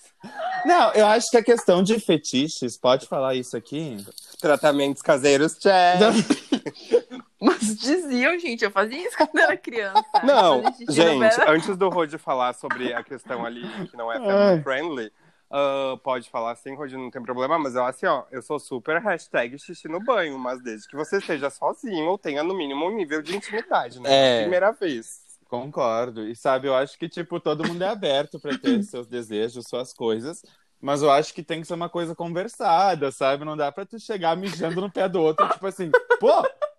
Não, 0.66 0.94
eu 0.94 1.06
acho 1.06 1.30
que 1.30 1.36
a 1.36 1.44
questão 1.44 1.84
de 1.84 2.00
fetiches, 2.00 2.78
pode 2.80 3.08
falar 3.08 3.36
isso 3.36 3.58
aqui? 3.58 3.98
Tratamentos 4.40 5.02
caseiros, 5.02 5.58
check. 5.60 6.00
Mas 7.42 7.78
diziam, 7.78 8.40
gente, 8.40 8.64
eu 8.64 8.72
fazia 8.72 9.06
isso 9.06 9.18
quando 9.18 9.38
era 9.38 9.58
criança. 9.58 10.02
Não, 10.24 10.64
gente, 10.90 11.42
antes 11.46 11.76
do 11.76 11.90
Rod 11.90 12.14
falar 12.16 12.54
sobre 12.54 12.94
a 12.94 13.04
questão 13.04 13.46
ali 13.46 13.68
que 13.92 13.98
não 13.98 14.10
é 14.10 14.18
family 14.18 14.64
friendly, 14.64 15.12
ah, 15.56 16.00
pode 16.04 16.32
falar 16.32 16.56
sim, 16.56 16.74
Rod, 16.74 16.92
não 16.94 17.12
tem 17.12 17.22
problema, 17.22 17.60
mas 17.60 17.76
eu 17.76 17.86
assim, 17.86 18.08
ó, 18.08 18.24
eu 18.32 18.42
sou 18.42 18.60
super 18.60 19.00
hashtag 19.00 19.60
xixi 19.60 19.88
no 19.88 20.04
banho, 20.04 20.40
mas 20.40 20.60
desde 20.64 20.88
que 20.88 20.96
você 20.96 21.18
esteja 21.18 21.52
sozinho 21.52 22.08
ou 22.08 22.18
tenha 22.18 22.42
no 22.42 22.58
mínimo 22.58 22.88
um 22.88 22.96
nível 22.96 23.22
de 23.22 23.36
intimidade, 23.36 24.00
né? 24.02 24.40
É. 24.40 24.42
Primeira 24.42 24.72
vez. 24.72 25.22
Concordo. 25.48 26.28
E 26.28 26.36
sabe, 26.36 26.68
eu 26.68 26.76
acho 26.76 26.98
que, 26.98 27.08
tipo, 27.08 27.40
todo 27.40 27.68
mundo 27.68 27.84
é 27.84 27.88
aberto 27.88 28.40
pra 28.40 28.58
ter 28.58 28.82
seus 28.82 29.06
desejos, 29.06 29.68
suas 29.68 29.94
coisas. 29.94 30.42
Mas 30.82 31.04
eu 31.04 31.12
acho 31.12 31.32
que 31.32 31.44
tem 31.44 31.62
que 31.62 31.68
ser 31.68 31.76
uma 31.76 31.88
coisa 31.88 32.16
conversada, 32.16 33.12
sabe? 33.12 33.46
Não 33.46 33.56
dá 33.56 33.72
pra 33.72 33.86
tu 33.86 34.00
chegar 34.00 34.36
mijando 34.36 34.82
no 34.82 34.92
pé 34.92 35.08
do 35.08 35.22
outro, 35.22 35.48
tipo 35.50 35.68
assim, 35.68 35.92
pô, 36.20 36.32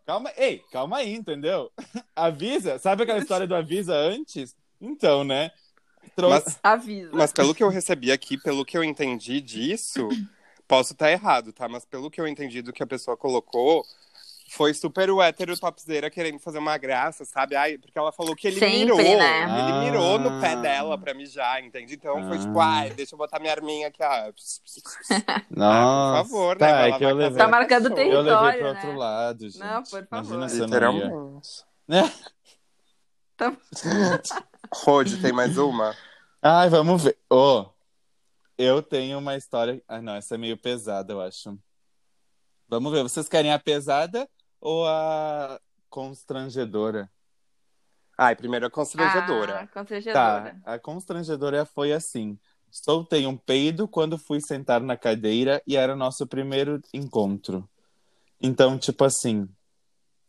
calma, 0.04 0.32
ei, 0.36 0.64
calma 0.72 0.96
aí, 0.96 1.14
entendeu? 1.14 1.70
Avisa, 2.16 2.76
sabe 2.80 3.04
aquela 3.04 3.20
história 3.20 3.46
do 3.46 3.54
avisa 3.54 3.94
antes? 3.94 4.56
Então, 4.80 5.22
né? 5.22 5.52
Trou- 6.16 6.30
Mas, 6.30 6.58
Avisa. 6.62 7.10
mas 7.12 7.32
pelo 7.32 7.54
que 7.54 7.62
eu 7.62 7.68
recebi 7.68 8.10
aqui, 8.12 8.36
pelo 8.38 8.64
que 8.64 8.76
eu 8.76 8.84
entendi 8.84 9.40
disso, 9.40 10.08
posso 10.68 10.92
estar 10.92 11.10
errado, 11.10 11.52
tá? 11.52 11.68
Mas 11.68 11.84
pelo 11.84 12.10
que 12.10 12.20
eu 12.20 12.26
entendi 12.28 12.62
do 12.62 12.72
que 12.72 12.82
a 12.82 12.86
pessoa 12.86 13.16
colocou, 13.16 13.84
foi 14.50 14.72
super 14.74 15.10
o 15.10 15.20
hétero 15.22 15.58
topzera 15.58 16.10
querendo 16.10 16.38
fazer 16.38 16.58
uma 16.58 16.76
graça, 16.78 17.24
sabe? 17.24 17.56
Ai, 17.56 17.78
porque 17.78 17.98
ela 17.98 18.12
falou 18.12 18.36
que 18.36 18.46
ele 18.46 18.60
Sempre, 18.60 18.78
mirou. 18.84 18.98
né? 18.98 19.42
Ele 19.44 19.90
mirou 19.90 20.18
no 20.18 20.40
pé 20.40 20.52
Ah. 20.52 20.56
dela 20.56 20.98
pra 20.98 21.14
mijar, 21.14 21.64
entende? 21.64 21.94
Então 21.94 22.14
foi 22.28 22.36
Ah. 22.36 22.40
tipo, 22.40 22.60
ai, 22.60 22.90
deixa 22.90 23.14
eu 23.14 23.18
botar 23.18 23.40
minha 23.40 23.52
arminha 23.52 23.88
aqui, 23.88 24.02
ó. 24.02 24.32
Nossa, 25.50 26.22
por 26.22 26.28
favor, 26.30 26.60
né? 26.60 26.66
tá, 26.66 26.72
Vai 26.76 26.90
é 26.92 26.98
que 26.98 27.04
eu 27.04 27.14
levei, 27.14 27.38
Tá 27.38 27.48
marcando 27.48 27.90
pessoa. 27.90 28.00
eu 28.14 28.20
levei 28.20 28.32
território, 28.32 28.58
pro 28.58 28.72
né? 28.72 28.80
outro 28.82 28.98
lado, 28.98 29.48
gente. 29.48 29.58
Não, 29.58 29.82
por 29.82 29.90
favor. 29.90 30.08
Imagina 30.12 30.48
se 30.48 30.58
eu 30.58 30.68
não 30.68 30.74
ia. 30.76 30.90
Literalmente. 30.94 31.48
Né? 31.88 32.12
Tá- 33.36 33.56
Rod, 34.74 35.20
tem 35.20 35.32
mais 35.32 35.56
uma? 35.56 35.94
Ai, 36.42 36.68
vamos 36.68 37.04
ver. 37.04 37.16
Ô, 37.30 37.66
eu 38.58 38.82
tenho 38.82 39.18
uma 39.18 39.36
história. 39.36 39.80
Ah, 39.86 40.02
não, 40.02 40.14
essa 40.14 40.34
é 40.34 40.38
meio 40.38 40.58
pesada, 40.58 41.12
eu 41.12 41.20
acho. 41.20 41.56
Vamos 42.68 42.92
ver, 42.92 43.02
vocês 43.02 43.28
querem 43.28 43.52
a 43.52 43.58
pesada 43.58 44.28
ou 44.60 44.86
a 44.86 45.60
constrangedora? 45.88 47.08
Ai, 48.18 48.34
primeiro 48.34 48.66
a 48.66 48.70
constrangedora. 48.70 49.60
Ah, 49.60 49.66
constrangedora. 49.66 50.60
Tá, 50.64 50.72
a 50.72 50.78
constrangedora 50.78 51.64
foi 51.64 51.92
assim. 51.92 52.38
Soltei 52.70 53.26
um 53.26 53.36
peido 53.36 53.86
quando 53.86 54.18
fui 54.18 54.40
sentar 54.40 54.80
na 54.80 54.96
cadeira 54.96 55.62
e 55.66 55.76
era 55.76 55.94
o 55.94 55.96
nosso 55.96 56.26
primeiro 56.26 56.80
encontro. 56.92 57.68
Então, 58.40 58.76
tipo 58.76 59.04
assim, 59.04 59.48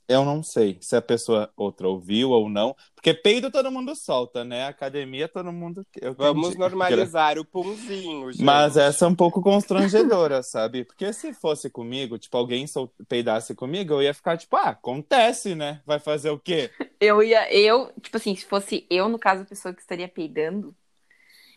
eu 0.07 0.23
não 0.25 0.43
sei 0.43 0.77
se 0.81 0.95
a 0.95 1.01
pessoa 1.01 1.51
outra 1.55 1.87
ouviu 1.87 2.29
ou 2.31 2.49
não, 2.49 2.75
porque 2.95 3.13
peido 3.13 3.51
todo 3.51 3.71
mundo 3.71 3.95
solta, 3.95 4.43
né? 4.43 4.65
Academia 4.67 5.27
todo 5.27 5.51
mundo. 5.51 5.85
eu 6.01 6.13
Vamos 6.15 6.55
entendi. 6.55 6.59
normalizar 6.59 7.37
o 7.39 7.45
punzinho, 7.45 8.31
gente. 8.31 8.43
Mas 8.43 8.77
essa 8.77 9.05
é 9.05 9.07
um 9.07 9.15
pouco 9.15 9.41
constrangedora, 9.41 10.41
sabe? 10.43 10.83
Porque 10.85 11.11
se 11.13 11.33
fosse 11.33 11.69
comigo, 11.69 12.17
tipo, 12.17 12.37
alguém 12.37 12.67
sol... 12.67 12.93
peidasse 13.07 13.55
comigo, 13.55 13.93
eu 13.93 14.01
ia 14.03 14.13
ficar 14.13 14.37
tipo, 14.37 14.55
ah, 14.55 14.69
acontece, 14.69 15.55
né? 15.55 15.81
Vai 15.85 15.99
fazer 15.99 16.29
o 16.29 16.39
quê? 16.39 16.71
Eu 16.99 17.21
ia, 17.21 17.53
eu, 17.53 17.91
tipo 18.01 18.15
assim, 18.17 18.35
se 18.35 18.45
fosse 18.45 18.87
eu, 18.89 19.09
no 19.09 19.19
caso, 19.19 19.43
a 19.43 19.45
pessoa 19.45 19.73
que 19.73 19.81
estaria 19.81 20.07
peidando, 20.07 20.73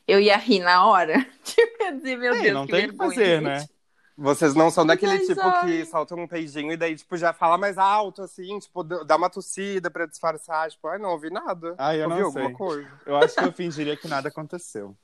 eu 0.07 0.21
ia 0.21 0.37
rir 0.37 0.61
na 0.61 0.87
hora. 0.87 1.15
Tipo, 1.45 1.83
ia 1.85 1.93
dizer, 1.93 2.17
meu 2.19 2.35
Ei, 2.35 2.43
Deus, 2.43 2.55
não 2.55 2.67
que 2.67 2.73
tem 2.73 2.83
o 2.83 2.89
que 2.89 2.97
vergonha, 2.97 2.97
fazer, 2.97 3.41
gente. 3.41 3.43
né? 3.43 3.69
Vocês 4.21 4.53
não 4.53 4.69
são 4.69 4.85
daquele 4.85 5.17
Mas, 5.17 5.29
tipo 5.29 5.41
ai. 5.41 5.65
que 5.65 5.85
solta 5.87 6.17
um 6.17 6.27
peidinho 6.27 6.73
e 6.73 6.77
daí, 6.77 6.97
tipo, 6.97 7.17
já 7.17 7.33
fala 7.33 7.57
mais 7.57 7.79
alto, 7.79 8.23
assim, 8.23 8.59
tipo, 8.59 8.83
dá 8.83 9.15
uma 9.15 9.31
tossida 9.31 9.89
pra 9.89 10.07
disfarçar. 10.07 10.69
Tipo, 10.69 10.89
ai, 10.89 10.99
não 10.99 11.11
ouvi 11.11 11.31
nada. 11.31 11.77
Ah, 11.79 11.95
eu 11.95 12.09
ouvi 12.09 12.19
não 12.19 12.27
alguma 12.27 12.47
sei. 12.47 12.55
coisa. 12.55 12.91
Eu 13.07 13.17
acho 13.17 13.37
que 13.37 13.45
eu 13.45 13.53
fingiria 13.53 13.97
que 13.97 14.09
nada 14.09 14.29
aconteceu. 14.29 14.97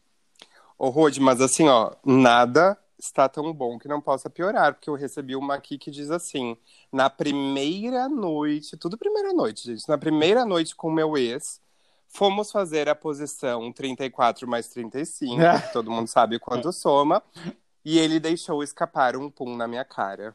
Ô, 0.77 0.89
Rod, 0.89 1.17
mas 1.19 1.41
assim, 1.41 1.69
ó, 1.69 1.93
nada 2.05 2.77
está 2.99 3.29
tão 3.29 3.53
bom 3.53 3.79
que 3.79 3.87
não 3.87 4.01
possa 4.01 4.29
piorar, 4.29 4.75
porque 4.75 4.91
eu 4.91 4.95
recebi 4.95 5.37
uma 5.37 5.55
aqui 5.55 5.79
que 5.79 5.93
diz 5.93 6.11
assim: 6.11 6.57
na 6.93 7.09
primeira 7.09 8.09
noite, 8.09 8.77
tudo 8.77 8.99
primeira 8.99 9.33
noite, 9.33 9.65
gente, 9.67 9.89
na 9.89 9.97
primeira 9.97 10.45
noite 10.45 10.75
com 10.75 10.91
meu 10.91 11.17
ex, 11.17 11.61
fomos 12.09 12.51
fazer 12.51 12.89
a 12.89 12.97
posição 12.97 13.73
34 13.73 14.49
mais 14.49 14.67
35, 14.69 15.37
que 15.69 15.73
todo 15.73 15.91
mundo 15.91 16.09
sabe 16.09 16.41
quanto 16.41 16.73
soma, 16.73 17.23
e 17.85 17.99
ele 17.99 18.19
deixou 18.19 18.63
escapar 18.63 19.17
um 19.17 19.31
pum 19.31 19.57
na 19.57 19.69
minha 19.69 19.85
cara. 19.85 20.35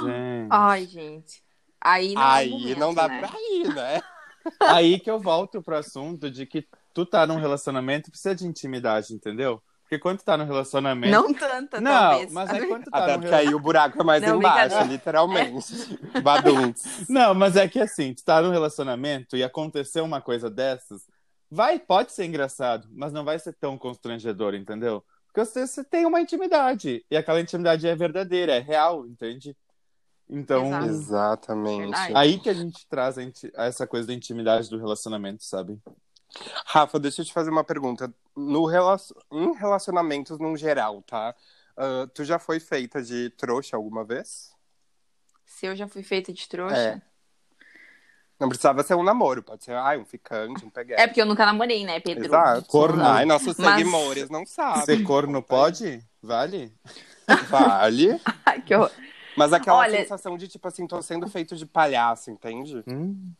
Gente. 0.00 0.48
Ai, 0.50 0.86
gente. 0.86 1.42
Aí 1.80 2.14
não, 2.14 2.22
é 2.22 2.24
Aí 2.24 2.52
argumento, 2.52 2.80
não 2.80 2.94
dá 2.94 3.08
né? 3.08 3.20
pra 3.20 3.30
ir, 3.52 3.74
né? 3.74 4.00
Aí 4.60 4.98
que 4.98 5.10
eu 5.10 5.20
volto 5.20 5.62
pro 5.62 5.76
assunto 5.76 6.30
de 6.30 6.44
que 6.46 6.66
tu 6.92 7.06
tá 7.06 7.26
num 7.26 7.36
relacionamento 7.36 8.10
precisa 8.10 8.34
de 8.34 8.46
intimidade, 8.46 9.14
entendeu? 9.14 9.62
Porque 9.82 9.98
quando 9.98 10.18
tu 10.18 10.24
tá 10.24 10.36
num 10.36 10.44
relacionamento. 10.44 11.10
Não 11.10 11.32
tanta, 11.32 11.80
Não, 11.80 11.90
talvez. 11.90 12.32
mas 12.32 12.50
é 12.50 12.66
quando 12.66 12.84
tu 12.84 12.90
tá 12.92 12.98
Até 12.98 13.18
porque 13.18 13.34
aí 13.34 13.54
o 13.54 13.58
buraco 13.58 14.00
é 14.00 14.04
mais 14.04 14.22
Não, 14.22 14.36
embaixo, 14.36 14.82
literalmente. 14.84 15.98
Baduntes. 16.22 17.08
Não, 17.08 17.34
mas 17.34 17.56
é 17.56 17.66
que 17.66 17.80
assim, 17.80 18.12
tu 18.12 18.22
tá 18.22 18.42
num 18.42 18.50
relacionamento 18.50 19.34
e 19.34 19.42
aconteceu 19.42 20.04
uma 20.04 20.20
coisa 20.20 20.50
dessas, 20.50 21.06
vai, 21.50 21.78
pode 21.78 22.12
ser 22.12 22.26
engraçado, 22.26 22.86
mas 22.92 23.14
não 23.14 23.24
vai 23.24 23.38
ser 23.38 23.54
tão 23.54 23.78
constrangedor, 23.78 24.54
entendeu? 24.54 25.02
Porque 25.38 25.44
você, 25.44 25.66
você 25.66 25.84
tem 25.84 26.04
uma 26.04 26.20
intimidade, 26.20 27.04
e 27.08 27.16
aquela 27.16 27.40
intimidade 27.40 27.86
é 27.86 27.94
verdadeira, 27.94 28.56
é 28.56 28.58
real, 28.58 29.06
entende? 29.06 29.56
Então, 30.28 30.66
Exato. 30.66 30.84
Exatamente. 30.86 31.80
Verdade. 31.82 32.16
aí 32.16 32.38
que 32.40 32.50
a 32.50 32.54
gente 32.54 32.86
traz 32.88 33.16
a 33.16 33.22
inti- 33.22 33.52
essa 33.54 33.86
coisa 33.86 34.08
da 34.08 34.12
intimidade 34.12 34.68
do 34.68 34.76
relacionamento, 34.76 35.44
sabe? 35.44 35.80
Rafa, 36.66 36.98
deixa 36.98 37.22
eu 37.22 37.24
te 37.24 37.32
fazer 37.32 37.50
uma 37.50 37.62
pergunta. 37.62 38.12
No 38.36 38.68
Em 39.30 39.52
relacionamentos 39.54 40.38
num 40.40 40.56
geral, 40.56 41.02
tá? 41.02 41.34
Ah, 41.76 42.08
tu 42.12 42.24
já 42.24 42.40
foi 42.40 42.58
feita 42.58 43.00
de 43.00 43.30
trouxa 43.30 43.76
alguma 43.76 44.04
vez? 44.04 44.52
Se 45.46 45.66
eu 45.66 45.76
já 45.76 45.86
fui 45.86 46.02
feita 46.02 46.32
de 46.32 46.48
trouxa. 46.48 46.76
É. 46.76 47.02
Não 48.38 48.48
precisava 48.48 48.82
ser 48.84 48.94
um 48.94 49.02
namoro, 49.02 49.42
pode 49.42 49.64
ser 49.64 49.72
ai, 49.74 49.98
um 49.98 50.04
ficante, 50.04 50.64
um 50.64 50.70
peguete. 50.70 51.00
É 51.00 51.06
porque 51.08 51.20
eu 51.20 51.26
nunca 51.26 51.44
namorei, 51.44 51.84
né, 51.84 51.98
Pedro? 51.98 52.24
Exato. 52.26 52.68
Corno. 52.68 53.04
Ai, 53.04 53.24
nossos 53.24 53.56
Mas- 53.58 53.78
seguidores 53.78 54.30
não 54.30 54.46
sabem. 54.46 54.84
Ser 54.84 55.02
corno 55.02 55.42
pode? 55.42 56.00
Vale? 56.22 56.72
Vale. 57.50 58.20
Ai, 58.46 58.60
que 58.62 58.74
horror. 58.74 58.90
Mas 59.36 59.52
aquela 59.52 59.78
Olha- 59.78 59.98
sensação 59.98 60.36
de, 60.36 60.46
tipo 60.48 60.66
assim, 60.68 60.86
tô 60.86 61.00
sendo 61.02 61.28
feito 61.28 61.56
de 61.56 61.66
palhaço, 61.66 62.30
entende? 62.30 62.82
Hum. 62.86 63.32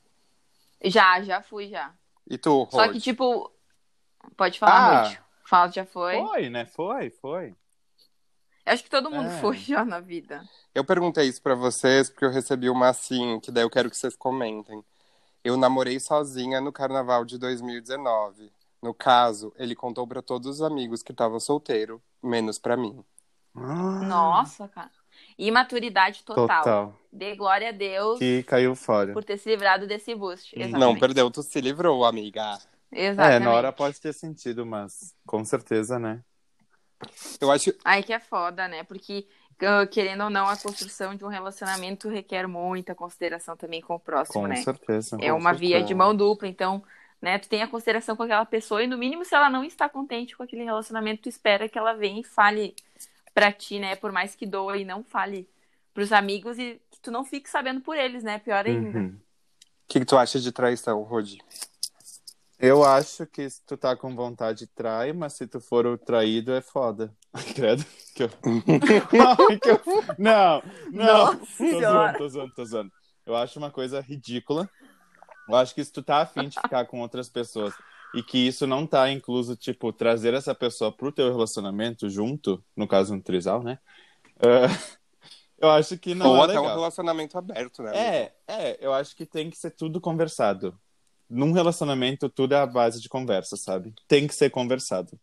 Já, 0.85 1.21
já 1.23 1.43
fui, 1.43 1.69
já. 1.69 1.93
E 2.29 2.37
tu, 2.39 2.69
Só 2.71 2.79
Rod? 2.85 2.93
que, 2.93 3.01
tipo. 3.01 3.51
Pode 4.37 4.59
falar, 4.59 4.75
Ah. 4.75 5.03
Ruth. 5.09 5.19
Fala, 5.45 5.73
já 5.73 5.85
foi. 5.87 6.17
Foi, 6.21 6.51
né? 6.51 6.67
Foi, 6.67 7.11
foi. 7.11 7.55
Acho 8.69 8.85
que 8.85 8.91
todo 8.91 9.11
mundo 9.11 9.29
É. 9.29 9.41
foi 9.41 9.57
já 9.57 9.85
na 9.85 10.01
vida. 10.01 10.43
Eu 10.75 10.85
perguntei 10.85 11.27
isso 11.29 11.43
pra 11.43 11.55
vocês 11.55 12.09
porque 12.11 12.25
eu 12.25 12.31
recebi 12.31 12.69
uma 12.71 12.89
assim, 12.89 13.41
que 13.41 13.51
daí 13.51 13.65
eu 13.65 13.71
quero 13.71 13.91
que 13.91 13.97
vocês 13.97 14.15
comentem. 14.17 14.83
Eu 15.45 15.57
namorei 15.57 15.99
sozinha 16.01 16.61
no 16.61 16.73
carnaval 16.73 17.25
de 17.25 17.39
2019. 17.39 18.53
No 18.83 18.93
caso, 18.95 19.53
ele 19.57 19.75
contou 19.75 20.07
pra 20.07 20.23
todos 20.23 20.49
os 20.49 20.63
amigos 20.63 21.03
que 21.03 21.13
tava 21.13 21.41
solteiro, 21.41 22.01
menos 22.23 22.59
pra 22.59 22.77
mim. 22.77 23.05
Ah, 23.55 24.01
Nossa, 24.05 24.69
cara. 24.69 24.91
Imaturidade 25.37 26.23
total. 26.25 26.47
Total. 26.47 26.95
Dê 27.13 27.35
glória 27.35 27.69
a 27.71 27.73
Deus 27.73 28.19
Que 28.19 28.43
caiu 28.45 28.75
fora. 28.77 29.13
por 29.13 29.25
ter 29.25 29.37
se 29.39 29.49
livrado 29.49 29.87
desse 29.87 30.15
boost. 30.15 30.55
Exatamente. 30.55 30.81
Não 30.81 30.99
perdeu, 30.99 31.31
tu 31.31 31.43
se 31.43 31.61
livrou, 31.61 32.05
amiga. 32.05 32.59
Exatamente. 32.91 33.43
É, 33.43 33.45
na 33.45 33.53
hora 33.53 33.73
pode 33.73 34.01
ter 34.01 34.13
sentido, 34.13 34.65
mas 34.67 35.15
com 35.27 35.45
certeza, 35.45 35.99
né? 35.99 36.23
Eu 37.41 37.51
acho. 37.51 37.73
Aí 37.85 38.03
que 38.03 38.13
é 38.13 38.21
foda, 38.21 38.67
né? 38.69 38.83
Porque, 38.83 39.27
ah, 39.61 39.87
querendo 39.87 40.25
ou 40.25 40.31
não, 40.31 40.47
a 40.47 40.57
construção 40.57 41.15
de 41.15 41.25
um 41.25 41.29
relacionamento 41.29 42.09
requer 42.09 42.47
muita 42.47 42.95
consideração 42.95 43.57
também 43.57 43.81
com 43.81 43.95
o 43.95 44.01
próximo, 44.01 44.43
Com 44.43 44.47
né? 44.47 44.57
certeza. 44.57 45.17
É 45.21 45.33
uma 45.33 45.53
via 45.53 45.83
de 45.83 45.95
mão 45.95 46.15
dupla, 46.15 46.49
então, 46.49 46.83
né, 47.21 47.39
tu 47.39 47.49
tem 47.49 47.63
a 47.63 47.69
consideração 47.69 48.17
com 48.17 48.23
aquela 48.23 48.45
pessoa 48.47 48.83
e 48.83 48.87
no 48.87 48.99
mínimo 48.99 49.25
se 49.25 49.35
ela 49.35 49.51
não 49.51 49.65
está 49.65 49.89
contente 49.89 50.37
com 50.37 50.43
aquele 50.43 50.65
relacionamento, 50.65 51.23
tu 51.23 51.29
espera 51.29 51.69
que 51.69 51.79
ela 51.79 51.93
venha 51.93 52.21
e 52.21 52.25
fale 52.25 52.75
pra 53.35 53.53
ti, 53.53 53.79
né, 53.79 53.97
por 53.97 54.13
mais 54.13 54.35
que 54.35 54.47
doa 54.47 54.77
e 54.77 54.85
não 54.85 55.03
fale 55.03 55.49
pros 55.93 56.13
amigos 56.13 56.59
e 56.59 56.81
que 56.91 57.01
tu 57.01 57.11
não 57.11 57.25
fique 57.25 57.51
sabendo 57.51 57.81
por 57.81 57.97
eles, 57.97 58.23
né, 58.23 58.39
pior 58.39 58.65
ainda. 58.67 58.99
Uhum. 58.99 59.09
O 59.09 59.89
que, 59.89 60.01
que 60.01 60.05
tu 60.05 60.17
acha 60.19 60.39
de 60.39 60.53
traição, 60.53 61.03
Rodi? 61.03 61.39
Eu 62.59 62.83
acho 62.85 63.25
que 63.27 63.49
se 63.49 63.65
tu 63.65 63.77
tá 63.77 63.97
com 63.97 64.15
vontade, 64.17 64.67
trai, 64.67 65.13
mas 65.13 65.35
se 65.35 65.47
tu 65.47 65.61
for 65.61 65.87
o 65.87 65.97
traído, 65.97 66.53
é 66.53 66.61
foda. 66.61 67.15
Credo. 67.55 67.85
Que 68.15 68.25
eu... 68.25 68.31
Ai, 69.49 69.59
que 69.59 69.71
eu- 69.71 69.81
Não, 70.19 70.61
não. 70.93 71.05
Nossa 71.35 71.39
Tô 71.39 71.47
Senhora. 71.47 71.79
zoando, 71.89 72.19
tô 72.19 72.29
zoando, 72.29 72.55
tô 72.55 72.65
zoando. 72.65 72.93
Eu 73.25 73.37
acho 73.37 73.59
uma 73.59 73.71
coisa 73.71 74.01
ridícula. 74.01 74.69
Eu 75.49 75.55
acho 75.57 75.75
que 75.75 75.85
se 75.85 75.93
tu 75.93 76.03
tá 76.03 76.21
afim 76.23 76.49
de 76.49 76.61
ficar 76.61 76.87
com 76.87 77.01
outras 77.01 77.29
pessoas 77.29 77.73
e 78.15 78.23
que 78.23 78.39
isso 78.39 78.67
não 78.67 78.87
tá 78.87 79.11
incluso, 79.11 79.55
tipo, 79.57 79.93
trazer 79.93 80.35
essa 80.35 80.55
pessoa 80.55 80.91
pro 80.91 81.13
teu 81.13 81.29
relacionamento 81.31 82.09
junto, 82.11 82.63
no 82.77 82.89
caso 82.89 83.15
um 83.15 83.21
trisal, 83.21 83.63
né? 83.63 83.79
É, 84.41 84.65
eu 85.59 85.71
acho 85.71 85.97
que 85.99 86.15
não 86.15 86.31
Ou 86.31 86.37
é 86.39 86.45
até 86.45 86.59
um 86.59 86.63
legal. 86.63 86.77
relacionamento 86.77 87.39
aberto, 87.39 87.83
né? 87.83 87.97
É, 87.97 88.33
é, 88.49 88.79
eu 88.81 88.93
acho 88.93 89.15
que 89.15 89.25
tem 89.27 89.49
que 89.49 89.57
ser 89.57 89.71
tudo 89.71 90.01
conversado. 90.01 90.79
Num 91.29 91.53
relacionamento, 91.53 92.29
tudo 92.29 92.55
é 92.55 92.59
a 92.59 92.67
base 92.67 93.01
de 93.01 93.09
conversa, 93.09 93.57
sabe? 93.57 93.95
Tem 94.07 94.27
que 94.27 94.35
ser 94.35 94.51
conversado. 94.51 95.19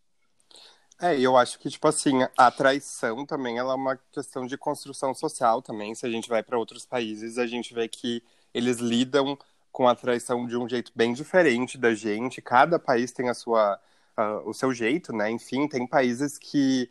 É, 1.00 1.18
eu 1.20 1.36
acho 1.36 1.58
que, 1.58 1.68
tipo 1.68 1.86
assim, 1.86 2.20
a 2.36 2.50
traição 2.50 3.26
também 3.26 3.58
ela 3.58 3.72
é 3.72 3.76
uma 3.76 3.96
questão 4.10 4.46
de 4.46 4.56
construção 4.56 5.12
social 5.12 5.60
também. 5.60 5.94
Se 5.94 6.06
a 6.06 6.10
gente 6.10 6.28
vai 6.28 6.42
para 6.42 6.58
outros 6.58 6.86
países, 6.86 7.36
a 7.36 7.46
gente 7.46 7.74
vê 7.74 7.86
que 7.86 8.22
eles 8.54 8.78
lidam 8.78 9.36
com 9.70 9.86
a 9.86 9.94
traição 9.94 10.46
de 10.46 10.56
um 10.56 10.66
jeito 10.66 10.90
bem 10.94 11.12
diferente 11.12 11.76
da 11.76 11.94
gente. 11.94 12.40
Cada 12.40 12.78
país 12.78 13.12
tem 13.12 13.28
a 13.28 13.34
sua, 13.34 13.78
ah, 14.16 14.40
o 14.46 14.54
seu 14.54 14.72
jeito, 14.72 15.12
né? 15.12 15.30
Enfim, 15.30 15.68
tem 15.68 15.86
países 15.86 16.38
que 16.38 16.90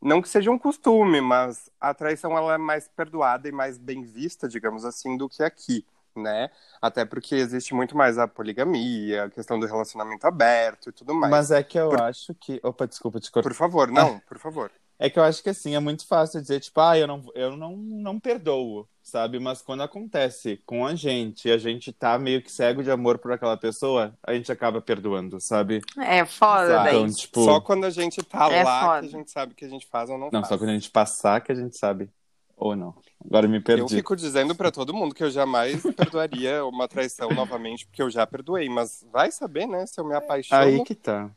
não 0.00 0.22
que 0.22 0.28
seja 0.28 0.50
um 0.50 0.58
costume, 0.58 1.20
mas 1.20 1.70
a 1.80 1.94
traição 1.94 2.36
ela 2.36 2.54
é 2.54 2.58
mais 2.58 2.88
perdoada 2.88 3.48
e 3.48 3.52
mais 3.52 3.78
bem 3.78 4.02
vista, 4.02 4.48
digamos 4.48 4.84
assim, 4.84 5.16
do 5.16 5.28
que 5.28 5.42
aqui, 5.42 5.86
né? 6.16 6.50
Até 6.80 7.04
porque 7.04 7.34
existe 7.34 7.74
muito 7.74 7.96
mais 7.96 8.18
a 8.18 8.26
poligamia, 8.28 9.24
a 9.24 9.30
questão 9.30 9.58
do 9.58 9.66
relacionamento 9.66 10.26
aberto 10.26 10.90
e 10.90 10.92
tudo 10.92 11.14
mais. 11.14 11.30
Mas 11.30 11.50
é 11.50 11.62
que 11.62 11.78
eu 11.78 11.90
Por- 11.90 12.02
acho 12.02 12.34
que. 12.34 12.60
Opa, 12.62 12.86
desculpa 12.86 13.20
te 13.20 13.30
cortar. 13.30 13.48
Por 13.48 13.54
favor, 13.56 13.90
não, 13.90 14.18
por 14.20 14.38
favor. 14.38 14.70
É 14.98 15.10
que 15.10 15.18
eu 15.18 15.24
acho 15.24 15.42
que 15.42 15.48
assim, 15.50 15.74
é 15.74 15.80
muito 15.80 16.06
fácil 16.06 16.40
dizer, 16.40 16.60
tipo, 16.60 16.80
ah, 16.80 16.96
eu 16.96 17.08
não, 17.08 17.24
eu 17.34 17.56
não, 17.56 17.76
não 17.76 18.20
perdoo, 18.20 18.88
sabe? 19.02 19.40
Mas 19.40 19.60
quando 19.60 19.82
acontece 19.82 20.62
com 20.64 20.86
a 20.86 20.94
gente 20.94 21.48
e 21.48 21.50
a 21.52 21.58
gente 21.58 21.92
tá 21.92 22.16
meio 22.20 22.40
que 22.40 22.52
cego 22.52 22.84
de 22.84 22.90
amor 22.90 23.18
por 23.18 23.32
aquela 23.32 23.56
pessoa, 23.56 24.16
a 24.24 24.32
gente 24.32 24.52
acaba 24.52 24.80
perdoando, 24.80 25.40
sabe? 25.40 25.80
É 25.98 26.24
foda 26.24 26.84
daí. 26.84 26.94
Então, 26.96 27.12
tipo. 27.12 27.44
Só 27.44 27.60
quando 27.60 27.84
a 27.84 27.90
gente 27.90 28.22
tá 28.22 28.48
É 28.52 28.62
lá 28.62 28.80
foda. 28.86 29.00
que 29.00 29.06
a 29.06 29.18
gente 29.18 29.30
sabe 29.32 29.52
o 29.52 29.56
que 29.56 29.64
a 29.64 29.68
gente 29.68 29.88
faz 29.88 30.08
ou 30.08 30.16
não, 30.16 30.26
Não, 30.32 30.40
faz. 30.40 30.48
só 30.48 30.56
quando 30.58 30.70
a 30.70 30.74
gente 30.74 30.90
passar 30.90 31.40
que 31.40 31.50
a 31.50 31.54
gente 31.56 31.76
sabe. 31.76 32.08
Ou 32.56 32.76
não. 32.76 32.94
Agora 33.24 33.48
me 33.48 33.58
Eu 33.58 33.62
perdi. 33.62 33.96
fico 33.96 34.14
dizendo 34.14 34.54
pra 34.54 34.70
todo 34.70 34.94
mundo 34.94 35.14
que 35.14 35.24
eu 35.24 35.30
jamais 35.30 35.82
perdoaria 35.96 36.64
uma 36.64 36.86
traição 36.86 37.30
novamente, 37.30 37.86
porque 37.86 38.02
eu 38.02 38.10
já 38.10 38.26
perdoei. 38.26 38.68
Mas 38.68 39.04
vai 39.12 39.30
saber, 39.30 39.66
né? 39.66 39.86
Se 39.86 40.00
eu 40.00 40.04
me 40.04 40.14
apaixono, 40.14 40.62
Aí 40.62 40.84
que 40.84 40.94
tá. 40.94 41.30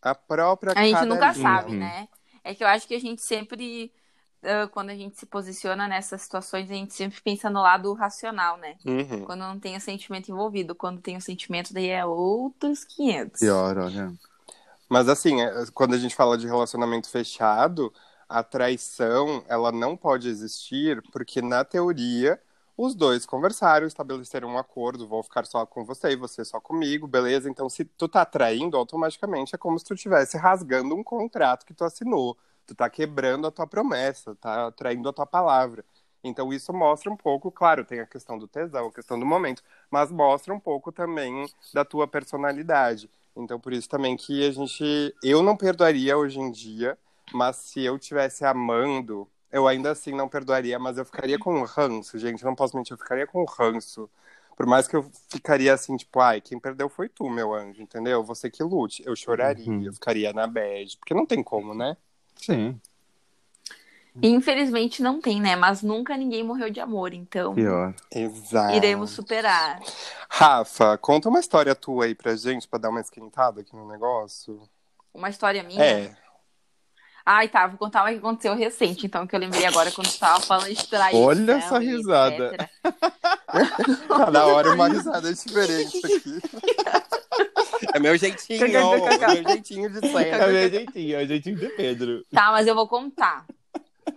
a 0.00 0.14
própria 0.14 0.72
A 0.76 0.84
gente 0.84 1.04
nunca 1.04 1.34
sabe, 1.34 1.76
né? 1.76 2.08
É 2.44 2.54
que 2.54 2.62
eu 2.62 2.68
acho 2.68 2.86
que 2.88 2.94
a 2.94 3.00
gente 3.00 3.22
sempre, 3.22 3.92
quando 4.72 4.90
a 4.90 4.96
gente 4.96 5.16
se 5.18 5.26
posiciona 5.26 5.86
nessas 5.86 6.22
situações, 6.22 6.70
a 6.70 6.74
gente 6.74 6.92
sempre 6.92 7.20
pensa 7.22 7.48
no 7.48 7.62
lado 7.62 7.92
racional, 7.92 8.56
né? 8.56 8.76
Uhum. 8.84 9.24
Quando 9.24 9.40
não 9.40 9.58
tem 9.58 9.76
o 9.76 9.80
sentimento 9.80 10.30
envolvido. 10.30 10.74
Quando 10.74 11.00
tem 11.00 11.16
o 11.16 11.20
sentimento, 11.20 11.72
daí 11.72 11.88
é 11.88 12.04
outros 12.04 12.84
500. 12.84 13.40
Pior, 13.40 13.78
olha. 13.78 14.12
Mas 14.88 15.08
assim, 15.08 15.40
é, 15.40 15.64
quando 15.72 15.94
a 15.94 15.98
gente 15.98 16.14
fala 16.14 16.36
de 16.36 16.46
relacionamento 16.46 17.08
fechado, 17.08 17.92
a 18.32 18.42
traição, 18.42 19.44
ela 19.46 19.70
não 19.70 19.96
pode 19.96 20.28
existir, 20.28 21.02
porque 21.12 21.42
na 21.42 21.64
teoria 21.64 22.40
os 22.76 22.94
dois 22.94 23.26
conversaram, 23.26 23.86
estabeleceram 23.86 24.48
um 24.48 24.58
acordo, 24.58 25.06
vou 25.06 25.22
ficar 25.22 25.44
só 25.44 25.66
com 25.66 25.84
você 25.84 26.12
e 26.12 26.16
você 26.16 26.44
só 26.44 26.58
comigo, 26.58 27.06
beleza? 27.06 27.50
Então, 27.50 27.68
se 27.68 27.84
tu 27.84 28.08
tá 28.08 28.24
traindo, 28.24 28.76
automaticamente 28.76 29.54
é 29.54 29.58
como 29.58 29.78
se 29.78 29.84
tu 29.84 29.94
estivesse 29.94 30.38
rasgando 30.38 30.94
um 30.94 31.04
contrato 31.04 31.66
que 31.66 31.74
tu 31.74 31.84
assinou. 31.84 32.36
Tu 32.66 32.74
tá 32.74 32.88
quebrando 32.88 33.46
a 33.46 33.50
tua 33.50 33.66
promessa, 33.66 34.34
tá 34.36 34.70
traindo 34.72 35.08
a 35.08 35.12
tua 35.12 35.26
palavra. 35.26 35.84
Então 36.24 36.52
isso 36.52 36.72
mostra 36.72 37.10
um 37.10 37.16
pouco, 37.16 37.50
claro, 37.50 37.84
tem 37.84 38.00
a 38.00 38.06
questão 38.06 38.38
do 38.38 38.46
tesão, 38.46 38.86
a 38.86 38.92
questão 38.92 39.18
do 39.18 39.26
momento, 39.26 39.62
mas 39.90 40.10
mostra 40.10 40.54
um 40.54 40.60
pouco 40.60 40.92
também 40.92 41.46
da 41.74 41.84
tua 41.84 42.06
personalidade. 42.06 43.10
Então 43.36 43.58
por 43.58 43.72
isso 43.72 43.88
também 43.88 44.16
que 44.16 44.46
a 44.46 44.52
gente, 44.52 45.14
eu 45.22 45.42
não 45.42 45.56
perdoaria 45.56 46.16
hoje 46.16 46.38
em 46.38 46.50
dia, 46.50 46.96
mas 47.34 47.56
se 47.56 47.82
eu 47.82 47.98
tivesse 47.98 48.44
amando, 48.44 49.28
eu 49.50 49.66
ainda 49.68 49.90
assim 49.92 50.12
não 50.14 50.28
perdoaria, 50.28 50.78
mas 50.78 50.98
eu 50.98 51.04
ficaria 51.04 51.38
com 51.38 51.62
ranço, 51.64 52.18
gente, 52.18 52.44
não 52.44 52.54
posso 52.54 52.76
mentir, 52.76 52.92
eu 52.94 52.98
ficaria 52.98 53.26
com 53.26 53.44
ranço. 53.44 54.08
Por 54.56 54.66
mais 54.66 54.86
que 54.86 54.94
eu 54.94 55.10
ficaria 55.28 55.72
assim, 55.72 55.96
tipo, 55.96 56.20
ai, 56.20 56.40
quem 56.40 56.58
perdeu 56.58 56.88
foi 56.88 57.08
tu, 57.08 57.28
meu 57.28 57.54
anjo, 57.54 57.82
entendeu? 57.82 58.22
Você 58.22 58.50
que 58.50 58.62
lute. 58.62 59.02
Eu 59.04 59.16
choraria, 59.16 59.66
Uhum. 59.70 59.82
eu 59.82 59.92
ficaria 59.92 60.32
na 60.32 60.46
bad, 60.46 60.96
porque 60.98 61.14
não 61.14 61.26
tem 61.26 61.42
como, 61.42 61.74
né? 61.74 61.96
Sim, 62.36 62.78
Infelizmente 64.22 65.02
não 65.02 65.20
tem, 65.20 65.40
né? 65.40 65.56
Mas 65.56 65.82
nunca 65.82 66.16
ninguém 66.16 66.44
morreu 66.44 66.68
de 66.68 66.80
amor, 66.80 67.14
então 67.14 67.54
pior. 67.54 67.94
Exato. 68.10 68.74
iremos 68.74 69.10
superar. 69.10 69.80
Rafa, 70.28 70.98
conta 70.98 71.28
uma 71.30 71.40
história 71.40 71.74
tua 71.74 72.04
aí 72.04 72.14
pra 72.14 72.36
gente, 72.36 72.68
pra 72.68 72.78
dar 72.78 72.90
uma 72.90 73.00
esquentada 73.00 73.62
aqui 73.62 73.74
no 73.74 73.88
negócio. 73.88 74.60
Uma 75.14 75.30
história 75.30 75.62
minha. 75.62 75.82
É, 75.82 76.16
Ai, 77.24 77.48
tá, 77.48 77.66
vou 77.66 77.78
contar 77.78 78.02
uma 78.02 78.12
que 78.12 78.18
aconteceu 78.18 78.54
recente, 78.54 79.06
então, 79.06 79.26
que 79.26 79.34
eu 79.34 79.40
lembrei 79.40 79.64
agora 79.64 79.90
quando 79.92 80.10
tu 80.10 80.18
tava 80.18 80.40
falando 80.40 80.74
de 80.74 80.88
traição. 80.88 81.22
Olha 81.22 81.52
essa 81.52 81.78
risada. 81.78 82.70
cada 84.08 84.46
hora 84.46 84.74
uma 84.74 84.88
risada 84.88 85.32
diferente 85.32 85.98
aqui. 85.98 86.40
É 87.94 87.98
meu 87.98 88.16
jeitinho, 88.16 88.64
é 88.64 88.68
meu 88.68 89.48
jeitinho 89.48 89.90
de 89.90 90.00
ser. 90.00 90.26
É 90.26 90.46
meu 90.46 90.70
jeitinho, 90.70 91.16
é 91.16 91.22
o 91.22 91.26
jeitinho 91.26 91.56
de 91.56 91.68
Pedro. 91.70 92.24
Tá, 92.30 92.50
mas 92.50 92.66
eu 92.66 92.74
vou 92.74 92.88
contar. 92.88 93.46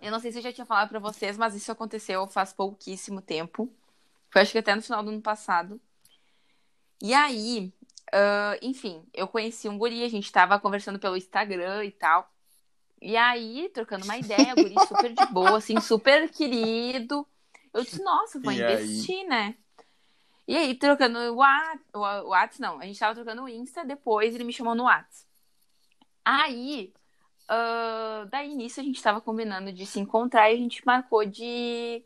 Eu 0.01 0.11
não 0.11 0.19
sei 0.19 0.31
se 0.31 0.39
eu 0.39 0.43
já 0.43 0.51
tinha 0.51 0.65
falado 0.65 0.89
pra 0.89 0.99
vocês, 0.99 1.37
mas 1.37 1.55
isso 1.55 1.71
aconteceu 1.71 2.25
faz 2.27 2.53
pouquíssimo 2.53 3.21
tempo. 3.21 3.71
Foi 4.29 4.41
acho 4.41 4.51
que 4.51 4.57
até 4.57 4.73
no 4.75 4.81
final 4.81 5.03
do 5.03 5.09
ano 5.09 5.21
passado. 5.21 5.79
E 7.01 7.13
aí, 7.13 7.71
ah, 8.11 8.57
enfim, 8.61 9.03
eu 9.13 9.27
conheci 9.27 9.67
um 9.67 9.77
guri, 9.77 10.03
a 10.03 10.09
gente 10.09 10.31
tava 10.31 10.59
conversando 10.59 10.97
pelo 10.97 11.17
Instagram 11.17 11.83
e 11.83 11.91
tal. 11.91 12.31
E 13.05 13.15
aí, 13.15 13.69
trocando 13.69 14.03
uma 14.03 14.17
ideia, 14.17 14.55
o 14.55 14.57
guri 14.57 14.79
super 14.79 15.13
de 15.13 15.27
boa, 15.27 15.59
assim, 15.59 15.79
super 15.79 16.27
querido. 16.27 17.23
Eu 17.71 17.83
disse, 17.83 18.03
nossa, 18.03 18.39
vou 18.39 18.51
E 18.51 18.63
aí? 18.63 18.63
investir, 18.63 19.27
né? 19.27 19.55
E 20.47 20.57
aí, 20.57 20.73
trocando 20.73 21.19
o 21.19 21.35
Whats, 21.35 21.85
o 21.93 22.29
Whats 22.29 22.57
não, 22.57 22.79
a 22.79 22.85
gente 22.85 22.99
tava 22.99 23.13
trocando 23.13 23.43
o 23.43 23.47
Insta, 23.47 23.85
depois 23.85 24.33
ele 24.33 24.43
me 24.43 24.51
chamou 24.51 24.73
no 24.73 24.85
Whats. 24.85 25.27
Aí, 26.25 26.91
ah, 27.47 28.25
daí 28.31 28.55
nisso 28.55 28.79
a 28.79 28.83
gente 28.83 29.01
tava 29.03 29.21
combinando 29.21 29.71
de 29.71 29.85
se 29.85 29.99
encontrar 29.99 30.49
e 30.49 30.55
a 30.55 30.57
gente 30.57 30.83
marcou 30.83 31.23
de, 31.25 32.03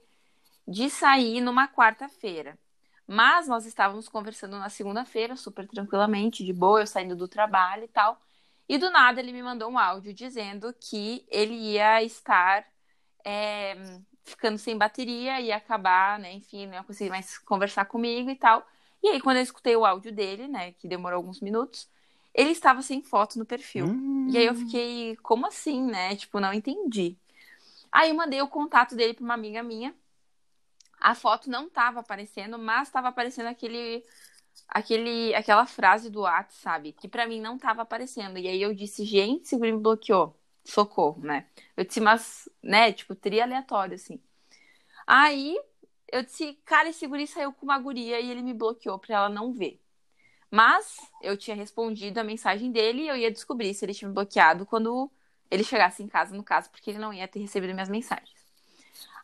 de 0.68 0.90
sair 0.90 1.42
numa 1.42 1.68
quarta-feira. 1.70 2.60
Mas 3.08 3.48
nós 3.48 3.66
estávamos 3.66 4.10
conversando 4.10 4.60
na 4.60 4.70
segunda-feira, 4.70 5.38
super 5.38 5.66
tranquilamente, 5.66 6.44
de 6.44 6.54
boa, 6.54 6.82
eu 6.82 6.88
saindo 6.88 7.16
do 7.16 7.28
trabalho 7.28 7.86
e 7.86 7.88
tal. 7.88 8.22
E 8.70 8.78
do 8.78 8.92
nada 8.92 9.20
ele 9.20 9.34
me 9.34 9.42
mandou 9.42 9.68
um 9.68 9.80
áudio 9.80 10.14
dizendo 10.14 10.72
que 10.80 11.26
ele 11.28 11.56
ia 11.56 12.04
estar 12.04 12.64
é, 13.26 13.76
ficando 14.24 14.60
sem 14.60 14.78
bateria, 14.78 15.42
ia 15.42 15.56
acabar, 15.56 16.20
né? 16.20 16.32
Enfim, 16.34 16.68
não 16.68 16.76
ia 16.76 16.84
conseguir 16.84 17.10
mais 17.10 17.40
conversar 17.40 17.86
comigo 17.86 18.30
e 18.30 18.36
tal. 18.36 18.64
E 19.02 19.10
aí, 19.10 19.20
quando 19.20 19.38
eu 19.38 19.44
escutei 19.44 19.76
o 19.76 19.86
áudio 19.86 20.12
dele, 20.12 20.48
né, 20.48 20.74
que 20.74 20.88
demorou 20.88 21.18
alguns 21.18 21.42
minutos, 21.42 21.90
ele 22.34 22.52
estava 22.52 22.84
sem 22.84 23.02
foto 23.02 23.40
no 23.40 23.46
perfil. 23.46 23.86
Hum. 23.86 24.28
E 24.30 24.38
aí 24.38 24.46
eu 24.46 24.54
fiquei, 24.54 25.16
como 25.24 25.48
assim, 25.48 25.82
né? 25.82 26.16
Tipo, 26.16 26.40
não 26.40 26.54
entendi. 26.54 27.18
Aí 27.92 28.10
eu 28.10 28.16
mandei 28.16 28.40
o 28.40 28.48
contato 28.48 28.96
dele 28.96 29.16
para 29.16 29.24
uma 29.24 29.34
amiga 29.34 29.64
minha. 29.64 29.96
A 31.00 31.16
foto 31.16 31.50
não 31.50 31.68
tava 31.70 32.02
aparecendo, 32.02 32.60
mas 32.60 32.92
tava 32.92 33.08
aparecendo 33.08 33.48
aquele 33.48 34.06
aquele 34.68 35.34
aquela 35.36 35.66
frase 35.66 36.10
do 36.10 36.22
WhatsApp, 36.22 36.54
sabe? 36.54 36.92
Que 36.94 37.08
pra 37.08 37.28
mim 37.28 37.42
não 37.42 37.58
tava 37.58 37.82
aparecendo. 37.82 38.38
E 38.38 38.48
aí 38.48 38.62
eu 38.62 38.74
disse, 38.74 39.06
gente, 39.06 39.44
esse 39.44 39.58
guri 39.58 39.72
me 39.74 39.80
bloqueou. 39.80 40.36
Socorro, 40.64 41.22
né? 41.24 41.48
Eu 41.76 41.84
disse, 41.84 42.00
mas, 42.02 42.50
né, 42.62 42.92
tipo, 42.94 43.16
tri 43.16 43.42
aleatório, 43.42 43.96
assim. 43.96 44.22
Aí 45.08 45.58
eu 46.12 46.24
disse, 46.24 46.54
cara, 46.66 46.90
esse 46.90 47.06
guri 47.08 47.28
saiu 47.28 47.54
com 47.54 47.66
uma 47.66 47.80
guria 47.80 48.20
e 48.20 48.30
ele 48.30 48.42
me 48.42 48.54
bloqueou 48.54 49.00
pra 49.00 49.16
ela 49.16 49.30
não 49.30 49.54
ver. 49.54 49.82
Mas 50.52 50.98
eu 51.22 51.38
tinha 51.38 51.56
respondido 51.56 52.20
a 52.20 52.24
mensagem 52.24 52.72
dele 52.72 53.04
e 53.04 53.08
eu 53.08 53.16
ia 53.16 53.32
descobrir 53.32 53.74
se 53.74 53.86
ele 53.86 53.94
tinha 53.94 54.08
me 54.10 54.14
bloqueado 54.16 54.66
quando 54.66 55.12
ele 55.50 55.64
chegasse 55.64 56.04
em 56.04 56.08
casa, 56.08 56.36
no 56.36 56.44
caso, 56.44 56.70
porque 56.72 56.92
ele 56.92 57.00
não 57.00 57.14
ia 57.14 57.28
ter 57.28 57.40
recebido 57.40 57.74
minhas 57.74 57.90
mensagens. 57.90 58.40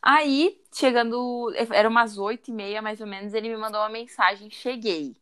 Aí, 0.01 0.61
chegando, 0.71 1.51
era 1.73 1.89
umas 1.89 2.17
oito 2.17 2.51
e 2.51 2.53
meia 2.53 2.81
mais 2.81 3.01
ou 3.01 3.07
menos, 3.07 3.33
ele 3.33 3.49
me 3.49 3.57
mandou 3.57 3.81
uma 3.81 3.89
mensagem, 3.89 4.49
cheguei. 4.51 5.15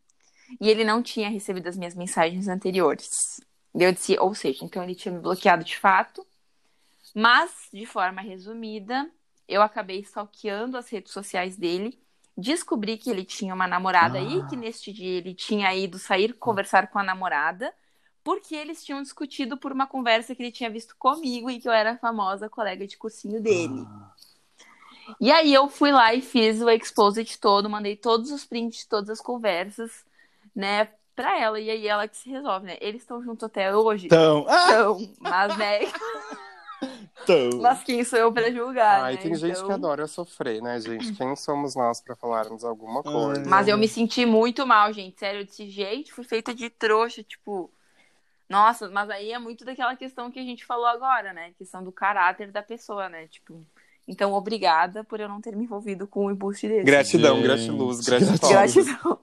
E 0.60 0.70
ele 0.70 0.84
não 0.84 1.02
tinha 1.02 1.30
recebido 1.30 1.68
as 1.68 1.78
minhas 1.78 1.96
mensagens 1.96 2.48
anteriores. 2.48 3.40
Eu 3.74 3.92
disse, 3.92 4.18
ou 4.20 4.34
seja, 4.36 4.64
então 4.64 4.84
ele 4.84 4.96
tinha 4.96 5.14
me 5.14 5.20
bloqueado 5.20 5.64
de 5.64 5.78
fato. 5.78 6.26
Mas, 7.16 7.52
de 7.72 7.86
forma 7.86 8.22
resumida, 8.22 9.10
eu 9.48 9.62
acabei 9.62 10.00
stalkeando 10.00 10.78
as 10.78 10.90
redes 10.90 11.12
sociais 11.12 11.56
dele, 11.58 12.00
descobri 12.36 12.98
que 12.98 13.10
ele 13.10 13.24
tinha 13.24 13.54
uma 13.54 13.68
namorada 13.68 14.18
Ah. 14.18 14.22
e 14.22 14.46
que 14.48 14.56
neste 14.56 14.92
dia 14.92 15.18
ele 15.20 15.34
tinha 15.34 15.74
ido 15.76 16.00
sair 16.00 16.34
conversar 16.34 16.88
com 16.88 16.98
a 16.98 17.04
namorada, 17.04 17.74
porque 18.24 18.56
eles 18.56 18.84
tinham 18.84 19.02
discutido 19.02 19.58
por 19.58 19.72
uma 19.72 19.86
conversa 19.86 20.34
que 20.34 20.42
ele 20.42 20.52
tinha 20.52 20.70
visto 20.70 20.96
comigo 20.98 21.50
e 21.52 21.60
que 21.60 21.68
eu 21.68 21.74
era 21.74 21.92
a 21.92 21.98
famosa 21.98 22.50
colega 22.50 22.88
de 22.88 22.98
cursinho 22.98 23.42
dele. 23.42 23.86
E 25.20 25.32
aí 25.32 25.54
eu 25.54 25.68
fui 25.68 25.92
lá 25.92 26.14
e 26.14 26.22
fiz 26.22 26.62
o 26.62 26.70
exposit 26.70 27.38
todo, 27.40 27.70
mandei 27.70 27.96
todos 27.96 28.32
os 28.32 28.46
prints 28.46 28.80
de 28.80 28.88
todas 28.88 29.10
as 29.10 29.20
conversas, 29.20 30.06
né, 30.56 30.90
pra 31.16 31.40
ela. 31.40 31.60
E 31.60 31.70
aí 31.70 31.88
ela 31.88 32.08
que 32.08 32.18
se 32.18 32.30
resolve, 32.30 32.66
né? 32.68 32.78
Eles 32.82 33.02
estão 33.02 33.22
juntos 33.24 33.44
até 33.44 33.76
hoje. 33.76 34.06
Então, 34.08 34.46
ah, 34.48 34.66
Então, 34.70 35.14
mas, 35.20 35.58
né? 35.58 35.80
então. 37.24 37.60
Mas 37.62 37.84
quem 37.84 38.04
sou 38.04 38.20
eu 38.20 38.32
pra 38.32 38.52
julgar, 38.52 39.04
Ai, 39.04 39.14
né? 39.16 39.22
tem 39.22 39.36
gente 39.36 39.52
Então- 39.58 39.68
que 39.68 39.74
adora 39.74 40.08
sofrer, 40.08 40.62
né, 40.62 40.80
gente? 40.80 41.14
Quem 41.14 41.36
somos 41.36 41.76
nós 41.76 42.02
pra 42.02 42.16
falarmos 42.16 42.64
alguma 42.64 43.02
coisa? 43.04 43.44
Mas 43.48 43.68
eu 43.68 43.78
me 43.78 43.88
senti 43.88 44.26
muito 44.26 44.66
mal, 44.66 44.92
gente. 44.92 45.20
Sério, 45.20 45.42
eu 45.42 45.46
disse, 45.46 45.70
gente, 45.70 46.12
fui 46.12 46.24
feita 46.24 46.54
de 46.54 46.70
trouxa, 46.70 47.24
tipo. 47.24 47.72
Nossa, 48.50 48.90
mas 48.90 49.10
aí 49.10 49.32
é 49.32 49.40
muito 49.40 49.64
daquela 49.66 49.96
questão 49.96 50.30
que 50.30 50.40
a 50.40 50.44
gente 50.44 50.66
falou 50.66 50.86
agora, 50.86 51.34
né? 51.34 51.54
Questão 51.58 51.84
do 51.84 51.92
caráter 51.92 52.52
da 52.52 52.62
pessoa, 52.62 53.08
né? 53.10 53.26
Tipo, 53.28 53.66
então 54.08 54.34
obrigada 54.34 55.04
por 55.04 55.20
eu 55.20 55.30
não 55.30 55.40
ter 55.42 55.56
me 55.56 55.64
envolvido 55.64 56.06
com 56.06 56.26
um 56.26 56.32
embuste 56.32 56.68
desse. 56.68 56.84
Gratidão, 56.84 57.36
Gente, 57.38 57.44
gratiluz, 57.46 58.02
gratidão. 58.02 58.50
gratidão. 58.50 59.20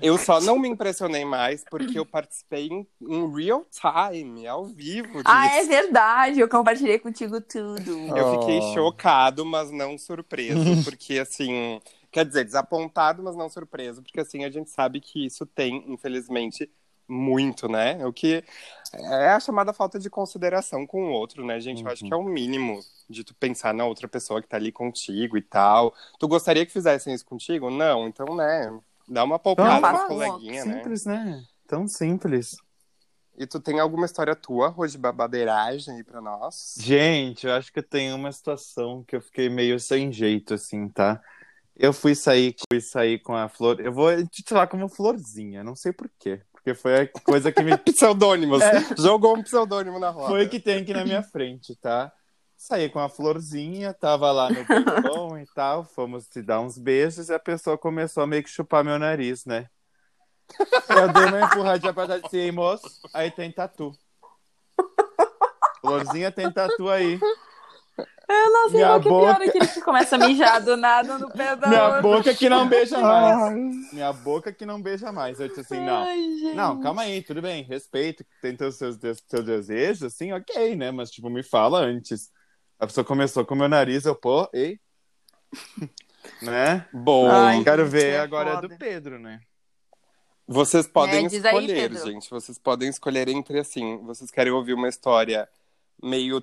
Eu 0.00 0.16
só 0.18 0.40
não 0.40 0.58
me 0.58 0.68
impressionei 0.68 1.24
mais 1.24 1.64
porque 1.64 1.98
eu 1.98 2.06
participei 2.06 2.68
em, 2.68 2.86
em 3.00 3.34
real 3.34 3.66
time, 3.70 4.46
ao 4.46 4.64
vivo 4.64 5.08
disso. 5.08 5.24
Ah, 5.26 5.46
é 5.56 5.64
verdade. 5.64 6.40
Eu 6.40 6.48
compartilhei 6.48 6.98
contigo 6.98 7.40
tudo. 7.40 8.16
Eu 8.16 8.40
fiquei 8.40 8.58
Oh. 8.58 8.74
chocado, 8.74 9.44
mas 9.44 9.70
não 9.70 9.98
surpreso, 9.98 10.84
porque 10.84 11.18
assim, 11.18 11.80
quer 12.10 12.24
dizer, 12.24 12.44
desapontado, 12.44 13.22
mas 13.22 13.36
não 13.36 13.48
surpreso, 13.48 14.02
porque 14.02 14.20
assim 14.20 14.44
a 14.44 14.50
gente 14.50 14.70
sabe 14.70 15.00
que 15.00 15.26
isso 15.26 15.44
tem, 15.46 15.84
infelizmente, 15.92 16.70
muito, 17.08 17.68
né? 17.68 18.04
O 18.06 18.12
que 18.12 18.44
é 18.94 19.28
a 19.30 19.40
chamada 19.40 19.72
falta 19.72 19.98
de 19.98 20.08
consideração 20.10 20.86
com 20.86 21.04
o 21.06 21.10
outro, 21.12 21.44
né, 21.44 21.60
gente? 21.60 21.82
Eu 21.84 21.90
acho 21.90 22.04
que 22.04 22.12
é 22.12 22.16
o 22.16 22.22
mínimo 22.22 22.80
de 23.08 23.24
tu 23.24 23.34
pensar 23.34 23.72
na 23.74 23.86
outra 23.86 24.06
pessoa 24.06 24.42
que 24.42 24.48
tá 24.48 24.56
ali 24.56 24.70
contigo 24.72 25.36
e 25.36 25.42
tal. 25.42 25.94
Tu 26.18 26.28
gostaria 26.28 26.64
que 26.66 26.72
fizessem 26.72 27.14
isso 27.14 27.24
contigo? 27.24 27.70
Não, 27.70 28.06
então, 28.06 28.34
né, 28.36 28.70
dá 29.08 29.24
uma 29.24 29.38
poupada 29.38 29.74
Não, 29.74 29.80
nas 29.80 29.90
faça 29.90 30.04
um 30.04 30.08
coleguinha, 30.08 30.64
né? 30.64 30.74
Simples, 30.76 31.04
né? 31.04 31.44
Tão 31.66 31.88
simples. 31.88 32.56
E 33.36 33.46
tu 33.46 33.60
tem 33.60 33.78
alguma 33.78 34.04
história 34.04 34.34
tua, 34.34 34.68
Rô, 34.68 34.86
de 34.86 34.98
babadeiragem 34.98 35.94
aí 35.94 36.04
pra 36.04 36.20
nós? 36.20 36.74
Gente, 36.78 37.46
eu 37.46 37.52
acho 37.52 37.72
que 37.72 37.78
eu 37.78 37.84
tenho 37.84 38.16
uma 38.16 38.32
situação 38.32 39.04
que 39.06 39.14
eu 39.14 39.20
fiquei 39.20 39.48
meio 39.48 39.78
sem 39.78 40.10
jeito, 40.10 40.54
assim, 40.54 40.88
tá? 40.88 41.20
Eu 41.76 41.92
fui 41.92 42.16
sair, 42.16 42.56
fui 42.68 42.80
sair 42.80 43.20
com 43.20 43.36
a 43.36 43.48
Flor. 43.48 43.80
Eu 43.80 43.92
vou 43.92 44.10
titular 44.26 44.66
como 44.66 44.88
Florzinha, 44.88 45.62
não 45.62 45.76
sei 45.76 45.92
por 45.92 46.10
quê. 46.18 46.40
Porque 46.52 46.74
foi 46.74 47.02
a 47.02 47.06
coisa 47.06 47.52
que 47.52 47.62
me. 47.62 47.76
Pseudônimos. 47.78 48.60
Jogou 48.98 49.36
um 49.36 49.42
pseudônimo 49.44 50.00
na 50.00 50.10
roda. 50.10 50.26
É. 50.26 50.30
foi 50.30 50.46
o 50.46 50.48
que 50.48 50.58
tem 50.58 50.82
aqui 50.82 50.92
na 50.92 51.04
minha 51.04 51.22
frente, 51.22 51.76
tá? 51.76 52.12
Saí 52.60 52.88
com 52.90 52.98
a 52.98 53.08
Florzinha, 53.08 53.94
tava 53.94 54.32
lá 54.32 54.50
no 54.50 54.64
balcão 54.64 55.38
e 55.38 55.46
tal, 55.54 55.84
fomos 55.84 56.26
te 56.26 56.42
dar 56.42 56.60
uns 56.60 56.76
beijos 56.76 57.28
e 57.28 57.32
a 57.34 57.38
pessoa 57.38 57.78
começou 57.78 58.20
a 58.22 58.26
meio 58.26 58.42
que 58.42 58.50
chupar 58.50 58.82
meu 58.82 58.98
nariz, 58.98 59.44
né? 59.46 59.66
Eu 60.88 61.12
dei 61.12 61.24
uma 61.26 61.42
empurradinha 61.42 61.92
pra 61.94 62.06
trás 62.06 62.20
e 62.20 62.24
disse, 62.24 62.36
"Ei, 62.36 62.50
moço, 62.50 62.82
aí 63.14 63.30
tem 63.30 63.52
tatu. 63.52 63.92
Florzinha 65.80 66.32
tem 66.32 66.50
tatu 66.50 66.88
aí. 66.88 67.20
Eu 68.30 68.52
não 68.52 68.68
sei 68.68 68.76
Minha 68.78 68.88
qual 68.88 69.00
que 69.00 69.08
é 69.08 69.10
pior, 69.10 69.32
boca- 69.34 69.44
aquele 69.44 69.66
que 69.68 69.80
começa 69.80 70.16
a 70.16 70.18
mijar 70.18 70.62
do 70.62 70.76
nada 70.76 71.16
no 71.18 71.30
pé 71.30 71.56
da 71.56 71.68
Minha 71.68 71.84
outra. 71.86 72.02
boca 72.02 72.34
que 72.34 72.48
não 72.48 72.68
beija 72.68 72.98
mais. 73.00 73.36
Ai. 73.42 73.54
Minha 73.92 74.12
boca 74.12 74.52
que 74.52 74.66
não 74.66 74.82
beija 74.82 75.10
mais. 75.12 75.40
Eu 75.40 75.48
disse 75.48 75.60
assim, 75.60 75.80
não. 75.80 76.02
Ai. 76.02 76.54
Não, 76.54 76.80
calma 76.80 77.02
aí, 77.02 77.22
tudo 77.22 77.40
bem, 77.40 77.62
respeito, 77.62 78.24
tem 78.42 78.54
teus 78.56 78.76
seus, 78.76 78.98
teus 78.98 79.44
desejos, 79.44 80.02
assim, 80.02 80.32
ok, 80.32 80.76
né? 80.76 80.90
Mas, 80.90 81.10
tipo, 81.10 81.30
me 81.30 81.42
fala 81.42 81.78
antes. 81.80 82.30
A 82.78 82.86
pessoa 82.86 83.04
começou 83.04 83.44
com 83.44 83.54
o 83.54 83.58
meu 83.58 83.68
nariz, 83.68 84.04
eu, 84.04 84.14
pô, 84.14 84.48
ei, 84.52 84.78
Né? 86.42 86.86
Bom, 86.92 87.28
Ai, 87.30 87.64
Quero 87.64 87.86
ver 87.86 88.14
é 88.14 88.18
agora 88.20 88.54
foda. 88.56 88.68
do 88.68 88.76
Pedro, 88.76 89.18
né? 89.18 89.40
vocês 90.46 90.86
podem 90.86 91.26
É, 91.26 91.28
diz 91.28 91.44
aí, 91.44 91.54
escolher, 91.66 91.90
Pedro. 91.90 92.06
gente. 92.06 92.30
Vocês 92.30 92.58
podem 92.58 92.88
escolher 92.88 93.28
entre 93.28 93.58
assim. 93.58 93.98
Vocês 94.04 94.30
querem 94.30 94.52
ouvir 94.52 94.74
uma 94.74 94.88
história 94.88 95.48
meio 96.02 96.42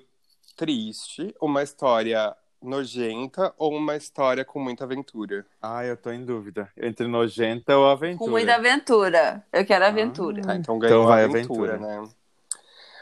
triste, 0.56 1.34
uma 1.40 1.62
história 1.62 2.34
nojenta 2.62 3.54
ou 3.58 3.74
uma 3.76 3.96
história 3.96 4.44
com 4.44 4.60
muita 4.60 4.84
aventura? 4.84 5.46
Ah, 5.62 5.84
eu 5.84 5.96
tô 5.96 6.10
em 6.10 6.24
dúvida. 6.24 6.70
Entre 6.76 7.06
nojenta 7.06 7.76
ou 7.76 7.86
aventura. 7.88 8.18
Com 8.18 8.30
muita 8.30 8.54
aventura. 8.54 9.44
Eu 9.52 9.64
quero 9.64 9.84
aventura. 9.84 10.42
Tá, 10.42 10.54
então 10.56 10.78
ganhou 10.78 11.02
Então 11.02 11.06
vai 11.08 11.24
aventura, 11.24 11.74
aventura. 11.74 12.02
né? 12.02 12.08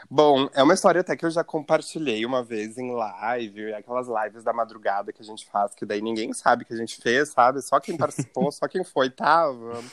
Bom, 0.09 0.47
é 0.53 0.61
uma 0.61 0.73
história 0.73 1.01
até 1.01 1.15
que 1.15 1.25
eu 1.25 1.31
já 1.31 1.43
compartilhei 1.43 2.25
uma 2.25 2.43
vez 2.43 2.77
em 2.77 2.91
live, 2.91 3.73
aquelas 3.73 4.07
lives 4.07 4.43
da 4.43 4.53
madrugada 4.53 5.11
que 5.11 5.21
a 5.21 5.25
gente 5.25 5.45
faz, 5.47 5.73
que 5.73 5.85
daí 5.85 6.01
ninguém 6.01 6.31
sabe 6.33 6.63
que 6.63 6.73
a 6.73 6.77
gente 6.77 7.01
fez, 7.01 7.29
sabe? 7.29 7.61
Só 7.61 7.79
quem 7.79 7.97
participou, 7.97 8.51
só 8.51 8.67
quem 8.67 8.83
foi 8.83 9.09
tava. 9.09 9.83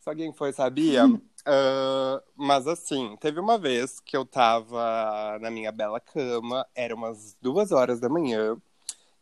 Só 0.00 0.14
quem 0.14 0.32
foi 0.32 0.52
sabia. 0.52 1.04
Ah, 1.46 2.22
mas 2.36 2.66
assim, 2.66 3.16
teve 3.18 3.40
uma 3.40 3.56
vez 3.56 3.98
que 3.98 4.14
eu 4.14 4.26
tava 4.26 5.38
na 5.40 5.50
minha 5.50 5.72
bela 5.72 5.98
cama, 5.98 6.66
era 6.74 6.94
umas 6.94 7.34
duas 7.40 7.72
horas 7.72 7.98
da 7.98 8.10
manhã, 8.10 8.60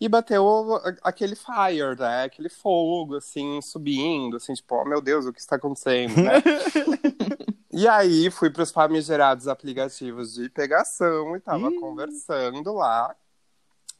e 0.00 0.08
bateu 0.08 0.80
aquele 1.02 1.34
fire, 1.34 1.98
né? 1.98 2.24
Aquele 2.24 2.48
fogo, 2.48 3.16
assim, 3.16 3.60
subindo, 3.60 4.36
assim, 4.36 4.54
tipo, 4.54 4.74
oh 4.76 4.84
meu 4.84 5.00
Deus, 5.00 5.26
o 5.26 5.32
que 5.32 5.40
está 5.40 5.56
acontecendo, 5.56 6.14
né? 6.22 6.42
E 7.70 7.86
aí 7.86 8.28
fui 8.28 8.50
para 8.50 8.64
os 8.64 8.72
famigerados 8.72 9.46
aplicativos 9.46 10.34
de 10.34 10.48
pegação 10.48 11.36
e 11.36 11.40
tava 11.40 11.70
Ih. 11.70 11.78
conversando 11.78 12.72
lá 12.72 13.14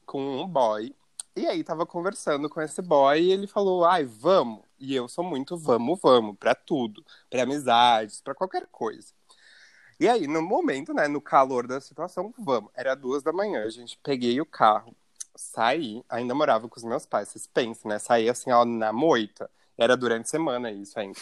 com 0.04 0.42
um 0.42 0.48
boy. 0.48 0.92
E 1.36 1.46
aí 1.46 1.62
tava 1.62 1.86
conversando 1.86 2.48
com 2.48 2.60
esse 2.60 2.82
boy 2.82 3.20
e 3.20 3.30
ele 3.30 3.46
falou: 3.46 3.84
"Ai, 3.84 4.04
vamos". 4.04 4.62
E 4.80 4.96
eu 4.96 5.06
sou 5.06 5.22
muito 5.22 5.56
vamos, 5.56 6.00
vamos 6.02 6.36
para 6.36 6.56
tudo, 6.56 7.04
para 7.30 7.44
amizades, 7.44 8.20
para 8.20 8.34
qualquer 8.34 8.66
coisa. 8.66 9.12
E 10.00 10.08
aí 10.08 10.26
no 10.26 10.42
momento, 10.42 10.92
né, 10.92 11.06
no 11.06 11.20
calor 11.20 11.66
da 11.66 11.80
situação, 11.80 12.34
vamos. 12.36 12.70
Era 12.74 12.96
duas 12.96 13.22
da 13.22 13.32
manhã, 13.32 13.62
a 13.64 13.70
gente 13.70 13.96
peguei 14.02 14.40
o 14.40 14.46
carro, 14.46 14.96
saí, 15.38 16.04
ainda 16.08 16.34
morava 16.34 16.68
com 16.68 16.76
os 16.76 16.82
meus 16.82 17.06
pais. 17.06 17.28
Vocês 17.28 17.46
pensam, 17.46 17.88
né? 17.88 18.00
Saí 18.00 18.28
assim, 18.28 18.50
ó, 18.50 18.64
na 18.64 18.92
moita. 18.92 19.48
Era 19.76 19.96
durante 19.96 20.24
a 20.24 20.28
semana 20.28 20.72
isso 20.72 20.98
ainda. 20.98 21.18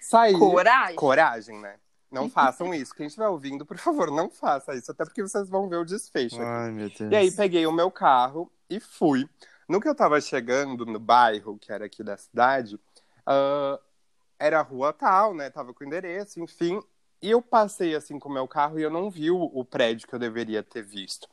Saí. 0.00 0.32
Coragem. 0.32 0.96
Coragem, 0.96 1.60
né? 1.60 1.76
Não 2.10 2.30
façam 2.30 2.72
isso. 2.72 2.94
Quem 2.94 3.06
estiver 3.06 3.28
ouvindo, 3.28 3.66
por 3.66 3.76
favor, 3.76 4.10
não 4.10 4.30
faça 4.30 4.74
isso. 4.74 4.90
Até 4.90 5.04
porque 5.04 5.20
vocês 5.20 5.46
vão 5.50 5.68
ver 5.68 5.76
o 5.76 5.84
desfecho. 5.84 6.36
aqui. 6.36 6.44
Ai, 6.44 6.70
meu 6.70 6.88
Deus. 6.88 7.12
E 7.12 7.14
aí 7.14 7.30
peguei 7.30 7.66
o 7.66 7.72
meu 7.72 7.90
carro 7.90 8.50
e 8.70 8.80
fui. 8.80 9.28
No 9.68 9.78
que 9.78 9.88
eu 9.88 9.94
tava 9.94 10.18
chegando 10.22 10.86
no 10.86 10.98
bairro, 10.98 11.58
que 11.58 11.70
era 11.70 11.84
aqui 11.84 12.02
da 12.02 12.16
cidade, 12.16 12.80
ah, 13.26 13.78
era 14.38 14.60
a 14.60 14.62
rua 14.62 14.92
tal, 14.94 15.34
né? 15.34 15.50
Tava 15.50 15.74
com 15.74 15.84
o 15.84 15.86
endereço, 15.86 16.40
enfim. 16.40 16.80
E 17.20 17.30
eu 17.30 17.42
passei 17.42 17.94
assim 17.94 18.18
com 18.18 18.30
o 18.30 18.32
meu 18.32 18.48
carro 18.48 18.78
e 18.78 18.82
eu 18.82 18.90
não 18.90 19.10
vi 19.10 19.30
o, 19.30 19.42
o 19.42 19.64
prédio 19.64 20.08
que 20.08 20.14
eu 20.14 20.18
deveria 20.18 20.62
ter 20.62 20.82
visto. 20.82 21.28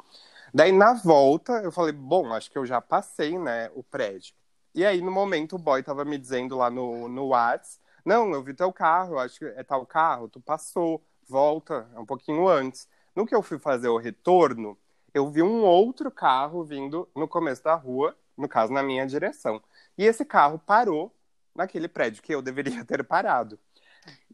Daí 0.54 0.72
na 0.72 0.94
volta 0.94 1.54
eu 1.64 1.72
falei, 1.72 1.94
bom, 1.94 2.34
acho 2.34 2.52
que 2.52 2.58
eu 2.58 2.66
já 2.66 2.82
passei, 2.82 3.38
né, 3.38 3.72
o 3.74 3.84
prédio. 3.84 4.34
E 4.74 4.86
aí 4.86 5.02
no 5.02 5.12
momento 5.12 5.56
o 5.56 5.60
boy 5.60 5.82
tava 5.84 6.04
me 6.06 6.18
dizendo 6.18 6.58
lá 6.58 6.70
no, 6.70 7.08
no 7.08 7.30
Whats, 7.30 7.80
não, 8.04 8.32
eu 8.32 8.42
vi 8.42 8.54
teu 8.54 8.72
carro, 8.74 9.20
acho 9.20 9.40
que 9.40 9.46
é 9.46 9.64
tal 9.64 9.86
carro, 9.86 10.28
tu 10.28 10.40
passou, 10.42 11.04
volta, 11.28 11.88
é 11.96 12.00
um 12.00 12.06
pouquinho 12.06 12.48
antes. 12.48 12.88
No 13.16 13.26
que 13.26 13.36
eu 13.36 13.42
fui 13.42 13.60
fazer 13.60 13.90
o 13.90 13.98
retorno, 13.98 14.78
eu 15.14 15.30
vi 15.30 15.42
um 15.42 15.62
outro 15.62 16.10
carro 16.10 16.64
vindo 16.64 17.08
no 17.16 17.28
começo 17.28 17.64
da 17.64 17.76
rua, 17.76 18.18
no 18.38 18.48
caso 18.48 18.74
na 18.74 18.82
minha 18.82 19.06
direção. 19.06 19.62
E 19.98 20.06
esse 20.06 20.26
carro 20.26 20.58
parou 20.60 21.14
naquele 21.56 21.88
prédio 21.88 22.24
que 22.24 22.34
eu 22.34 22.42
deveria 22.42 22.84
ter 22.86 23.04
parado. 23.04 23.60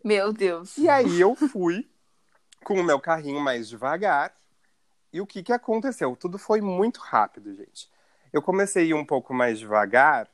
Meu 0.03 0.31
Deus. 0.31 0.77
E 0.77 0.87
aí 0.87 1.19
eu 1.19 1.35
fui 1.35 1.89
com 2.63 2.75
o 2.75 2.83
meu 2.83 2.99
carrinho 2.99 3.41
mais 3.41 3.67
devagar. 3.67 4.33
E 5.17 5.21
o 5.21 5.25
que 5.25 5.41
que 5.41 5.51
aconteceu? 5.51 6.15
Tudo 6.15 6.37
foi 6.37 6.61
muito 6.61 6.99
rápido, 6.99 7.51
gente. 7.55 7.89
Eu 8.31 8.39
comecei 8.39 8.83
a 8.83 8.85
ir 8.89 8.93
um 8.93 9.03
pouco 9.03 9.33
mais 9.33 9.57
devagar 9.57 10.29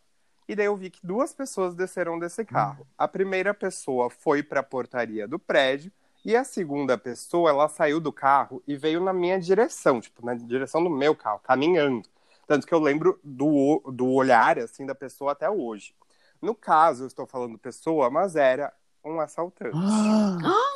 e 0.45 0.57
daí 0.57 0.65
eu 0.65 0.75
vi 0.75 0.89
que 0.89 0.99
duas 1.01 1.33
pessoas 1.33 1.73
desceram 1.73 2.19
desse 2.19 2.43
carro. 2.43 2.85
A 2.97 3.07
primeira 3.07 3.53
pessoa 3.53 4.09
foi 4.09 4.43
para 4.43 4.59
a 4.59 4.63
portaria 4.63 5.25
do 5.25 5.39
prédio 5.39 5.89
e 6.25 6.35
a 6.35 6.43
segunda 6.43 6.97
pessoa, 6.97 7.49
ela 7.49 7.69
saiu 7.69 8.01
do 8.01 8.11
carro 8.11 8.61
e 8.67 8.75
veio 8.75 8.99
na 8.99 9.13
minha 9.13 9.39
direção, 9.39 10.01
tipo, 10.01 10.25
na 10.25 10.33
direção 10.33 10.83
do 10.83 10.89
meu 10.89 11.15
carro, 11.15 11.39
caminhando. 11.39 12.09
Tanto 12.45 12.67
que 12.67 12.73
eu 12.73 12.79
lembro 12.79 13.17
do, 13.23 13.81
do 13.89 14.09
olhar, 14.11 14.59
assim, 14.59 14.85
da 14.85 14.93
pessoa 14.93 15.31
até 15.31 15.49
hoje. 15.49 15.95
No 16.41 16.53
caso, 16.53 17.03
eu 17.03 17.07
estou 17.07 17.25
falando 17.25 17.57
pessoa, 17.57 18.09
mas 18.09 18.35
era 18.35 18.73
um 19.01 19.21
assaltante. 19.21 19.77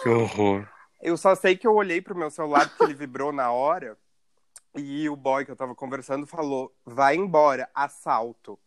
que 0.02 0.08
horror. 0.08 0.77
Eu 1.02 1.16
só 1.18 1.36
sei 1.36 1.56
que 1.56 1.68
eu 1.68 1.76
olhei 1.76 2.02
pro 2.02 2.18
meu 2.18 2.30
celular 2.30 2.68
porque 2.70 2.84
ele 2.84 2.94
vibrou 2.94 3.32
na 3.32 3.52
hora 3.52 3.98
e 4.76 5.08
o 5.10 5.16
boy 5.16 5.46
que 5.46 5.52
eu 5.52 5.56
tava 5.56 5.76
conversando 5.76 6.26
falou: 6.26 6.74
vai 6.86 7.16
embora, 7.16 7.70
assalto. 7.74 8.60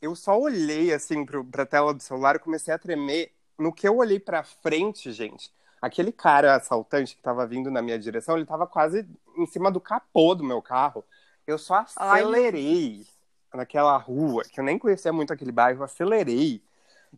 Eu 0.00 0.14
só 0.14 0.38
olhei 0.38 0.92
assim 0.92 1.24
pro, 1.24 1.44
pra 1.44 1.66
tela 1.66 1.94
do 1.94 2.02
celular 2.02 2.36
e 2.36 2.40
comecei 2.40 2.72
a 2.72 2.78
tremer. 2.78 3.32
No 3.58 3.72
que 3.72 3.88
eu 3.88 3.96
olhei 3.96 4.20
pra 4.20 4.42
frente, 4.42 5.10
gente, 5.12 5.50
aquele 5.80 6.12
cara 6.12 6.54
assaltante 6.54 7.16
que 7.16 7.22
tava 7.22 7.46
vindo 7.46 7.70
na 7.70 7.80
minha 7.80 7.98
direção, 7.98 8.36
ele 8.36 8.44
tava 8.44 8.66
quase 8.66 9.08
em 9.36 9.46
cima 9.46 9.70
do 9.70 9.80
capô 9.80 10.34
do 10.34 10.44
meu 10.44 10.60
carro. 10.60 11.04
Eu 11.46 11.58
só 11.58 11.86
Ai, 11.96 12.20
acelerei 12.20 13.06
naquela 13.54 13.96
rua, 13.96 14.44
que 14.44 14.60
eu 14.60 14.64
nem 14.64 14.78
conhecia 14.78 15.12
muito 15.12 15.32
aquele 15.32 15.52
bairro, 15.52 15.82
acelerei. 15.82 16.62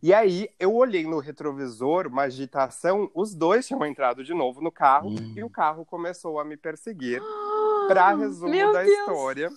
E 0.01 0.13
aí 0.13 0.49
eu 0.59 0.73
olhei 0.73 1.03
no 1.05 1.19
retrovisor, 1.19 2.07
uma 2.07 2.23
agitação, 2.23 3.09
os 3.13 3.35
dois 3.35 3.67
tinham 3.67 3.85
entrado 3.85 4.23
de 4.23 4.33
novo 4.33 4.61
no 4.61 4.71
carro 4.71 5.09
Hum. 5.09 5.33
e 5.35 5.43
o 5.43 5.49
carro 5.49 5.85
começou 5.85 6.39
a 6.39 6.45
me 6.45 6.55
perseguir. 6.55 7.21
Pra 7.87 8.13
resumo 8.13 8.51
Meu 8.51 8.71
da 8.71 8.83
Deus. 8.83 8.97
história, 8.99 9.49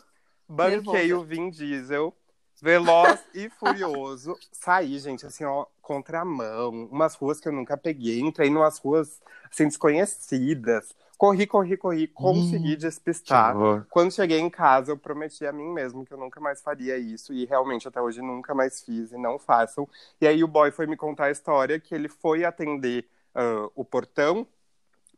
banquei 0.49 1.13
o 1.13 1.23
Vin 1.23 1.51
Diesel, 1.51 2.15
veloz 2.63 3.21
e 3.35 3.49
furioso. 3.51 4.37
Saí, 4.51 4.99
gente, 4.99 5.27
assim, 5.27 5.45
ó, 5.45 5.67
contramão, 5.83 6.71
umas 6.91 7.15
ruas 7.15 7.39
que 7.41 7.47
eu 7.49 7.53
nunca 7.53 7.77
peguei, 7.77 8.21
entrei 8.21 8.49
em 8.49 8.57
umas 8.57 8.79
ruas, 8.79 9.21
assim, 9.51 9.69
desconhecidas. 9.69 10.95
Corri, 11.23 11.47
corri, 11.47 11.77
corri, 11.77 12.09
consegui 12.09 12.71
Que 12.71 12.77
despistar. 12.77 13.55
Quando 13.89 14.11
cheguei 14.11 14.41
em 14.41 14.51
casa, 14.51 14.91
eu 14.91 14.99
prometi 14.99 15.47
a 15.47 15.53
mim 15.53 15.73
mesmo 15.73 16.05
que 16.05 16.13
eu 16.13 16.19
nunca 16.19 16.41
mais 16.41 16.61
faria 16.61 16.99
isso. 16.99 17.33
E 17.33 17.45
realmente, 17.45 17.87
até 17.87 18.01
hoje, 18.03 18.21
nunca 18.21 18.53
mais 18.53 18.83
fiz 18.83 19.13
e 19.13 19.17
não 19.17 19.39
façam. 19.39 19.89
E 20.21 20.27
aí 20.27 20.43
o 20.43 20.49
boy 20.49 20.73
foi 20.73 20.85
me 20.85 20.97
contar 20.97 21.27
a 21.27 21.31
história 21.31 21.79
que 21.79 21.95
ele 21.95 22.09
foi 22.09 22.45
atender 22.45 23.07
ah, 23.37 23.69
o 23.77 23.85
portão, 23.85 24.45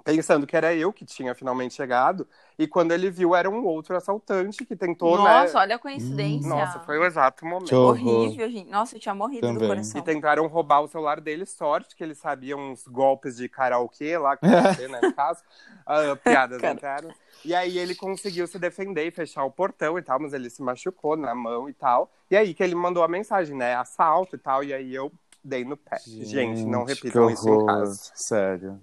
pensando 0.05 0.47
que 0.47 0.57
era 0.57 0.75
eu 0.75 0.93
que 0.93 1.05
tinha 1.05 1.35
finalmente 1.35 1.75
chegado. 1.75 2.29
E 2.59 2.69
quando 2.69 2.93
ele 2.93 3.11
viu, 3.11 3.35
era 3.35 3.51
um 3.51 3.65
outro 3.65 3.97
assaltante 3.97 4.65
que 4.65 4.77
tentou, 4.77 5.17
Nossa, 5.17 5.55
né? 5.55 5.61
olha 5.61 5.77
a 5.77 5.79
coincidência. 5.79 6.49
Nossa, 6.49 6.79
foi 6.81 6.99
o 6.99 7.05
exato 7.05 7.45
momento. 7.45 7.75
Horrível, 7.75 8.49
gente. 8.51 8.71
Nossa, 8.71 8.95
eu 8.97 9.01
tinha 9.01 9.15
morrido 9.15 9.41
Também. 9.41 9.59
do 9.59 9.65
E 9.65 9.69
coração. 9.69 10.03
tentaram 10.03 10.47
roubar 10.47 10.83
o 10.83 10.89
celular 10.89 11.21
dele, 11.21 11.47
sorte 11.47 11.97
que 11.97 12.05
ele 12.05 12.15
sabia 12.15 12.57
uns 12.57 12.87
golpes 12.87 13.37
de 13.37 13.49
karaokê 13.49 14.17
lá, 14.19 14.37
karaokê, 14.37 14.87
né, 14.89 15.01
no 15.03 15.13
caso, 15.13 15.43
ah, 15.87 16.15
piadas 16.23 16.63
internas. 16.63 17.15
E 17.45 17.55
aí 17.55 17.79
ele 17.79 17.95
conseguiu 17.95 18.47
se 18.47 18.59
defender 18.59 19.07
e 19.07 19.11
fechar 19.11 19.45
o 19.45 19.51
portão 19.51 19.99
e 19.99 20.03
tal, 20.03 20.21
mas 20.21 20.33
ele 20.33 20.49
se 20.49 20.63
machucou 20.63 21.17
na 21.17 21.35
mão 21.35 21.69
e 21.69 21.73
tal. 21.75 22.11
E 22.31 22.37
aí 22.37 22.55
que 22.55 22.63
ele 22.63 22.75
mandou 22.75 23.03
a 23.03 23.09
mensagem, 23.09 23.57
né, 23.57 23.75
assalto 23.75 24.37
e 24.37 24.39
tal, 24.39 24.63
e 24.63 24.73
aí 24.73 24.95
eu 24.95 25.11
dei 25.43 25.65
no 25.65 25.77
pé. 25.77 25.99
Gente, 26.07 26.65
não 26.65 26.87
que 26.87 26.93
repitam 26.95 27.29
isso 27.31 27.49
em 27.49 27.67
casa. 27.67 28.13
Sério. 28.15 28.81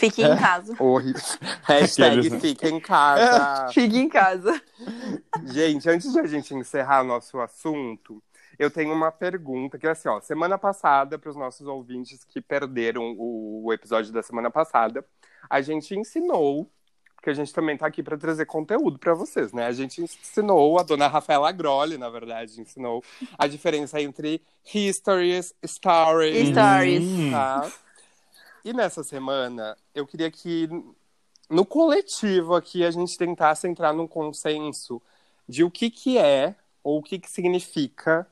Fique 0.10 0.22
em 0.22 0.36
casa. 0.36 0.74
Horrível. 0.78 1.22
Hashtag 1.64 2.40
fica 2.40 2.68
em 2.68 2.80
casa. 2.80 3.68
Fique 3.72 3.98
em 3.98 4.08
casa. 4.08 4.60
Gente, 5.44 5.88
antes 5.90 6.10
de 6.10 6.18
a 6.18 6.26
gente 6.26 6.54
encerrar 6.54 7.04
nosso 7.04 7.38
assunto, 7.38 8.22
eu 8.58 8.70
tenho 8.70 8.92
uma 8.94 9.12
pergunta 9.12 9.78
que 9.78 9.86
é 9.86 9.90
assim, 9.90 10.08
ó, 10.08 10.20
semana 10.20 10.58
passada, 10.58 11.18
para 11.18 11.30
os 11.30 11.36
nossos 11.36 11.66
ouvintes 11.66 12.24
que 12.24 12.40
perderam 12.40 13.14
o, 13.18 13.66
o 13.66 13.72
episódio 13.72 14.12
da 14.12 14.22
semana 14.22 14.50
passada, 14.50 15.04
a 15.48 15.60
gente 15.60 15.94
ensinou, 15.94 16.70
porque 17.14 17.30
a 17.30 17.34
gente 17.34 17.52
também 17.52 17.76
tá 17.76 17.86
aqui 17.86 18.02
para 18.02 18.16
trazer 18.16 18.46
conteúdo 18.46 18.98
para 18.98 19.12
vocês, 19.12 19.52
né? 19.52 19.66
A 19.66 19.72
gente 19.72 20.02
ensinou, 20.02 20.78
a 20.78 20.82
dona 20.82 21.08
Rafaela 21.08 21.52
Grolli, 21.52 21.98
na 21.98 22.08
verdade, 22.08 22.60
ensinou 22.60 23.04
a 23.38 23.46
diferença 23.46 24.00
entre 24.00 24.42
histories, 24.74 25.54
stories, 25.66 26.48
Stories. 26.48 27.30
Tá? 27.30 27.70
E 28.64 28.72
nessa 28.72 29.02
semana, 29.02 29.76
eu 29.94 30.06
queria 30.06 30.30
que 30.30 30.68
no 31.48 31.64
coletivo 31.64 32.54
aqui 32.54 32.84
a 32.84 32.90
gente 32.90 33.16
tentasse 33.16 33.66
entrar 33.66 33.92
num 33.92 34.06
consenso 34.06 35.00
de 35.48 35.64
o 35.64 35.70
que 35.70 35.90
que 35.90 36.18
é 36.18 36.54
ou 36.82 36.98
o 36.98 37.02
que 37.02 37.18
que 37.18 37.30
significa 37.30 38.26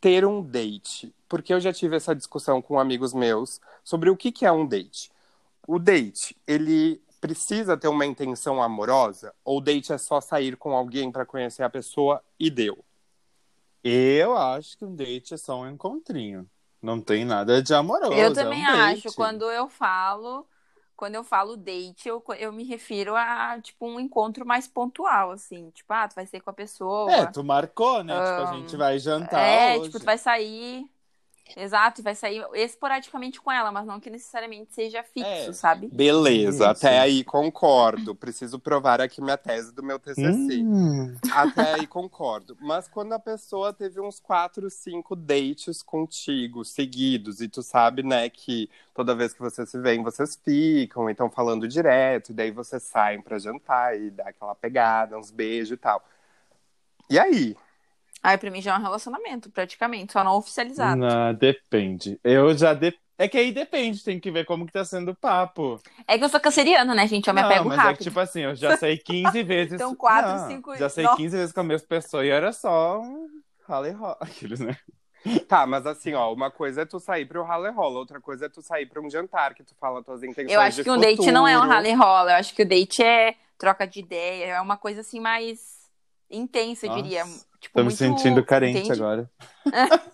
ter 0.00 0.24
um 0.24 0.42
date. 0.42 1.14
Porque 1.28 1.52
eu 1.52 1.60
já 1.60 1.72
tive 1.72 1.96
essa 1.96 2.14
discussão 2.14 2.60
com 2.62 2.78
amigos 2.78 3.12
meus 3.12 3.60
sobre 3.84 4.10
o 4.10 4.16
que 4.16 4.32
que 4.32 4.46
é 4.46 4.52
um 4.52 4.66
date. 4.66 5.12
O 5.66 5.78
date, 5.78 6.36
ele 6.46 7.00
precisa 7.20 7.76
ter 7.76 7.88
uma 7.88 8.06
intenção 8.06 8.62
amorosa? 8.62 9.34
Ou 9.44 9.60
date 9.60 9.92
é 9.92 9.98
só 9.98 10.20
sair 10.20 10.56
com 10.56 10.74
alguém 10.74 11.12
pra 11.12 11.26
conhecer 11.26 11.62
a 11.62 11.70
pessoa 11.70 12.22
e 12.38 12.50
deu? 12.50 12.82
Eu 13.84 14.36
acho 14.36 14.76
que 14.76 14.84
um 14.84 14.94
date 14.94 15.34
é 15.34 15.36
só 15.36 15.60
um 15.60 15.68
encontrinho. 15.68 16.48
Não 16.82 17.00
tem 17.00 17.24
nada 17.24 17.62
de 17.62 17.74
amoroso. 17.74 18.12
Eu 18.12 18.26
é 18.26 18.30
um 18.30 18.32
também 18.32 18.64
date. 18.64 19.08
acho. 19.08 19.16
Quando 19.16 19.50
eu 19.50 19.68
falo, 19.68 20.46
quando 20.96 21.14
eu 21.14 21.24
falo 21.24 21.56
date, 21.56 22.08
eu, 22.08 22.22
eu 22.38 22.52
me 22.52 22.64
refiro 22.64 23.14
a, 23.14 23.58
tipo, 23.60 23.86
um 23.86 24.00
encontro 24.00 24.46
mais 24.46 24.66
pontual, 24.66 25.30
assim. 25.30 25.70
Tipo, 25.70 25.92
ah, 25.92 26.08
tu 26.08 26.14
vai 26.14 26.26
sair 26.26 26.40
com 26.40 26.50
a 26.50 26.54
pessoa. 26.54 27.12
É, 27.12 27.26
tu 27.26 27.44
marcou, 27.44 28.02
né? 28.02 28.14
tipo, 28.14 28.48
a 28.48 28.52
gente 28.56 28.76
vai 28.76 28.98
jantar. 28.98 29.40
É, 29.40 29.76
hoje. 29.76 29.84
tipo, 29.84 30.00
tu 30.00 30.04
vai 30.04 30.18
sair. 30.18 30.84
Exato, 31.56 32.00
e 32.00 32.04
vai 32.04 32.14
sair 32.14 32.44
esporadicamente 32.54 33.40
com 33.40 33.50
ela, 33.50 33.70
mas 33.72 33.86
não 33.86 33.98
que 34.00 34.10
necessariamente 34.10 34.72
seja 34.74 35.02
fixo, 35.02 35.50
É. 35.50 35.52
sabe? 35.52 35.88
Beleza, 35.88 36.64
Isso. 36.64 36.86
até 36.86 36.98
aí 37.00 37.24
concordo. 37.24 38.14
Preciso 38.14 38.58
provar 38.58 39.00
aqui 39.00 39.20
minha 39.20 39.36
tese 39.36 39.72
do 39.72 39.82
meu 39.82 39.98
TCC. 39.98 40.62
Hum. 40.62 41.16
Até 41.32 41.74
aí 41.74 41.86
concordo. 41.86 42.56
Mas 42.60 42.88
quando 42.88 43.12
a 43.12 43.18
pessoa 43.18 43.72
teve 43.72 44.00
uns 44.00 44.20
quatro, 44.20 44.68
cinco 44.70 45.14
dates 45.16 45.82
contigo, 45.82 46.64
seguidos, 46.64 47.40
e 47.40 47.48
tu 47.48 47.62
sabe, 47.62 48.02
né, 48.02 48.28
que 48.28 48.68
toda 48.94 49.14
vez 49.14 49.32
que 49.32 49.40
vocês 49.40 49.68
se 49.68 49.78
veem, 49.78 50.02
vocês 50.02 50.36
ficam, 50.44 51.08
então 51.08 51.30
falando 51.30 51.66
direto, 51.66 52.30
e 52.30 52.34
daí 52.34 52.50
vocês 52.50 52.82
saem 52.82 53.20
pra 53.20 53.38
jantar 53.38 53.98
e 53.98 54.10
dá 54.10 54.28
aquela 54.28 54.54
pegada, 54.54 55.18
uns 55.18 55.30
beijos 55.30 55.72
e 55.72 55.76
tal. 55.76 56.04
E 57.08 57.18
aí? 57.18 57.56
Aí 58.22 58.36
pra 58.36 58.50
mim 58.50 58.60
já 58.60 58.74
é 58.74 58.78
um 58.78 58.82
relacionamento, 58.82 59.50
praticamente, 59.50 60.12
só 60.12 60.22
não 60.22 60.36
oficializado. 60.36 61.00
Não, 61.00 61.32
depende. 61.34 62.18
Eu 62.22 62.54
já. 62.56 62.74
De... 62.74 62.94
É 63.16 63.28
que 63.28 63.36
aí 63.36 63.52
depende, 63.52 64.02
tem 64.02 64.18
que 64.20 64.30
ver 64.30 64.44
como 64.46 64.64
que 64.66 64.72
tá 64.72 64.84
sendo 64.84 65.10
o 65.12 65.14
papo. 65.14 65.80
É 66.06 66.16
que 66.18 66.24
eu 66.24 66.28
sou 66.28 66.40
canceriana, 66.40 66.94
né, 66.94 67.06
gente? 67.06 67.28
Eu 67.28 67.34
me 67.34 67.40
não, 67.42 67.48
apego 67.48 67.68
mas 67.68 67.78
é 67.78 67.82
rápido. 67.82 67.98
que, 67.98 68.04
tipo 68.04 68.20
assim, 68.20 68.40
eu 68.40 68.54
já 68.54 68.76
saí 68.76 68.96
15 69.02 69.42
vezes. 69.42 69.72
Então, 69.74 69.94
quatro, 69.94 70.32
Não, 70.32 70.48
cinco- 70.48 70.76
Já 70.76 70.88
saí 70.88 71.04
Nossa. 71.04 71.16
15 71.16 71.36
vezes 71.36 71.52
com 71.52 71.60
a 71.60 71.64
mesma 71.64 71.86
pessoa 71.86 72.24
e 72.24 72.28
era 72.30 72.52
só 72.52 72.98
um 73.00 73.26
rally 73.66 73.90
roll. 73.90 74.16
Aqueles, 74.20 74.60
né? 74.60 74.76
Tá, 75.46 75.66
mas 75.66 75.86
assim, 75.86 76.14
ó, 76.14 76.32
uma 76.32 76.50
coisa 76.50 76.80
é 76.80 76.86
tu 76.86 76.98
sair 76.98 77.26
pro 77.26 77.42
rally 77.44 77.70
rola, 77.70 77.98
outra 77.98 78.18
coisa 78.22 78.46
é 78.46 78.48
tu 78.48 78.62
sair 78.62 78.86
pra 78.86 79.02
um 79.02 79.10
jantar, 79.10 79.52
que 79.54 79.62
tu 79.62 79.74
fala 79.78 80.02
tuas 80.02 80.22
intenções 80.22 80.50
Eu 80.50 80.60
acho 80.62 80.76
de 80.78 80.84
que 80.84 80.90
um 80.90 80.98
date 80.98 81.30
não 81.30 81.46
é 81.46 81.52
um 81.58 81.60
futuro. 81.60 81.74
rally 81.74 81.92
rola. 81.92 82.30
Eu 82.32 82.36
acho 82.36 82.54
que 82.54 82.62
o 82.62 82.66
date 82.68 83.02
é 83.02 83.34
troca 83.58 83.86
de 83.86 84.00
ideia, 84.00 84.44
é 84.54 84.60
uma 84.62 84.78
coisa 84.78 85.02
assim 85.02 85.20
mais 85.20 85.90
intensa, 86.30 86.86
eu 86.86 86.90
Nossa, 86.90 87.02
diria. 87.02 87.24
Tipo, 87.60 87.78
Tô 87.78 87.84
me 87.84 87.90
sentindo 87.92 88.42
carente 88.44 88.78
entende? 88.78 88.92
agora. 88.92 89.30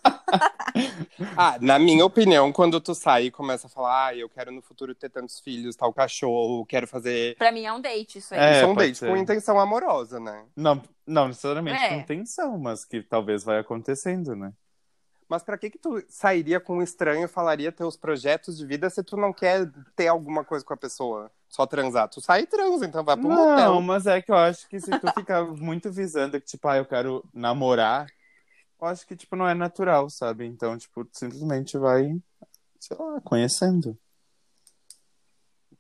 Ah, 1.37 1.57
na 1.61 1.79
minha 1.79 2.05
opinião, 2.05 2.53
quando 2.53 2.81
tu 2.81 2.95
sai 2.95 3.27
e 3.27 3.31
começa 3.31 3.67
a 3.67 3.71
falar, 3.71 4.09
ah, 4.09 4.15
eu 4.17 4.29
quero 4.29 4.51
no 4.51 4.61
futuro 4.61 4.95
ter 4.95 5.09
tantos 5.09 5.41
filhos, 5.41 5.75
tal 5.77 5.93
cachorro, 5.93 6.67
quero 6.67 6.87
fazer. 6.87 7.37
Pra 7.37 7.51
mim 7.51 7.65
é 7.65 7.73
um 7.73 7.81
date 7.81 8.19
isso 8.19 8.35
aí. 8.35 8.41
É, 8.41 8.53
Isso 8.57 8.65
é 8.65 8.67
um 8.67 8.75
date 8.75 8.99
ser. 8.99 9.09
com 9.09 9.17
intenção 9.17 9.59
amorosa, 9.59 10.21
né? 10.21 10.45
Não, 10.55 10.83
não 11.07 11.29
necessariamente 11.29 11.83
É. 11.83 11.89
com 11.89 11.95
intenção, 12.01 12.59
mas 12.59 12.85
que 12.85 13.03
talvez 13.03 13.45
vai 13.45 13.59
acontecendo, 13.59 14.37
né? 14.37 14.53
Mas 15.29 15.43
pra 15.43 15.57
que 15.57 15.71
que 15.71 15.79
tu 15.79 16.03
sairia 16.09 16.61
com 16.61 16.77
um 16.79 16.83
estranho 16.83 17.25
e 17.25 17.29
falaria 17.29 17.73
teus 17.73 17.97
projetos 17.97 18.59
de 18.59 18.67
vida 18.67 18.91
se 18.91 19.03
tu 19.03 19.17
não 19.17 19.33
quer 19.33 19.71
ter 19.95 20.09
alguma 20.09 20.45
coisa 20.45 20.65
com 20.65 20.75
a 20.75 20.77
pessoa? 20.77 21.31
Só 21.49 21.65
transar. 21.67 22.09
Tu 22.09 22.21
sai 22.21 22.43
e 22.43 22.47
transa, 22.47 22.85
então 22.85 23.05
vai 23.05 23.17
pro 23.17 23.29
Não, 23.29 23.37
motel. 23.47 23.81
mas 23.81 24.07
é 24.07 24.21
que 24.21 24.31
eu 24.31 24.37
acho 24.37 24.69
que 24.69 24.81
se 24.81 24.91
tu 24.99 25.11
ficar 25.13 25.45
muito 25.45 25.91
visando 25.91 26.41
que, 26.41 26.47
tipo, 26.47 26.67
ah, 26.69 26.77
eu 26.77 26.85
quero 26.85 27.25
namorar, 27.33 28.07
eu 28.81 28.87
acho 28.89 29.07
que, 29.07 29.17
tipo, 29.17 29.37
não 29.37 29.49
é 29.49 29.55
natural, 29.55 30.11
sabe? 30.11 30.45
Então, 30.45 30.77
tipo, 30.77 31.05
tu 31.05 31.17
simplesmente 31.19 31.79
vai, 31.79 32.15
sei 32.81 32.97
lá, 32.99 33.21
conhecendo. 33.23 33.97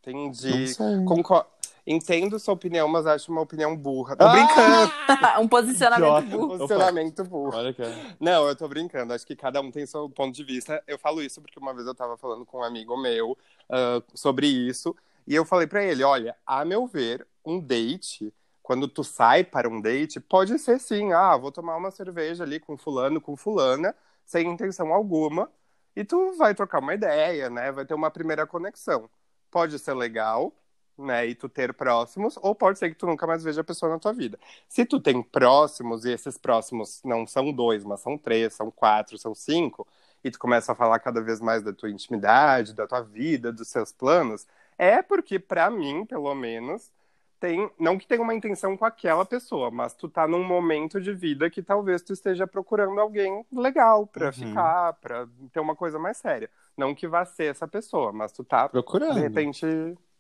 Não 0.07 0.15
Entendi. 0.31 0.69
sei. 0.69 1.05
Concor- 1.05 1.47
Entendo 1.89 2.37
sua 2.41 2.53
opinião, 2.55 2.89
mas 2.89 3.07
acho 3.07 3.31
uma 3.31 3.41
opinião 3.43 3.77
burra. 3.77 4.17
Tô 4.17 4.25
Ah! 4.25 4.29
brincando. 4.29 4.93
um 5.41 5.47
posicionamento 5.47 6.09
Idiota. 6.25 6.37
burro. 6.37 6.49
Posicionamento 6.59 7.25
burro. 7.25 7.57
Olha, 7.57 7.73
cara. 7.73 7.95
Não, 8.19 8.49
eu 8.49 8.57
tô 8.57 8.67
brincando. 8.67 9.13
Acho 9.13 9.25
que 9.25 9.37
cada 9.37 9.61
um 9.61 9.71
tem 9.71 9.87
seu 9.87 10.11
ponto 10.11 10.35
de 10.35 10.43
vista. 10.43 10.83
Eu 10.85 10.99
falo 10.99 11.23
isso 11.23 11.41
porque 11.41 11.61
uma 11.61 11.73
vez 11.73 11.87
eu 11.87 11.95
tava 11.95 12.17
falando 12.17 12.45
com 12.45 12.59
um 12.59 12.65
amigo 12.65 12.97
meu 13.01 13.39
ah, 13.71 14.03
sobre 14.15 14.49
isso. 14.49 14.97
E 15.27 15.35
eu 15.35 15.45
falei 15.45 15.67
pra 15.67 15.85
ele: 15.85 16.03
olha, 16.05 16.37
a 16.47 16.65
meu 16.65 16.87
ver, 16.87 17.27
um 17.45 17.61
date, 17.61 18.33
quando 18.63 18.89
tu 18.89 19.05
sai 19.05 19.45
para 19.45 19.69
um 19.69 19.81
date, 19.81 20.21
pode 20.21 20.59
ser 20.59 20.79
sim. 20.81 21.13
Ah, 21.13 21.37
vou 21.37 21.53
tomar 21.53 21.77
uma 21.77 21.91
cerveja 21.91 22.45
ali 22.45 22.61
com 22.61 22.77
fulano, 22.77 23.21
com 23.21 23.37
fulana, 23.37 23.95
sem 24.25 24.49
intenção 24.49 24.93
alguma. 24.93 25.51
E 25.95 26.05
tu 26.05 26.33
vai 26.37 26.55
trocar 26.55 26.81
uma 26.81 26.95
ideia, 26.95 27.49
né? 27.51 27.73
Vai 27.73 27.87
ter 27.87 27.95
uma 27.95 28.11
primeira 28.11 28.47
conexão. 28.47 29.09
Pode 29.51 29.79
ser 29.79 29.95
legal, 29.95 30.53
né? 30.99 31.27
E 31.27 31.35
tu 31.35 31.49
ter 31.49 31.73
próximos, 31.75 32.37
ou 32.43 32.55
pode 32.55 32.79
ser 32.79 32.91
que 32.91 32.97
tu 32.97 33.07
nunca 33.07 33.27
mais 33.27 33.43
veja 33.43 33.61
a 33.61 33.65
pessoa 33.65 33.91
na 33.93 33.99
tua 33.99 34.13
vida. 34.13 34.39
Se 34.69 34.85
tu 34.85 35.01
tem 35.01 35.23
próximos, 35.23 36.05
e 36.05 36.11
esses 36.13 36.37
próximos 36.39 37.01
não 37.05 37.27
são 37.27 37.53
dois, 37.53 37.85
mas 37.85 38.01
são 38.01 38.19
três, 38.19 38.55
são 38.55 38.71
quatro, 38.71 39.17
são 39.19 39.35
cinco, 39.35 39.87
e 40.25 40.31
tu 40.31 40.39
começa 40.39 40.73
a 40.73 40.75
falar 40.75 40.99
cada 40.99 41.21
vez 41.23 41.41
mais 41.41 41.63
da 41.63 41.73
tua 41.73 41.91
intimidade, 41.91 42.75
da 42.75 42.87
tua 42.87 43.01
vida, 43.03 43.53
dos 43.53 43.69
seus 43.69 43.93
planos, 43.93 44.47
é 44.79 45.03
porque, 45.03 45.39
pra 45.39 45.71
mim, 45.71 46.05
pelo 46.05 46.35
menos, 46.35 46.91
tem. 47.39 47.71
Não 47.79 47.99
que 47.99 48.07
tenha 48.07 48.23
uma 48.23 48.35
intenção 48.35 48.77
com 48.77 48.85
aquela 48.85 49.25
pessoa, 49.25 49.71
mas 49.71 49.93
tu 49.95 50.09
tá 50.09 50.27
num 50.27 50.43
momento 50.43 51.01
de 51.01 51.13
vida 51.13 51.51
que 51.51 51.63
talvez 51.63 52.03
tu 52.03 52.13
esteja 52.13 52.47
procurando 52.47 52.99
alguém 53.01 53.45
legal 53.53 54.07
pra 54.07 54.27
Uhum. 54.27 54.33
ficar, 54.33 54.93
pra 54.95 55.27
ter 55.53 55.61
uma 55.61 55.77
coisa 55.77 55.99
mais 55.99 56.17
séria. 56.17 56.51
Não 56.77 56.95
que 56.95 57.07
vá 57.07 57.25
ser 57.25 57.45
essa 57.51 57.69
pessoa, 57.69 58.13
mas 58.13 58.33
tu 58.33 58.43
tá, 58.45 58.69
Procurando. 58.69 59.15
de 59.15 59.21
repente, 59.21 59.67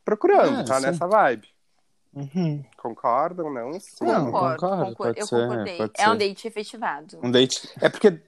procurando, 0.04 0.60
É, 0.60 0.64
tá 0.64 0.76
sim. 0.80 0.86
nessa 0.86 1.06
vibe. 1.06 1.48
Uhum. 2.14 2.64
Concordam, 2.78 3.52
não? 3.52 3.72
Sim. 3.78 4.06
Não, 4.06 4.26
Concordo, 4.26 4.56
concordo, 4.60 4.84
concordo, 4.86 4.96
pode 4.96 5.20
eu 5.20 5.26
ser, 5.26 5.48
concordei. 5.48 5.76
pode 5.76 5.92
É 5.98 6.08
um 6.08 6.12
ser. 6.12 6.18
date 6.18 6.48
efetivado. 6.48 7.18
Um 7.22 7.30
date. 7.30 7.68
É 7.82 7.88
porque 7.90 8.18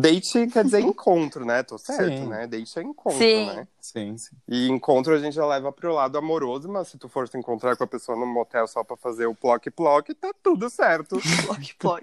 date 0.00 0.46
quer 0.48 0.64
dizer 0.64 0.80
encontro, 0.80 1.44
né? 1.44 1.62
Tô 1.62 1.78
certo, 1.78 2.18
Sim. 2.18 2.26
né? 2.28 2.46
Date 2.46 2.78
é 2.78 2.82
encontro, 2.82 3.18
Sim. 3.18 3.46
né? 3.46 3.68
Sim, 3.80 4.16
sim. 4.16 4.36
E 4.48 4.68
encontro 4.68 5.14
a 5.14 5.18
gente 5.18 5.34
já 5.34 5.46
leva 5.46 5.70
pro 5.70 5.92
lado 5.92 6.16
amoroso, 6.18 6.68
mas 6.68 6.88
se 6.88 6.98
tu 6.98 7.08
for 7.08 7.28
se 7.28 7.36
encontrar 7.38 7.76
com 7.76 7.84
a 7.84 7.86
pessoa 7.86 8.16
no 8.18 8.26
motel 8.26 8.66
só 8.66 8.82
pra 8.82 8.96
fazer 8.96 9.26
o 9.26 9.34
ploc-ploc, 9.34 10.08
tá 10.14 10.32
tudo 10.42 10.68
certo. 10.70 11.18
Ploc, 11.46 11.74
ploc. 11.78 12.02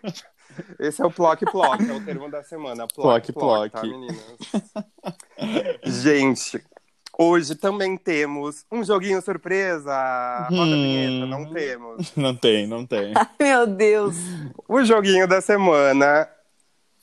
Esse 0.79 1.01
é 1.01 1.05
o 1.05 1.11
ploc-ploc, 1.11 1.81
é 1.81 1.93
o 1.93 2.03
termo 2.05 2.29
da 2.29 2.43
semana. 2.43 2.85
Ploc-ploc, 2.87 3.71
tá, 3.71 3.79
Ploc-ploc. 3.79 3.83
meninas? 3.89 4.17
gente, 5.83 6.63
hoje 7.17 7.55
também 7.55 7.97
temos 7.97 8.65
um 8.71 8.83
joguinho 8.83 9.21
surpresa. 9.21 10.47
Roda 10.49 10.61
a 10.73 10.75
vinheta, 10.75 11.25
Hum. 11.25 11.27
não 11.27 11.53
temos. 11.53 12.15
Não 12.15 12.35
tem, 12.35 12.67
não 12.67 12.85
tem. 12.85 13.13
Meu 13.39 13.65
Deus. 13.67 14.15
O 14.67 14.83
joguinho 14.83 15.27
da 15.27 15.41
semana, 15.41 16.27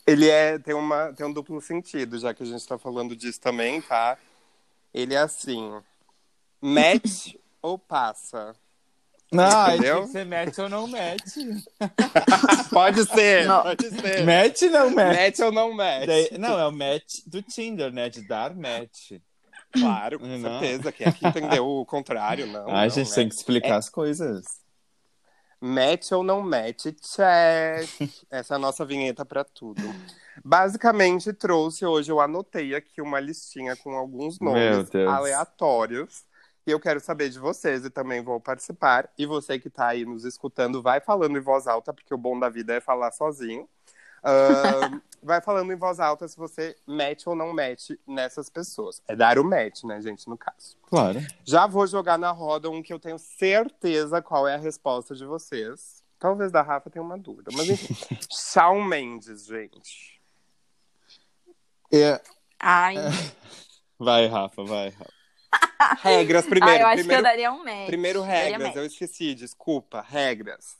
ele 0.08 0.28
é, 0.28 0.58
tem, 0.58 0.74
uma, 0.74 1.12
tem 1.12 1.26
um 1.26 1.32
duplo 1.32 1.60
sentido, 1.60 2.18
já 2.18 2.32
que 2.32 2.42
a 2.42 2.46
gente 2.46 2.66
tá 2.66 2.78
falando 2.78 3.14
disso 3.14 3.40
também, 3.40 3.80
tá? 3.82 4.16
Ele 4.92 5.14
é 5.14 5.18
assim, 5.18 5.72
match 6.60 7.34
ou 7.60 7.78
passa? 7.78 8.54
Não, 9.30 9.68
Entendeu? 9.74 10.06
você 10.06 10.24
mete 10.24 10.58
ou 10.58 10.70
não 10.70 10.86
mete. 10.86 11.40
Pode 12.72 13.04
ser, 13.04 13.46
Não. 13.46 13.62
pode 13.62 13.90
ser. 13.90 14.24
Mete 14.24 14.64
ou 14.64 14.70
não 14.70 14.90
mete? 14.90 15.20
Match 15.20 15.38
ou 15.40 15.52
não 15.52 15.72
match? 15.74 16.06
Daí- 16.06 16.38
não, 16.38 16.58
é 16.58 16.66
o 16.66 16.72
match 16.72 17.20
do 17.26 17.42
Tinder, 17.42 17.92
né? 17.92 18.08
De 18.08 18.26
dar 18.26 18.54
match. 18.54 19.12
Claro, 19.70 20.18
com 20.18 20.26
Não. 20.26 20.58
certeza. 20.60 20.90
Quem 20.92 21.06
aqui 21.06 21.26
entendeu 21.26 21.66
o 21.66 21.84
contrário, 21.84 22.46
não. 22.46 22.68
Ah, 22.70 22.80
a 22.80 22.82
não, 22.84 22.88
gente 22.88 23.10
né? 23.10 23.14
tem 23.14 23.28
que 23.28 23.34
explicar 23.34 23.76
as 23.76 23.90
coisas. 23.90 24.44
Match 25.60 26.12
ou 26.12 26.22
não 26.22 26.40
match, 26.40 26.86
check. 27.00 27.88
Essa 28.30 28.54
é 28.54 28.56
a 28.56 28.58
nossa 28.58 28.84
vinheta 28.84 29.24
pra 29.24 29.44
tudo. 29.44 29.82
Basicamente, 30.44 31.32
trouxe 31.32 31.84
hoje, 31.84 32.12
eu 32.12 32.20
anotei 32.20 32.74
aqui 32.74 33.02
uma 33.02 33.18
listinha 33.18 33.74
com 33.76 33.94
alguns 33.94 34.38
nomes 34.38 34.88
aleatórios. 35.08 36.24
E 36.66 36.70
eu 36.70 36.78
quero 36.78 37.00
saber 37.00 37.30
de 37.30 37.38
vocês 37.38 37.84
e 37.84 37.90
também 37.90 38.22
vou 38.22 38.38
participar. 38.38 39.08
E 39.16 39.24
você 39.24 39.58
que 39.58 39.70
tá 39.70 39.88
aí 39.88 40.04
nos 40.04 40.24
escutando, 40.24 40.82
vai 40.82 41.00
falando 41.00 41.36
em 41.38 41.40
voz 41.40 41.66
alta, 41.66 41.94
porque 41.94 42.12
o 42.12 42.18
bom 42.18 42.38
da 42.38 42.50
vida 42.50 42.74
é 42.74 42.80
falar 42.80 43.10
sozinho. 43.10 43.66
Ahn, 44.22 45.00
vai 45.22 45.40
falando 45.40 45.72
em 45.72 45.76
voz 45.76 46.00
alta 46.00 46.26
se 46.28 46.36
você 46.36 46.76
match 46.86 47.26
ou 47.26 47.34
não 47.34 47.52
match 47.52 47.90
nessas 48.06 48.48
pessoas. 48.48 49.02
É 49.08 49.14
dar 49.14 49.38
o 49.38 49.44
match, 49.44 49.84
né, 49.84 50.00
gente, 50.00 50.28
no 50.28 50.36
caso. 50.36 50.76
Claro. 50.82 51.20
Já 51.44 51.66
vou 51.66 51.86
jogar 51.86 52.18
na 52.18 52.30
roda 52.30 52.70
um 52.70 52.82
que 52.82 52.92
eu 52.92 52.98
tenho 52.98 53.18
certeza 53.18 54.22
qual 54.22 54.46
é 54.46 54.54
a 54.54 54.58
resposta 54.58 55.14
de 55.14 55.24
vocês. 55.24 56.02
Talvez 56.18 56.50
da 56.50 56.62
Rafa 56.62 56.90
tenha 56.90 57.02
uma 57.02 57.18
dúvida, 57.18 57.50
mas 57.54 57.68
enfim. 57.68 57.94
Shawn 58.30 58.82
Mendes, 58.82 59.46
gente. 59.46 60.20
É. 61.92 62.20
Ai, 62.58 62.96
Vai, 63.98 64.26
Rafa, 64.26 64.62
vai. 64.62 64.90
Rafa. 64.90 65.18
Regras 66.02 66.44
ah, 66.44 66.48
primeiro. 66.48 66.82
eu 66.82 66.86
acho 66.86 66.96
que 66.96 67.02
primeiro, 67.02 67.20
eu 67.20 67.22
daria 67.22 67.52
um 67.52 67.64
match. 67.64 67.86
primeiro 67.86 68.22
regras, 68.22 68.68
match. 68.68 68.76
eu 68.76 68.84
esqueci, 68.84 69.34
desculpa. 69.34 70.04
Regras. 70.06 70.76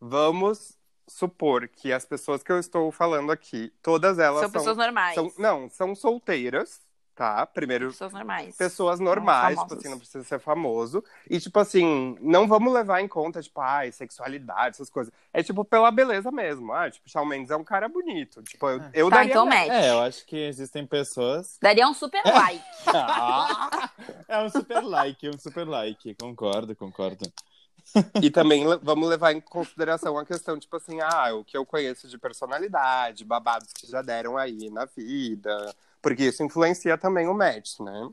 Vamos 0.00 0.76
supor 1.06 1.68
que 1.68 1.92
as 1.92 2.04
pessoas 2.04 2.42
que 2.42 2.50
eu 2.52 2.58
estou 2.58 2.90
falando 2.90 3.30
aqui, 3.32 3.72
todas 3.82 4.18
elas 4.18 4.40
São 4.40 4.50
são, 4.50 4.60
pessoas 4.60 4.76
normais. 4.76 5.14
são- 5.14 5.32
não, 5.38 5.68
são 5.70 5.94
solteiras, 5.94 6.80
tá? 7.14 7.46
Primeiro, 7.46 7.88
Pessoas 7.90 8.12
normais. 8.12 8.56
pessoas 8.56 8.98
normais, 9.00 9.50
tipo 9.50 9.60
famosas. 9.68 9.78
assim, 9.78 9.88
não 9.88 9.98
precisa 9.98 10.24
ser 10.24 10.40
famoso. 10.40 11.04
E, 11.30 11.38
tipo 11.38 11.58
assim, 11.60 12.16
não 12.20 12.48
vamos 12.48 12.72
levar 12.72 13.00
em 13.00 13.06
conta, 13.06 13.40
tipo, 13.40 13.60
ai, 13.60 13.92
sexualidade, 13.92 14.76
essas 14.76 14.90
coisas. 14.90 15.12
É, 15.32 15.40
tipo, 15.42 15.64
pela 15.64 15.90
beleza 15.92 16.32
mesmo. 16.32 16.72
Ah, 16.72 16.90
tipo, 16.90 17.08
Shawn 17.08 17.24
Mendes 17.26 17.50
é 17.52 17.56
um 17.56 17.62
cara 17.62 17.88
bonito. 17.88 18.42
Tipo, 18.42 18.68
eu, 18.68 18.80
eu 18.92 19.10
Tá, 19.10 19.16
daria... 19.16 19.30
então 19.30 19.46
match. 19.46 19.68
É, 19.68 19.90
eu 19.90 20.00
acho 20.00 20.26
que 20.26 20.36
existem 20.36 20.84
pessoas. 20.86 21.56
Daria 21.62 21.86
um 21.86 21.94
super 21.94 22.22
like. 22.24 22.64
Ah, 22.86 23.90
é 24.28 24.38
um 24.42 24.48
super 24.50 24.82
like, 24.82 25.28
um 25.28 25.38
super 25.38 25.68
like. 25.68 26.14
Concordo, 26.16 26.74
concordo. 26.74 27.30
E 28.20 28.30
também 28.30 28.64
vamos 28.82 29.08
levar 29.08 29.32
em 29.32 29.40
consideração 29.40 30.18
a 30.18 30.24
questão, 30.24 30.58
tipo 30.58 30.76
assim, 30.76 30.98
ah, 31.00 31.34
o 31.34 31.44
que 31.44 31.56
eu 31.56 31.64
conheço 31.64 32.08
de 32.08 32.18
personalidade, 32.18 33.24
babados 33.24 33.72
que 33.72 33.86
já 33.86 34.02
deram 34.02 34.36
aí 34.36 34.68
na 34.70 34.84
vida. 34.84 35.74
Porque 36.02 36.24
isso 36.24 36.42
influencia 36.42 36.98
também 36.98 37.26
o 37.28 37.34
match, 37.34 37.78
né? 37.80 38.10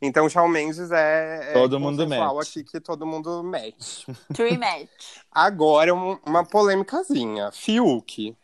Então, 0.00 0.28
Shawn 0.28 0.48
Mendes 0.48 0.90
é, 0.90 1.50
é 1.50 1.52
Todo 1.52 1.78
mundo 1.78 2.02
consensual 2.04 2.36
match. 2.36 2.48
aqui 2.48 2.64
que 2.64 2.80
todo 2.80 3.04
mundo 3.06 3.42
match. 3.44 4.04
True 4.32 4.56
match. 4.56 5.18
Agora, 5.30 5.94
um- 5.94 6.18
uma 6.24 6.44
polêmicazinha. 6.46 7.50
Fiuk. 7.52 8.34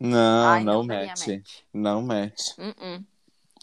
Não, 0.00 0.48
Ai, 0.48 0.64
não, 0.64 0.86
daria 0.86 1.08
match. 1.08 1.26
match. 1.28 1.50
Não 1.72 2.02
match. 2.02 2.58
Uh-uh. 2.58 3.04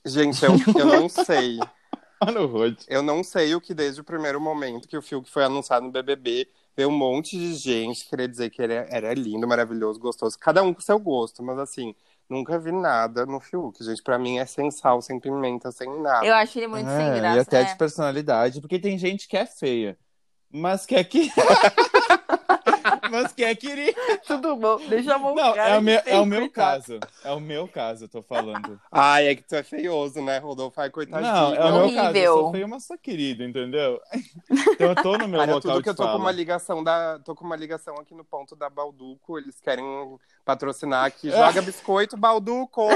Gente, 0.05 0.45
eu, 0.45 0.51
eu 0.77 0.85
não 0.85 1.09
sei. 1.09 1.57
Olha 2.21 2.41
o 2.41 2.47
Rod. 2.47 2.79
Eu 2.87 3.03
não 3.03 3.23
sei 3.23 3.53
o 3.55 3.61
que 3.61 3.73
desde 3.73 3.99
o 4.01 4.03
primeiro 4.03 4.39
momento 4.39 4.87
que 4.87 4.97
o 4.97 5.01
Fiuk 5.01 5.29
foi 5.29 5.43
anunciado 5.43 5.85
no 5.85 5.91
BBB, 5.91 6.47
veio 6.77 6.89
um 6.89 6.97
monte 6.97 7.35
de 7.35 7.55
gente 7.55 8.07
querer 8.07 8.27
dizer 8.27 8.51
que 8.51 8.61
ele 8.61 8.73
era 8.73 9.11
lindo, 9.15 9.47
maravilhoso, 9.47 9.99
gostoso. 9.99 10.37
Cada 10.39 10.61
um 10.61 10.71
com 10.73 10.79
seu 10.79 10.99
gosto, 10.99 11.41
mas 11.41 11.57
assim, 11.57 11.95
nunca 12.29 12.59
vi 12.59 12.71
nada 12.71 13.25
no 13.25 13.39
Fiuk, 13.39 13.83
gente. 13.83 14.03
Pra 14.03 14.19
mim 14.19 14.37
é 14.37 14.45
sem 14.45 14.69
sal, 14.69 15.01
sem 15.01 15.19
pimenta, 15.19 15.71
sem 15.71 15.89
nada. 15.99 16.23
Eu 16.23 16.35
acho 16.35 16.59
ele 16.59 16.67
muito 16.67 16.85
sem 16.87 16.95
É, 17.09 17.15
graça. 17.19 17.37
e 17.37 17.39
até 17.39 17.61
é. 17.61 17.63
de 17.63 17.75
personalidade, 17.77 18.61
porque 18.61 18.77
tem 18.77 18.95
gente 18.97 19.27
que 19.27 19.35
é 19.35 19.45
feia, 19.47 19.97
mas 20.51 20.85
quer 20.85 21.03
que. 21.03 21.31
mas 23.09 23.31
quer 23.33 23.55
querer. 23.55 23.95
Tudo 24.27 24.55
bom. 24.55 24.77
Deixa 24.87 25.11
eu 25.13 25.19
Não, 25.19 25.55
é 25.55 25.77
o 25.77 25.81
meu, 25.81 26.01
é 26.05 26.19
o 26.19 26.25
meu 26.25 26.49
caso. 26.49 26.99
É 27.23 27.31
o 27.31 27.39
meu 27.39 27.67
caso, 27.67 28.05
eu 28.05 28.09
tô 28.09 28.21
falando. 28.21 28.79
Ai, 28.91 29.27
é 29.27 29.35
que 29.35 29.43
tu 29.43 29.55
é 29.55 29.63
feioso, 29.63 30.21
né, 30.21 30.37
Rodolfo? 30.37 30.79
Ai, 30.79 30.89
coitadinho. 30.89 31.31
Não, 31.31 31.53
é 31.55 31.65
o 31.65 31.73
meu 31.87 31.95
caso. 31.95 32.17
Eu 32.17 32.33
Horrível. 32.33 32.33
sou 32.33 32.51
feio, 32.51 32.67
mas 32.69 32.83
sou 32.85 32.97
querido, 32.97 33.43
entendeu? 33.43 33.99
Então 34.77 34.89
eu 34.89 34.95
tô 34.95 35.17
no 35.17 35.27
meu 35.27 35.39
Olha, 35.39 35.55
local 35.55 35.71
tudo 35.73 35.77
que 35.83 35.83
de 35.85 35.89
eu 35.89 35.95
tô 35.95 36.03
com 36.03 36.09
fala. 36.09 36.19
uma 36.19 36.31
ligação 36.31 36.83
da. 36.83 37.17
tô 37.19 37.33
com 37.35 37.43
uma 37.43 37.55
ligação 37.55 37.95
aqui 37.95 38.13
no 38.13 38.23
ponto 38.23 38.55
da 38.55 38.69
Balduco. 38.69 39.39
Eles 39.39 39.59
querem 39.59 39.83
patrocinar 40.45 41.05
É. 41.05 41.07
aqui. 41.07 41.29
Joga 41.31 41.61
biscoito, 41.63 42.15
Balduco! 42.15 42.87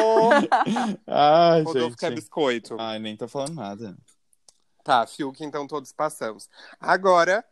Ai, 1.07 1.63
Rodolfo 1.63 1.97
quer 1.97 2.09
gente. 2.09 2.19
biscoito. 2.19 2.75
Ai, 2.79 2.99
nem 2.99 3.15
tô 3.17 3.27
falando 3.27 3.55
nada. 3.55 3.95
Tá, 4.83 5.05
Fiuk, 5.07 5.43
então 5.43 5.65
todos 5.67 5.91
passamos. 5.91 6.49
Agora, 6.79 7.43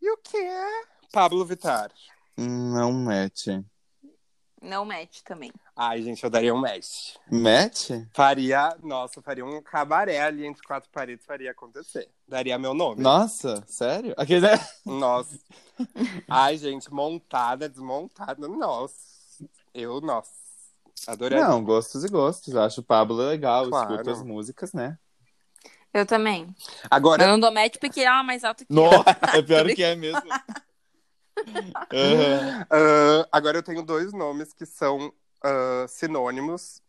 e 0.00 0.10
o 0.10 0.16
que 0.18 0.36
é 0.36 0.82
Pablo 1.12 1.44
Vittar? 1.44 1.90
Não 2.36 2.92
match. 2.92 3.46
Não 4.60 4.84
match 4.84 5.20
também. 5.24 5.52
Ai, 5.76 6.02
gente, 6.02 6.22
eu 6.24 6.30
daria 6.30 6.52
um 6.52 6.58
match. 6.58 7.14
Match? 7.30 7.90
Faria, 8.12 8.76
nossa, 8.82 9.22
faria 9.22 9.44
um 9.44 9.62
cabaré 9.62 10.20
ali 10.20 10.44
entre 10.44 10.62
quatro 10.66 10.90
paredes, 10.90 11.24
faria 11.24 11.52
acontecer. 11.52 12.08
Daria 12.26 12.58
meu 12.58 12.74
nome. 12.74 13.00
Nossa, 13.00 13.62
sério? 13.66 14.14
Aquele 14.16 14.46
é... 14.46 14.58
Nossa. 14.84 15.38
Ai, 16.28 16.56
gente, 16.56 16.92
montada, 16.92 17.68
desmontada, 17.68 18.48
nossa. 18.48 18.96
Eu, 19.72 20.00
nossa. 20.00 20.30
Adorei. 21.06 21.38
Não, 21.40 21.62
gostos 21.62 22.02
e 22.04 22.08
gostos. 22.08 22.56
Acho 22.56 22.80
o 22.80 22.84
Pablo 22.84 23.16
legal, 23.16 23.68
Claro. 23.68 23.92
escuto 23.92 24.10
as 24.10 24.22
músicas, 24.22 24.72
né? 24.72 24.98
Eu 25.94 26.04
também. 26.04 26.52
Agora, 26.90 27.22
Eu 27.22 27.28
não 27.28 27.38
dou 27.40 27.52
match 27.52 27.76
porque 27.80 28.00
ela 28.00 28.20
é 28.20 28.22
mais 28.24 28.42
alta 28.42 28.64
que 28.64 28.72
eu. 28.72 28.74
Nossa, 28.76 29.04
é 29.36 29.40
pior 29.42 29.66
que 29.68 29.82
é 29.84 29.94
mesmo. 29.94 30.20
Ah, 32.70 33.28
agora 33.32 33.58
eu 33.58 33.62
tenho 33.62 33.82
dois 33.82 34.12
nomes 34.12 34.52
que 34.52 34.66
são 34.66 35.12
ah, 35.42 35.86
sinônimos 35.88 36.82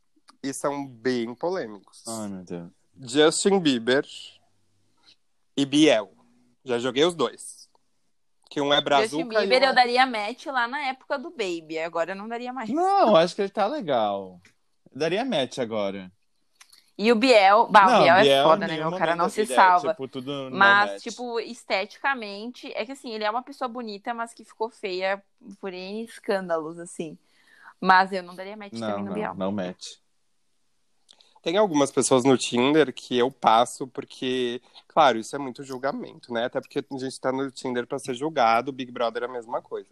e 0.43 0.53
são 0.53 0.85
bem 0.85 1.33
polêmicos. 1.35 2.03
Ai, 2.07 2.27
meu 2.27 2.43
Deus. 2.43 2.69
Justin 3.01 3.59
Bieber 3.59 4.05
e 5.55 5.65
Biel. 5.65 6.11
Já 6.65 6.79
joguei 6.79 7.05
os 7.05 7.15
dois. 7.15 7.69
Que 8.49 8.59
um 8.59 8.73
é 8.73 8.77
Justin 8.77 8.85
brazuca 8.85 9.23
e 9.23 9.47
Bieber 9.47 9.61
um 9.61 9.65
é- 9.65 9.69
eu 9.69 9.75
daria 9.75 10.05
match 10.05 10.45
lá 10.47 10.67
na 10.67 10.79
época 10.87 11.17
do 11.17 11.29
Baby. 11.29 11.79
Agora 11.79 12.11
eu 12.11 12.15
não 12.15 12.27
daria 12.27 12.51
mais. 12.51 12.69
Não, 12.69 13.15
acho 13.15 13.35
que 13.35 13.41
ele 13.41 13.49
tá 13.49 13.67
legal. 13.67 14.41
Daria 14.93 15.23
match 15.23 15.59
agora. 15.59 16.11
E 17.01 17.13
o 17.13 17.15
Biel. 17.15 17.65
Bah, 17.67 17.87
o 17.87 17.91
não, 17.91 18.01
Biel, 18.01 18.15
é 18.15 18.21
Biel, 18.23 18.43
foda, 18.43 18.67
né? 18.67 18.75
Meu 18.75 18.91
cara 18.91 19.15
não 19.15 19.29
se 19.29 19.43
é, 19.43 19.45
salva. 19.45 19.93
tipo, 19.93 20.21
Mas, 20.51 20.91
match. 20.91 21.01
tipo, 21.01 21.39
esteticamente, 21.39 22.69
é 22.75 22.85
que 22.85 22.91
assim, 22.91 23.13
ele 23.13 23.23
é 23.23 23.31
uma 23.31 23.41
pessoa 23.41 23.69
bonita, 23.69 24.13
mas 24.13 24.33
que 24.33 24.43
ficou 24.43 24.69
feia 24.69 25.23
por 25.61 25.73
N 25.73 26.03
escândalos, 26.03 26.77
assim. 26.77 27.17
Mas 27.79 28.11
eu 28.11 28.21
não 28.21 28.35
daria 28.35 28.57
match 28.57 28.73
Não, 28.73 28.89
também 28.89 29.05
no 29.05 29.13
Biel. 29.13 29.33
não, 29.33 29.45
não 29.45 29.51
match. 29.53 29.93
Tem 31.41 31.55
algumas 31.55 31.89
pessoas 31.89 32.25
no 32.25 32.37
Tinder 32.37 32.93
que 32.93 33.17
eu 33.17 33.31
passo 33.31 33.87
porque, 33.87 34.61
claro, 34.85 35.17
isso 35.17 35.33
é 35.33 35.39
muito 35.39 35.63
julgamento, 35.63 36.33
né? 36.33 36.43
Até 36.47 36.59
porque 36.59 36.79
a 36.79 36.97
gente 36.97 37.21
tá 37.21 37.31
no 37.31 37.49
Tinder 37.49 37.87
pra 37.87 37.97
ser 37.97 38.13
julgado, 38.13 38.71
o 38.71 38.73
Big 38.73 38.91
Brother 38.91 39.23
é 39.23 39.25
a 39.25 39.29
mesma 39.29 39.61
coisa. 39.61 39.89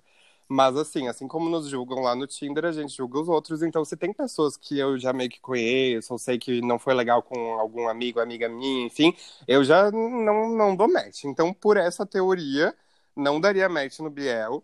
Mas 0.50 0.78
assim, 0.78 1.08
assim 1.08 1.28
como 1.28 1.50
nos 1.50 1.68
julgam 1.68 2.00
lá 2.02 2.16
no 2.16 2.26
Tinder, 2.26 2.64
a 2.66 2.72
gente 2.72 2.96
julga 2.96 3.20
os 3.20 3.28
outros. 3.28 3.62
Então, 3.62 3.84
se 3.84 3.98
tem 3.98 4.14
pessoas 4.14 4.56
que 4.56 4.80
eu 4.80 4.98
já 4.98 5.12
meio 5.12 5.30
que 5.30 5.42
conheço, 5.42 6.14
ou 6.14 6.18
sei 6.20 6.38
que 6.38 6.62
não 6.62 6.80
foi 6.80 6.94
legal 6.94 7.22
com 7.22 7.60
algum 7.60 7.88
amigo, 7.90 8.20
amiga 8.22 8.48
minha, 8.48 8.86
enfim, 8.86 9.14
eu 9.48 9.64
já 9.64 9.92
não, 9.92 10.50
não 10.50 10.76
dou 10.76 10.88
match. 10.88 11.26
Então, 11.26 11.54
por 11.54 11.76
essa 11.76 12.06
teoria, 12.06 12.74
não 13.16 13.42
daria 13.42 13.68
match 13.68 14.00
no 14.00 14.10
Biel. 14.10 14.64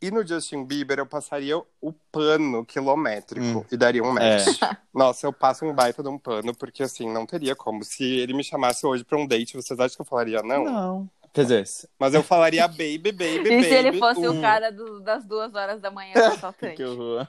E 0.00 0.12
no 0.12 0.24
Justin 0.24 0.64
Bieber, 0.64 1.00
eu 1.00 1.06
passaria 1.06 1.58
o 1.80 1.92
pano 2.12 2.64
quilométrico 2.64 3.44
Hum. 3.58 3.64
e 3.72 3.76
daria 3.76 4.00
um 4.04 4.12
match. 4.12 4.46
Nossa, 4.94 5.26
eu 5.26 5.32
passo 5.32 5.64
um 5.64 5.74
baita 5.74 6.04
de 6.04 6.08
um 6.08 6.16
pano, 6.16 6.54
porque 6.54 6.84
assim, 6.84 7.12
não 7.12 7.26
teria 7.26 7.56
como. 7.56 7.82
Se 7.82 8.04
ele 8.04 8.32
me 8.32 8.44
chamasse 8.44 8.86
hoje 8.86 9.02
pra 9.02 9.18
um 9.18 9.26
date, 9.26 9.56
vocês 9.56 9.80
acham 9.80 9.96
que 9.96 10.02
eu 10.02 10.06
falaria 10.06 10.40
não? 10.40 10.64
Não. 10.64 11.10
Quer 11.46 11.62
dizer, 11.62 11.88
Mas 11.98 12.14
eu 12.14 12.22
falaria 12.22 12.66
baby, 12.66 12.98
baby, 12.98 13.12
baby. 13.38 13.54
E 13.54 13.64
se 13.64 13.74
ele 13.74 13.98
fosse 13.98 14.26
um. 14.28 14.38
o 14.38 14.40
cara 14.40 14.70
do- 14.72 15.00
das 15.00 15.24
duas 15.24 15.54
horas 15.54 15.80
da 15.80 15.90
manhã 15.90 16.12
do 16.14 16.22
assaltante? 16.24 16.74
que 16.76 16.84
horror. 16.84 17.28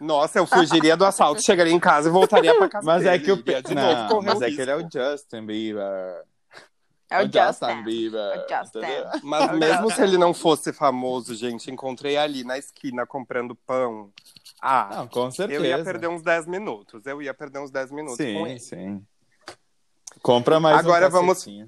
Nossa, 0.00 0.38
eu 0.38 0.46
fugiria 0.46 0.96
do 0.96 1.04
assalto, 1.04 1.42
chegaria 1.44 1.72
em 1.72 1.80
casa 1.80 2.08
e 2.08 2.12
voltaria 2.12 2.56
pra 2.56 2.68
casa 2.68 2.86
Mas 2.86 3.04
é 3.04 3.10
dele, 3.12 3.24
que 3.24 3.32
o 3.32 3.42
pe... 3.42 3.60
de 3.60 3.74
novo 3.74 4.14
não, 4.14 4.22
mas 4.22 4.38
o 4.40 4.44
é 4.44 4.50
que 4.50 4.60
ele 4.60 4.70
é 4.70 4.76
o 4.76 4.78
risco. 4.78 4.92
Justin 4.98 5.44
Bieber. 5.46 6.22
É 7.10 7.18
o 7.18 7.24
Justin. 7.24 7.82
Bieber. 7.82 8.20
É 8.20 8.38
o 8.38 8.48
Justin. 8.62 8.80
Mas 9.24 9.50
É 9.50 9.52
o 9.52 9.58
mesmo 9.58 9.82
Justin. 9.82 9.96
se 9.96 10.02
ele 10.02 10.16
não 10.16 10.32
fosse 10.32 10.72
famoso, 10.72 11.34
gente, 11.34 11.70
encontrei 11.70 12.16
ali 12.16 12.44
na 12.44 12.56
esquina 12.56 13.04
comprando 13.04 13.54
pão. 13.66 14.10
Ah, 14.62 14.88
Não, 14.96 15.08
com 15.08 15.30
certeza. 15.30 15.60
eu 15.60 15.66
ia 15.66 15.82
perder 15.84 16.08
uns 16.08 16.22
10 16.22 16.46
minutos. 16.46 17.04
Eu 17.04 17.20
ia 17.20 17.34
perder 17.34 17.58
uns 17.58 17.70
10 17.70 17.90
minutos 17.90 18.16
com 18.16 18.22
Sim, 18.22 18.46
ele. 18.46 18.58
sim. 18.60 19.02
Compra 20.22 20.58
mais 20.60 20.78
Agora 20.78 21.08
um 21.08 21.10
vamos- 21.10 21.38
cacetinho. 21.38 21.66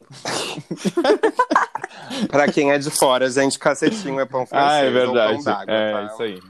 Pra 2.30 2.50
quem 2.50 2.72
é 2.72 2.78
de 2.78 2.90
fora, 2.90 3.30
gente, 3.30 3.58
cacetinho 3.58 4.18
é 4.20 4.26
pão 4.26 4.46
francês 4.46 4.72
Ah, 4.72 4.78
é 4.84 4.90
verdade. 4.90 5.38
é, 5.66 5.92
tá? 5.92 6.02
isso 6.06 6.22
aí. 6.22 6.40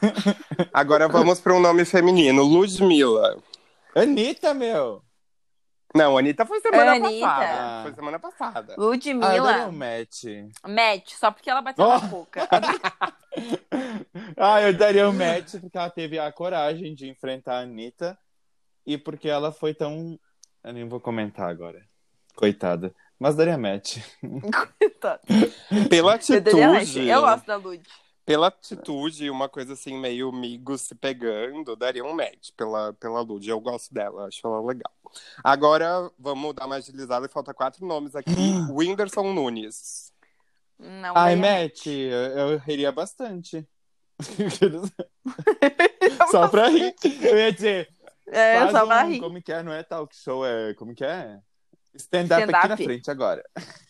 Agora 0.72 1.08
vamos 1.08 1.40
para 1.40 1.54
um 1.54 1.60
nome 1.60 1.84
feminino, 1.84 2.42
Ludmilla. 2.42 3.36
Anitta, 3.94 4.54
meu! 4.54 5.02
Não, 5.94 6.18
Anitta 6.18 6.44
foi 6.44 6.60
semana 6.60 6.94
Anitta. 6.96 7.26
passada. 7.26 7.82
Foi 7.82 7.94
semana 7.94 8.18
passada. 8.18 8.72
Ah, 8.72 8.82
eu 8.82 8.84
Ludmilla, 8.84 9.42
daria 9.42 9.66
um 9.68 9.72
match. 9.72 10.24
match, 10.66 11.12
só 11.14 11.30
porque 11.30 11.48
ela 11.48 11.62
bateu 11.62 11.84
Oh. 11.84 11.88
na 11.88 11.98
boca. 12.00 12.48
Ah, 14.38 14.62
eu 14.62 14.72
daria 14.72 15.06
um 15.08 15.12
match 15.12 15.56
porque 15.60 15.76
ela 15.76 15.90
teve 15.90 16.18
a 16.18 16.32
coragem 16.32 16.94
de 16.94 17.06
enfrentar 17.08 17.58
a 17.58 17.60
Anitta 17.60 18.18
e 18.86 18.96
porque 18.96 19.28
ela 19.28 19.52
foi 19.52 19.74
tão. 19.74 20.18
Eu 20.64 20.72
nem 20.72 20.88
vou 20.88 20.98
comentar 21.00 21.48
agora. 21.50 21.78
Coitada. 22.36 22.94
Mas 23.18 23.34
daria 23.34 23.56
match. 23.56 23.96
Pela 25.88 26.18
Eu 26.28 26.40
daria 26.40 26.68
match. 26.68 26.82
atitude. 26.82 27.08
Eu 27.08 27.20
gosto 27.22 27.46
da 27.46 27.56
Lud. 27.56 27.82
Pela 28.26 28.46
atitude, 28.48 29.30
uma 29.30 29.48
coisa 29.48 29.72
assim, 29.72 29.98
meio 29.98 30.28
amigos 30.28 30.82
se 30.82 30.94
pegando, 30.94 31.74
daria 31.76 32.04
um 32.04 32.12
match 32.12 32.50
pela, 32.56 32.92
pela 32.94 33.20
Lud. 33.20 33.48
Eu 33.48 33.60
gosto 33.60 33.94
dela, 33.94 34.26
acho 34.26 34.40
ela 34.44 34.60
legal. 34.60 34.92
Agora, 35.42 36.10
vamos 36.18 36.54
dar 36.54 36.66
uma 36.66 36.76
agilizada, 36.76 37.28
falta 37.28 37.54
quatro 37.54 37.86
nomes 37.86 38.14
aqui. 38.14 38.30
Whindersson 38.70 39.32
Nunes. 39.32 40.12
Não 40.78 41.16
Ai, 41.16 41.36
daria 41.36 41.62
match, 41.68 41.86
eu, 41.86 42.50
eu 42.52 42.58
riria 42.58 42.92
bastante. 42.92 43.66
Só 46.30 46.48
pra 46.48 46.68
rir. 46.68 46.94
Eu 47.22 47.38
ia 47.38 47.52
dizer. 47.52 47.88
É, 48.26 48.58
faz 48.58 48.72
só 48.72 48.84
um, 48.84 48.88
pra 48.88 49.02
rir. 49.04 49.20
Como 49.20 49.40
que 49.40 49.52
é? 49.52 49.62
Não 49.62 49.72
é 49.72 49.82
talk 49.84 50.14
show, 50.16 50.44
é. 50.44 50.74
Como 50.74 50.94
que 50.94 51.04
é? 51.04 51.38
Stand-up 51.96 52.42
aqui 52.42 52.52
Stand-up. 52.52 52.68
na 52.68 52.76
frente 52.76 53.10
agora. 53.10 53.44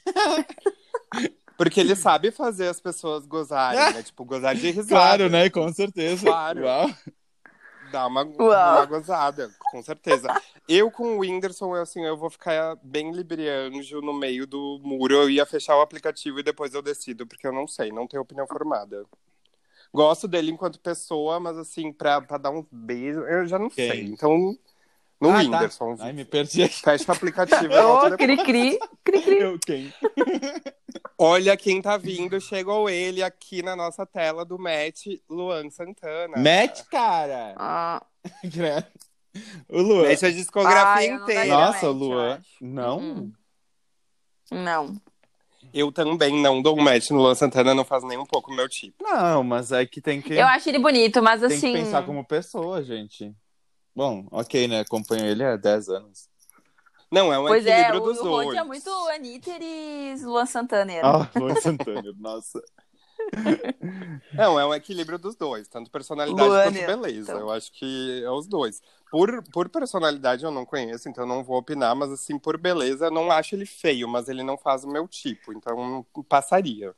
Porque 1.56 1.80
ele 1.80 1.96
sabe 1.96 2.30
fazer 2.30 2.68
as 2.68 2.80
pessoas 2.80 3.24
gozarem, 3.26 3.94
né? 3.94 4.02
Tipo, 4.02 4.24
gozar 4.24 4.54
de 4.54 4.70
risada. 4.70 4.88
Claro, 4.88 5.30
né? 5.30 5.48
Com 5.48 5.72
certeza. 5.72 6.26
Claro. 6.26 6.64
Uau. 6.64 6.90
Dá 7.90 8.06
uma, 8.06 8.24
Uau. 8.24 8.76
uma 8.76 8.84
gozada, 8.84 9.50
com 9.70 9.82
certeza. 9.82 10.28
Eu 10.68 10.90
com 10.90 11.16
o 11.16 11.18
Whindersson, 11.20 11.74
eu, 11.76 11.82
assim, 11.82 12.04
eu 12.04 12.16
vou 12.16 12.28
ficar 12.28 12.76
bem 12.82 13.12
librianjo 13.12 14.00
no 14.00 14.12
meio 14.12 14.46
do 14.46 14.80
muro. 14.82 15.14
Eu 15.14 15.30
ia 15.30 15.46
fechar 15.46 15.76
o 15.76 15.80
aplicativo 15.80 16.40
e 16.40 16.42
depois 16.42 16.74
eu 16.74 16.82
decido, 16.82 17.26
porque 17.26 17.46
eu 17.46 17.52
não 17.52 17.66
sei, 17.66 17.90
não 17.90 18.06
tenho 18.06 18.22
opinião 18.22 18.46
formada. 18.46 19.06
Gosto 19.94 20.28
dele 20.28 20.50
enquanto 20.50 20.80
pessoa, 20.80 21.40
mas 21.40 21.56
assim, 21.56 21.92
pra, 21.92 22.20
pra 22.20 22.36
dar 22.36 22.50
um 22.50 22.66
beijo, 22.70 23.20
eu 23.20 23.46
já 23.46 23.58
não 23.58 23.70
Quem? 23.70 23.90
sei. 23.90 24.02
Então, 24.02 24.58
no 25.20 25.30
Ah, 25.30 25.32
tá. 25.34 25.38
Whindersson. 25.38 25.96
Ai, 26.00 26.12
me 26.12 26.24
perdi 26.24 26.62
aqui. 26.62 26.80
Fecha 26.80 27.04
o 27.08 27.12
aplicativo 27.14 27.72
Ô, 27.74 28.10
depois. 28.10 28.16
cri-cri, 28.16 28.78
cri-cri. 29.04 29.38
Eu, 29.38 29.58
quem? 29.58 29.92
Olha 31.18 31.56
quem 31.56 31.80
tá 31.80 31.96
vindo, 31.96 32.38
chegou 32.40 32.90
ele 32.90 33.22
aqui 33.22 33.62
na 33.62 33.74
nossa 33.74 34.04
tela 34.04 34.44
do 34.44 34.58
Match, 34.58 35.06
Luan 35.28 35.70
Santana. 35.70 36.36
Matt, 36.36 36.82
cara. 36.90 37.54
Ah. 37.56 38.02
O 39.68 39.82
Luan. 39.82 40.08
Match 40.08 40.22
a 40.22 40.30
discografia 40.30 41.10
não 41.14 41.22
inteira. 41.22 41.46
Nossa, 41.46 41.66
o 41.66 41.68
match, 41.68 41.82
eu 41.82 41.92
Luan. 41.92 42.40
Não? 42.60 42.98
Hum. 42.98 43.32
não. 44.50 44.94
Eu 45.74 45.92
também 45.92 46.40
não 46.40 46.62
dou 46.62 46.78
um 46.78 46.82
match 46.82 47.10
no 47.10 47.18
Luan 47.18 47.34
Santana, 47.34 47.74
não 47.74 47.84
faz 47.84 48.02
nem 48.04 48.16
um 48.16 48.24
pouco 48.24 48.50
o 48.50 48.54
meu 48.54 48.66
tipo. 48.66 48.96
Não, 49.02 49.42
mas 49.44 49.72
é 49.72 49.84
que 49.84 50.00
tem 50.00 50.22
que, 50.22 50.32
Eu 50.32 50.46
acho 50.46 50.68
ele 50.70 50.78
bonito, 50.78 51.22
mas 51.22 51.40
tem 51.40 51.48
assim. 51.48 51.72
que 51.72 51.78
pensar 51.80 52.02
como 52.06 52.24
pessoa, 52.24 52.82
gente. 52.82 53.34
Bom, 53.96 54.28
ok, 54.30 54.68
né? 54.68 54.80
Acompanho 54.80 55.24
ele 55.24 55.42
há 55.42 55.56
10 55.56 55.88
anos. 55.88 56.28
Não, 57.10 57.32
é 57.32 57.38
um 57.38 57.46
Pois 57.46 57.64
é, 57.64 57.70
equilíbrio 57.70 58.02
o, 58.02 58.04
dos 58.04 58.18
o 58.18 58.22
dois. 58.24 58.48
Rod 58.48 58.56
é 58.56 58.64
muito 58.64 58.90
Anitta 58.90 59.50
e 59.58 60.14
Luan 60.22 60.44
Santana. 60.44 60.92
Ah, 61.02 61.30
Luan 61.34 61.54
Santana, 61.54 62.12
nossa. 62.18 62.62
Não, 64.34 64.60
é 64.60 64.66
um 64.66 64.74
equilíbrio 64.74 65.18
dos 65.18 65.34
dois, 65.34 65.66
tanto 65.68 65.90
personalidade 65.90 66.46
Luan, 66.46 66.62
quanto 66.62 66.86
beleza. 66.86 67.32
então. 67.32 67.40
Eu 67.40 67.50
acho 67.50 67.72
que 67.72 68.22
é 68.22 68.30
os 68.30 68.46
dois. 68.46 68.82
Por, 69.10 69.42
por 69.44 69.70
personalidade 69.70 70.44
eu 70.44 70.50
não 70.50 70.66
conheço, 70.66 71.08
então 71.08 71.24
eu 71.24 71.28
não 71.28 71.42
vou 71.42 71.56
opinar, 71.56 71.96
mas 71.96 72.12
assim, 72.12 72.38
por 72.38 72.58
beleza, 72.58 73.06
eu 73.06 73.10
não 73.10 73.30
acho 73.30 73.54
ele 73.54 73.64
feio, 73.64 74.06
mas 74.06 74.28
ele 74.28 74.42
não 74.42 74.58
faz 74.58 74.84
o 74.84 74.88
meu 74.88 75.08
tipo, 75.08 75.54
então 75.54 76.04
passaria. 76.28 76.94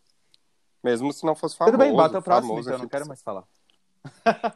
Mesmo 0.83 1.13
se 1.13 1.25
não 1.25 1.37
fosse 1.37 1.57
famoso. 1.57 1.77
Tudo 1.77 1.85
bem, 1.85 1.95
bota 1.95 2.19
o 2.19 2.23
próximo, 2.23 2.49
famoso, 2.49 2.69
então 2.69 2.75
eu 2.75 2.79
não 2.79 2.85
assim, 2.87 2.91
quero 2.91 3.07
mais 3.07 3.23
falar. 3.23 3.45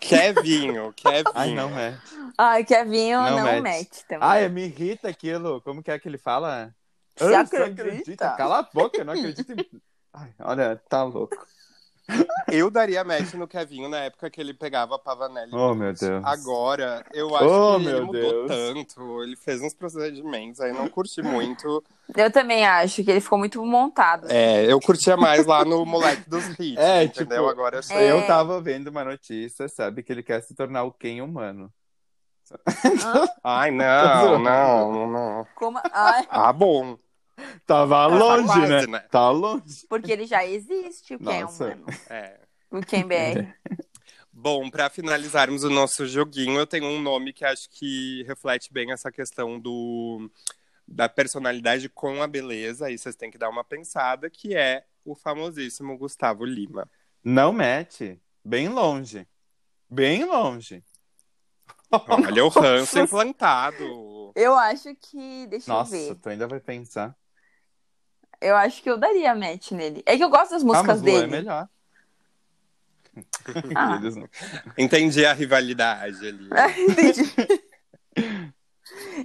Kevinho, 0.01 0.93
Kevinho. 0.93 1.33
Ai, 1.35 1.55
não, 1.55 1.79
é. 1.79 1.99
Ai, 2.39 2.65
Kevinho 2.65 3.21
Não 3.21 3.37
não, 3.37 3.45
mete. 3.45 3.63
mete 3.63 4.05
também. 4.07 4.29
Ai, 4.29 4.49
me 4.49 4.65
irrita 4.65 5.09
aquilo. 5.09 5.61
Como 5.63 5.83
que 5.83 5.91
é 5.91 5.99
que 5.99 6.09
ele 6.09 6.19
fala? 6.19 6.75
Você 7.17 7.35
Ah, 7.35 7.41
acredita? 7.41 8.35
Cala 8.37 8.59
a 8.59 8.63
boca, 8.63 8.99
eu 8.99 9.05
não 9.05 9.13
acredito 9.13 9.53
em... 9.53 9.83
Ai, 10.15 10.35
olha, 10.41 10.77
tá 10.89 11.03
louco. 11.03 11.47
Eu 12.51 12.71
daria 12.71 13.03
match 13.05 13.33
no 13.35 13.47
Kevinho 13.49 13.89
na 13.89 13.99
época 14.01 14.29
que 14.29 14.41
ele 14.41 14.53
pegava 14.53 14.97
a 14.97 14.99
Pavanelli. 14.99 15.55
Oh, 15.55 15.75
meu 15.75 15.93
Deus. 15.95 16.23
Agora, 16.25 17.05
eu 17.15 17.35
acho 17.35 17.47
Oh, 17.47 17.77
que 17.79 17.87
ele 17.87 17.93
meu 17.95 18.07
mudou 18.07 18.21
Deus. 18.21 18.49
tanto. 18.49 19.23
Ele 19.23 19.37
fez 19.37 19.63
uns 19.63 19.73
procedimentos, 19.73 20.61
aí 20.61 20.73
não 20.73 20.89
curti 20.89 21.23
muito. 21.23 21.83
Eu 22.15 22.31
também 22.31 22.67
acho 22.67 23.03
que 23.03 23.11
ele 23.11 23.21
ficou 23.21 23.39
muito 23.39 23.65
montado. 23.65 24.27
É, 24.31 24.71
eu 24.71 24.79
curtia 24.81 25.17
mais 25.17 25.47
lá 25.47 25.65
no 25.65 25.87
Moleque 25.87 26.29
dos 26.29 26.45
Hits, 26.59 26.77
É, 26.79 27.05
entendeu? 27.05 27.39
tipo, 27.45 27.49
Agora 27.49 27.77
eu 27.77 27.83
sei. 27.83 27.97
É. 27.97 28.11
Eu 28.13 28.27
tava 28.27 28.61
vendo 28.61 28.89
uma 28.89 29.05
notícia, 29.05 29.67
sabe, 29.69 30.03
que 30.03 30.13
ele 30.13 30.23
quer 30.23 30.43
se 30.43 30.55
tornar 30.55 30.83
o 30.85 30.93
Ken 30.93 31.23
humano. 31.23 31.73
Ai, 33.43 33.71
não, 33.71 34.39
não, 34.39 35.07
não. 35.11 35.47
Como... 35.55 35.81
Ai, 35.93 36.27
Ah, 36.29 36.53
bom. 36.53 36.99
Tava 37.67 37.95
Tá 37.97 38.07
longe, 38.07 38.47
quase, 38.47 38.67
né? 38.69 38.87
né? 38.87 38.99
Tá 39.11 39.31
longe. 39.31 39.87
porque 39.89 40.11
ele 40.13 40.27
já 40.27 40.45
existe, 40.45 41.15
o 41.15 41.19
Ken, 41.19 41.43
Nossa. 41.43 41.69
mano. 41.69 41.87
É. 42.11 42.41
O 42.71 42.81
Ken 42.81 43.05
BR. 43.07 43.53
Bom, 44.33 44.71
pra 44.71 44.89
finalizarmos 44.89 45.63
o 45.63 45.71
nosso 45.71 46.07
joguinho, 46.07 46.59
eu 46.59 46.67
tenho 46.67 46.87
um 46.87 47.01
nome 47.01 47.33
que 47.33 47.45
acho 47.45 47.69
que 47.71 48.23
reflete 48.25 48.73
bem 48.73 48.91
essa 48.93 49.13
questão 49.13 49.59
do 49.61 50.31
da 50.89 51.09
personalidade 51.09 51.89
com 51.89 52.23
a 52.23 52.27
beleza, 52.27 52.87
aí 52.87 52.99
vocês 52.99 53.15
têm 53.15 53.31
que 53.31 53.39
dar 53.39 53.49
uma 53.49 53.63
pensada, 53.63 54.29
que 54.29 54.55
é 54.55 54.85
o 55.05 55.15
famosíssimo 55.15 55.97
Gustavo 55.97 56.45
Lima. 56.45 56.91
Não 57.23 57.53
mete. 57.53 58.21
Bem 58.45 58.69
longe. 58.69 59.27
Bem 59.89 60.25
longe. 60.25 60.83
Olha 62.09 62.45
o 62.45 62.49
ranço 62.51 62.99
implantado. 62.99 64.33
Eu 64.35 64.55
acho 64.57 64.95
que. 64.97 65.47
Deixa 65.47 65.71
Nossa, 65.73 65.95
eu 65.97 66.15
ver. 66.15 66.21
tu 66.21 66.29
ainda 66.31 66.49
vai 66.49 66.59
pensar. 66.59 67.17
Eu 68.43 68.57
acho 68.57 68.83
que 68.83 68.91
eu 68.91 68.99
daria 68.99 69.35
match 69.35 69.71
nele. 69.73 70.03
É 70.05 70.17
que 70.17 70.25
eu 70.25 70.29
gosto 70.31 70.51
das 70.51 70.63
ah, 70.63 70.67
músicas 70.67 71.01
mas 71.01 71.03
Luan 71.03 71.19
é 71.19 71.21
dele. 71.21 71.33
melhor. 71.33 71.69
Ah. 73.75 73.99
Não- 74.01 74.29
Entendi 74.77 75.25
a 75.25 75.33
rivalidade 75.33 76.27
ali. 76.27 76.49
Entendi. 76.89 77.35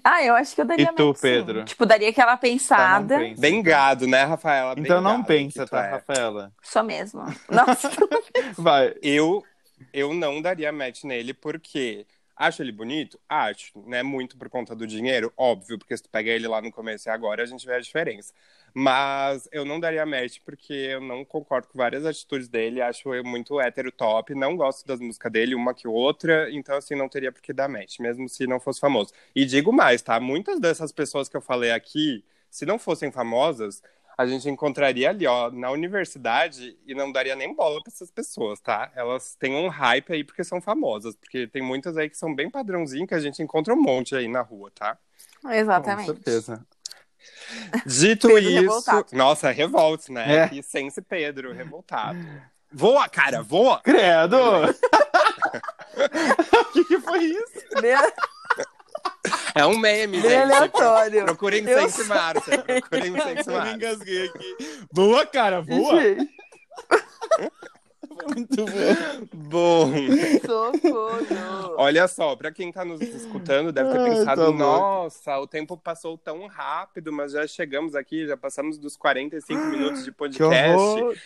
Ah, 0.03 0.23
eu 0.23 0.35
acho 0.35 0.55
que 0.55 0.61
eu 0.61 0.65
daria 0.65 0.89
E 0.91 0.95
tu, 0.95 1.13
sim. 1.13 1.21
Pedro? 1.21 1.65
Tipo, 1.65 1.85
daria 1.85 2.09
aquela 2.09 2.31
Tá, 2.31 2.37
pensada. 2.37 3.17
pensa, 3.19 3.41
Bem 3.41 3.61
gado, 3.61 4.07
né, 4.07 4.23
Rafaela? 4.23 4.75
Bem 4.75 4.83
Então 4.83 5.01
não 5.01 5.23
pensa, 5.23 5.65
tá, 5.65 5.85
é. 5.85 5.91
Rafaela? 5.91 6.53
Só 6.61 6.83
mesmo. 6.83 7.21
Nossa. 7.49 7.89
Vai. 8.57 8.93
Eu, 9.01 9.43
eu 9.91 10.13
não 10.13 10.41
daria 10.41 10.71
match 10.71 11.03
nele 11.03 11.33
porque 11.33 12.05
acho 12.37 12.61
ele 12.61 12.71
bonito? 12.71 13.19
Acho, 13.27 13.81
né? 13.87 14.03
Muito 14.03 14.37
por 14.37 14.49
conta 14.49 14.75
do 14.75 14.87
dinheiro, 14.87 15.33
óbvio, 15.35 15.77
porque 15.77 15.95
se 15.97 16.03
tu 16.03 16.09
pega 16.09 16.29
ele 16.31 16.47
lá 16.47 16.61
no 16.61 16.71
começo 16.71 17.09
e 17.09 17.11
agora, 17.11 17.43
a 17.43 17.45
gente 17.45 17.65
vê 17.65 17.73
a 17.75 17.79
diferença. 17.79 18.33
Mas 18.73 19.47
eu 19.51 19.65
não 19.65 19.79
daria 19.79 20.05
match 20.05 20.39
porque 20.45 20.73
eu 20.73 21.01
não 21.01 21.25
concordo 21.25 21.67
com 21.67 21.77
várias 21.77 22.05
atitudes 22.05 22.47
dele, 22.47 22.81
acho 22.81 23.13
eu 23.13 23.23
muito 23.23 23.59
hétero 23.59 23.91
top, 23.91 24.35
não 24.35 24.55
gosto 24.55 24.85
das 24.85 24.99
músicas 24.99 25.31
dele, 25.31 25.55
uma 25.55 25.73
que 25.73 25.87
outra, 25.87 26.49
então 26.51 26.75
assim, 26.77 26.95
não 26.95 27.09
teria 27.09 27.31
por 27.31 27.41
que 27.41 27.53
dar 27.53 27.67
match, 27.67 27.99
mesmo 27.99 28.29
se 28.29 28.45
não 28.45 28.59
fosse 28.59 28.79
famoso. 28.79 29.11
E 29.35 29.45
digo 29.45 29.73
mais, 29.73 30.01
tá? 30.01 30.19
Muitas 30.19 30.59
dessas 30.59 30.91
pessoas 30.91 31.27
que 31.27 31.35
eu 31.35 31.41
falei 31.41 31.71
aqui, 31.71 32.23
se 32.49 32.65
não 32.65 32.77
fossem 32.77 33.11
famosas, 33.11 33.81
a 34.17 34.25
gente 34.25 34.49
encontraria 34.49 35.09
ali, 35.09 35.27
ó, 35.27 35.51
na 35.51 35.69
universidade 35.69 36.75
e 36.85 36.95
não 36.95 37.11
daria 37.11 37.35
nem 37.35 37.53
bola 37.53 37.79
pra 37.83 37.93
essas 37.93 38.09
pessoas, 38.09 38.59
tá? 38.59 38.91
Elas 38.95 39.35
têm 39.35 39.55
um 39.55 39.67
hype 39.67 40.11
aí 40.11 40.23
porque 40.23 40.43
são 40.43 40.59
famosas, 40.59 41.15
porque 41.15 41.45
tem 41.45 41.61
muitas 41.61 41.95
aí 41.97 42.09
que 42.09 42.17
são 42.17 42.33
bem 42.33 42.49
padrãozinho 42.49 43.05
que 43.05 43.13
a 43.13 43.19
gente 43.19 43.43
encontra 43.43 43.73
um 43.75 43.81
monte 43.81 44.15
aí 44.15 44.27
na 44.27 44.41
rua, 44.41 44.71
tá? 44.73 44.97
Exatamente. 45.51 46.07
Com 46.07 46.13
certeza. 46.15 46.65
Dito 47.85 48.27
Pedro 48.27 48.49
isso, 48.49 48.61
revoltado. 48.61 49.07
nossa, 49.13 49.51
revolte, 49.51 50.11
né? 50.11 50.35
É. 50.35 50.43
Aqui 50.43 50.63
Sense 50.63 51.01
Pedro, 51.01 51.53
revoltado. 51.53 52.17
Voa, 52.71 53.07
cara, 53.07 53.43
voa! 53.43 53.79
Credo! 53.81 54.37
O 55.97 56.71
que, 56.73 56.85
que 56.85 56.99
foi 56.99 57.23
isso? 57.23 57.65
É 59.57 59.65
um 59.65 59.77
meme, 59.77 60.21
gente. 60.21 60.35
aleatório. 60.35 61.25
Procurem 61.25 61.65
Sense 61.65 62.03
Márcia, 62.03 62.59
procurem 62.59 63.13
Sense 63.21 63.49
Eu 63.49 63.63
me 63.63 63.73
engasguei 63.73 64.27
aqui. 64.27 64.55
Boa, 64.93 65.25
cara, 65.25 65.61
boa! 65.61 66.01
Muito 68.27 68.65
bom. 69.33 69.91
Bom, 69.91 70.73
socorro. 70.73 71.75
olha 71.77 72.07
só, 72.07 72.35
pra 72.35 72.51
quem 72.51 72.71
tá 72.71 72.83
nos 72.83 73.01
escutando, 73.01 73.71
deve 73.71 73.91
ter 73.91 73.99
Ai, 73.99 74.09
pensado, 74.09 74.45
tá 74.45 74.51
nossa, 74.51 75.39
o 75.39 75.47
tempo 75.47 75.77
passou 75.77 76.17
tão 76.17 76.47
rápido, 76.47 77.11
mas 77.11 77.31
já 77.31 77.47
chegamos 77.47 77.95
aqui, 77.95 78.27
já 78.27 78.35
passamos 78.35 78.77
dos 78.77 78.97
45 78.97 79.65
minutos 79.65 80.03
de 80.03 80.11
podcast. 80.11 81.21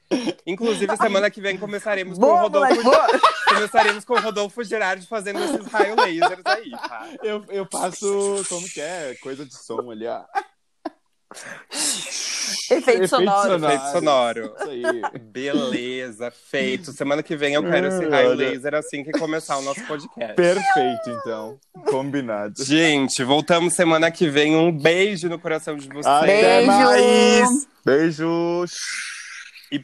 Inclusive, 0.45 0.95
semana 0.97 1.29
que 1.29 1.39
vem 1.41 1.57
começaremos 1.57 2.17
com 2.17 2.25
o 2.25 2.27
Boa, 2.27 2.41
Rodolfo. 2.41 2.83
moleque, 2.83 2.83
boa. 2.83 3.33
Começaremos 3.47 4.05
com 4.05 4.13
o 4.13 4.19
Rodolfo 4.19 4.63
Gerardi 4.63 5.07
fazendo 5.07 5.39
esses 5.43 5.67
raio 5.67 5.95
lasers 5.95 6.45
aí, 6.45 6.71
tá? 6.71 7.07
Eu, 7.21 7.45
eu 7.49 7.65
passo, 7.65 8.43
como 8.49 8.67
que 8.69 8.81
é? 8.81 9.15
Coisa 9.21 9.45
de 9.45 9.55
som 9.55 9.89
ali, 9.91 10.05
ó. 10.07 10.23
Efeito 12.71 13.07
sonoro. 13.07 13.65
Efeito 13.65 13.91
sonoro. 13.91 14.55
Isso 14.59 14.69
aí. 14.69 14.83
Beleza, 15.21 16.31
feito. 16.31 16.91
Semana 16.91 17.23
que 17.23 17.35
vem 17.35 17.53
eu 17.55 17.63
quero 17.63 17.87
esse 17.87 18.05
raio 18.07 18.33
laser 18.33 18.75
assim 18.75 19.03
que 19.03 19.11
começar 19.11 19.57
o 19.57 19.61
nosso 19.61 19.81
podcast. 19.87 20.35
Perfeito, 20.35 21.09
então. 21.09 21.57
Combinado. 21.87 22.63
Gente, 22.63 23.23
voltamos 23.23 23.73
semana 23.73 24.11
que 24.11 24.29
vem. 24.29 24.55
Um 24.55 24.71
beijo 24.71 25.29
no 25.29 25.39
coração 25.39 25.75
de 25.75 25.87
vocês. 25.87 26.05
Até 26.05 26.57
Beijo. 26.57 26.67
mais. 26.67 27.67
Beijo. 27.85 28.65
E... 29.71 29.83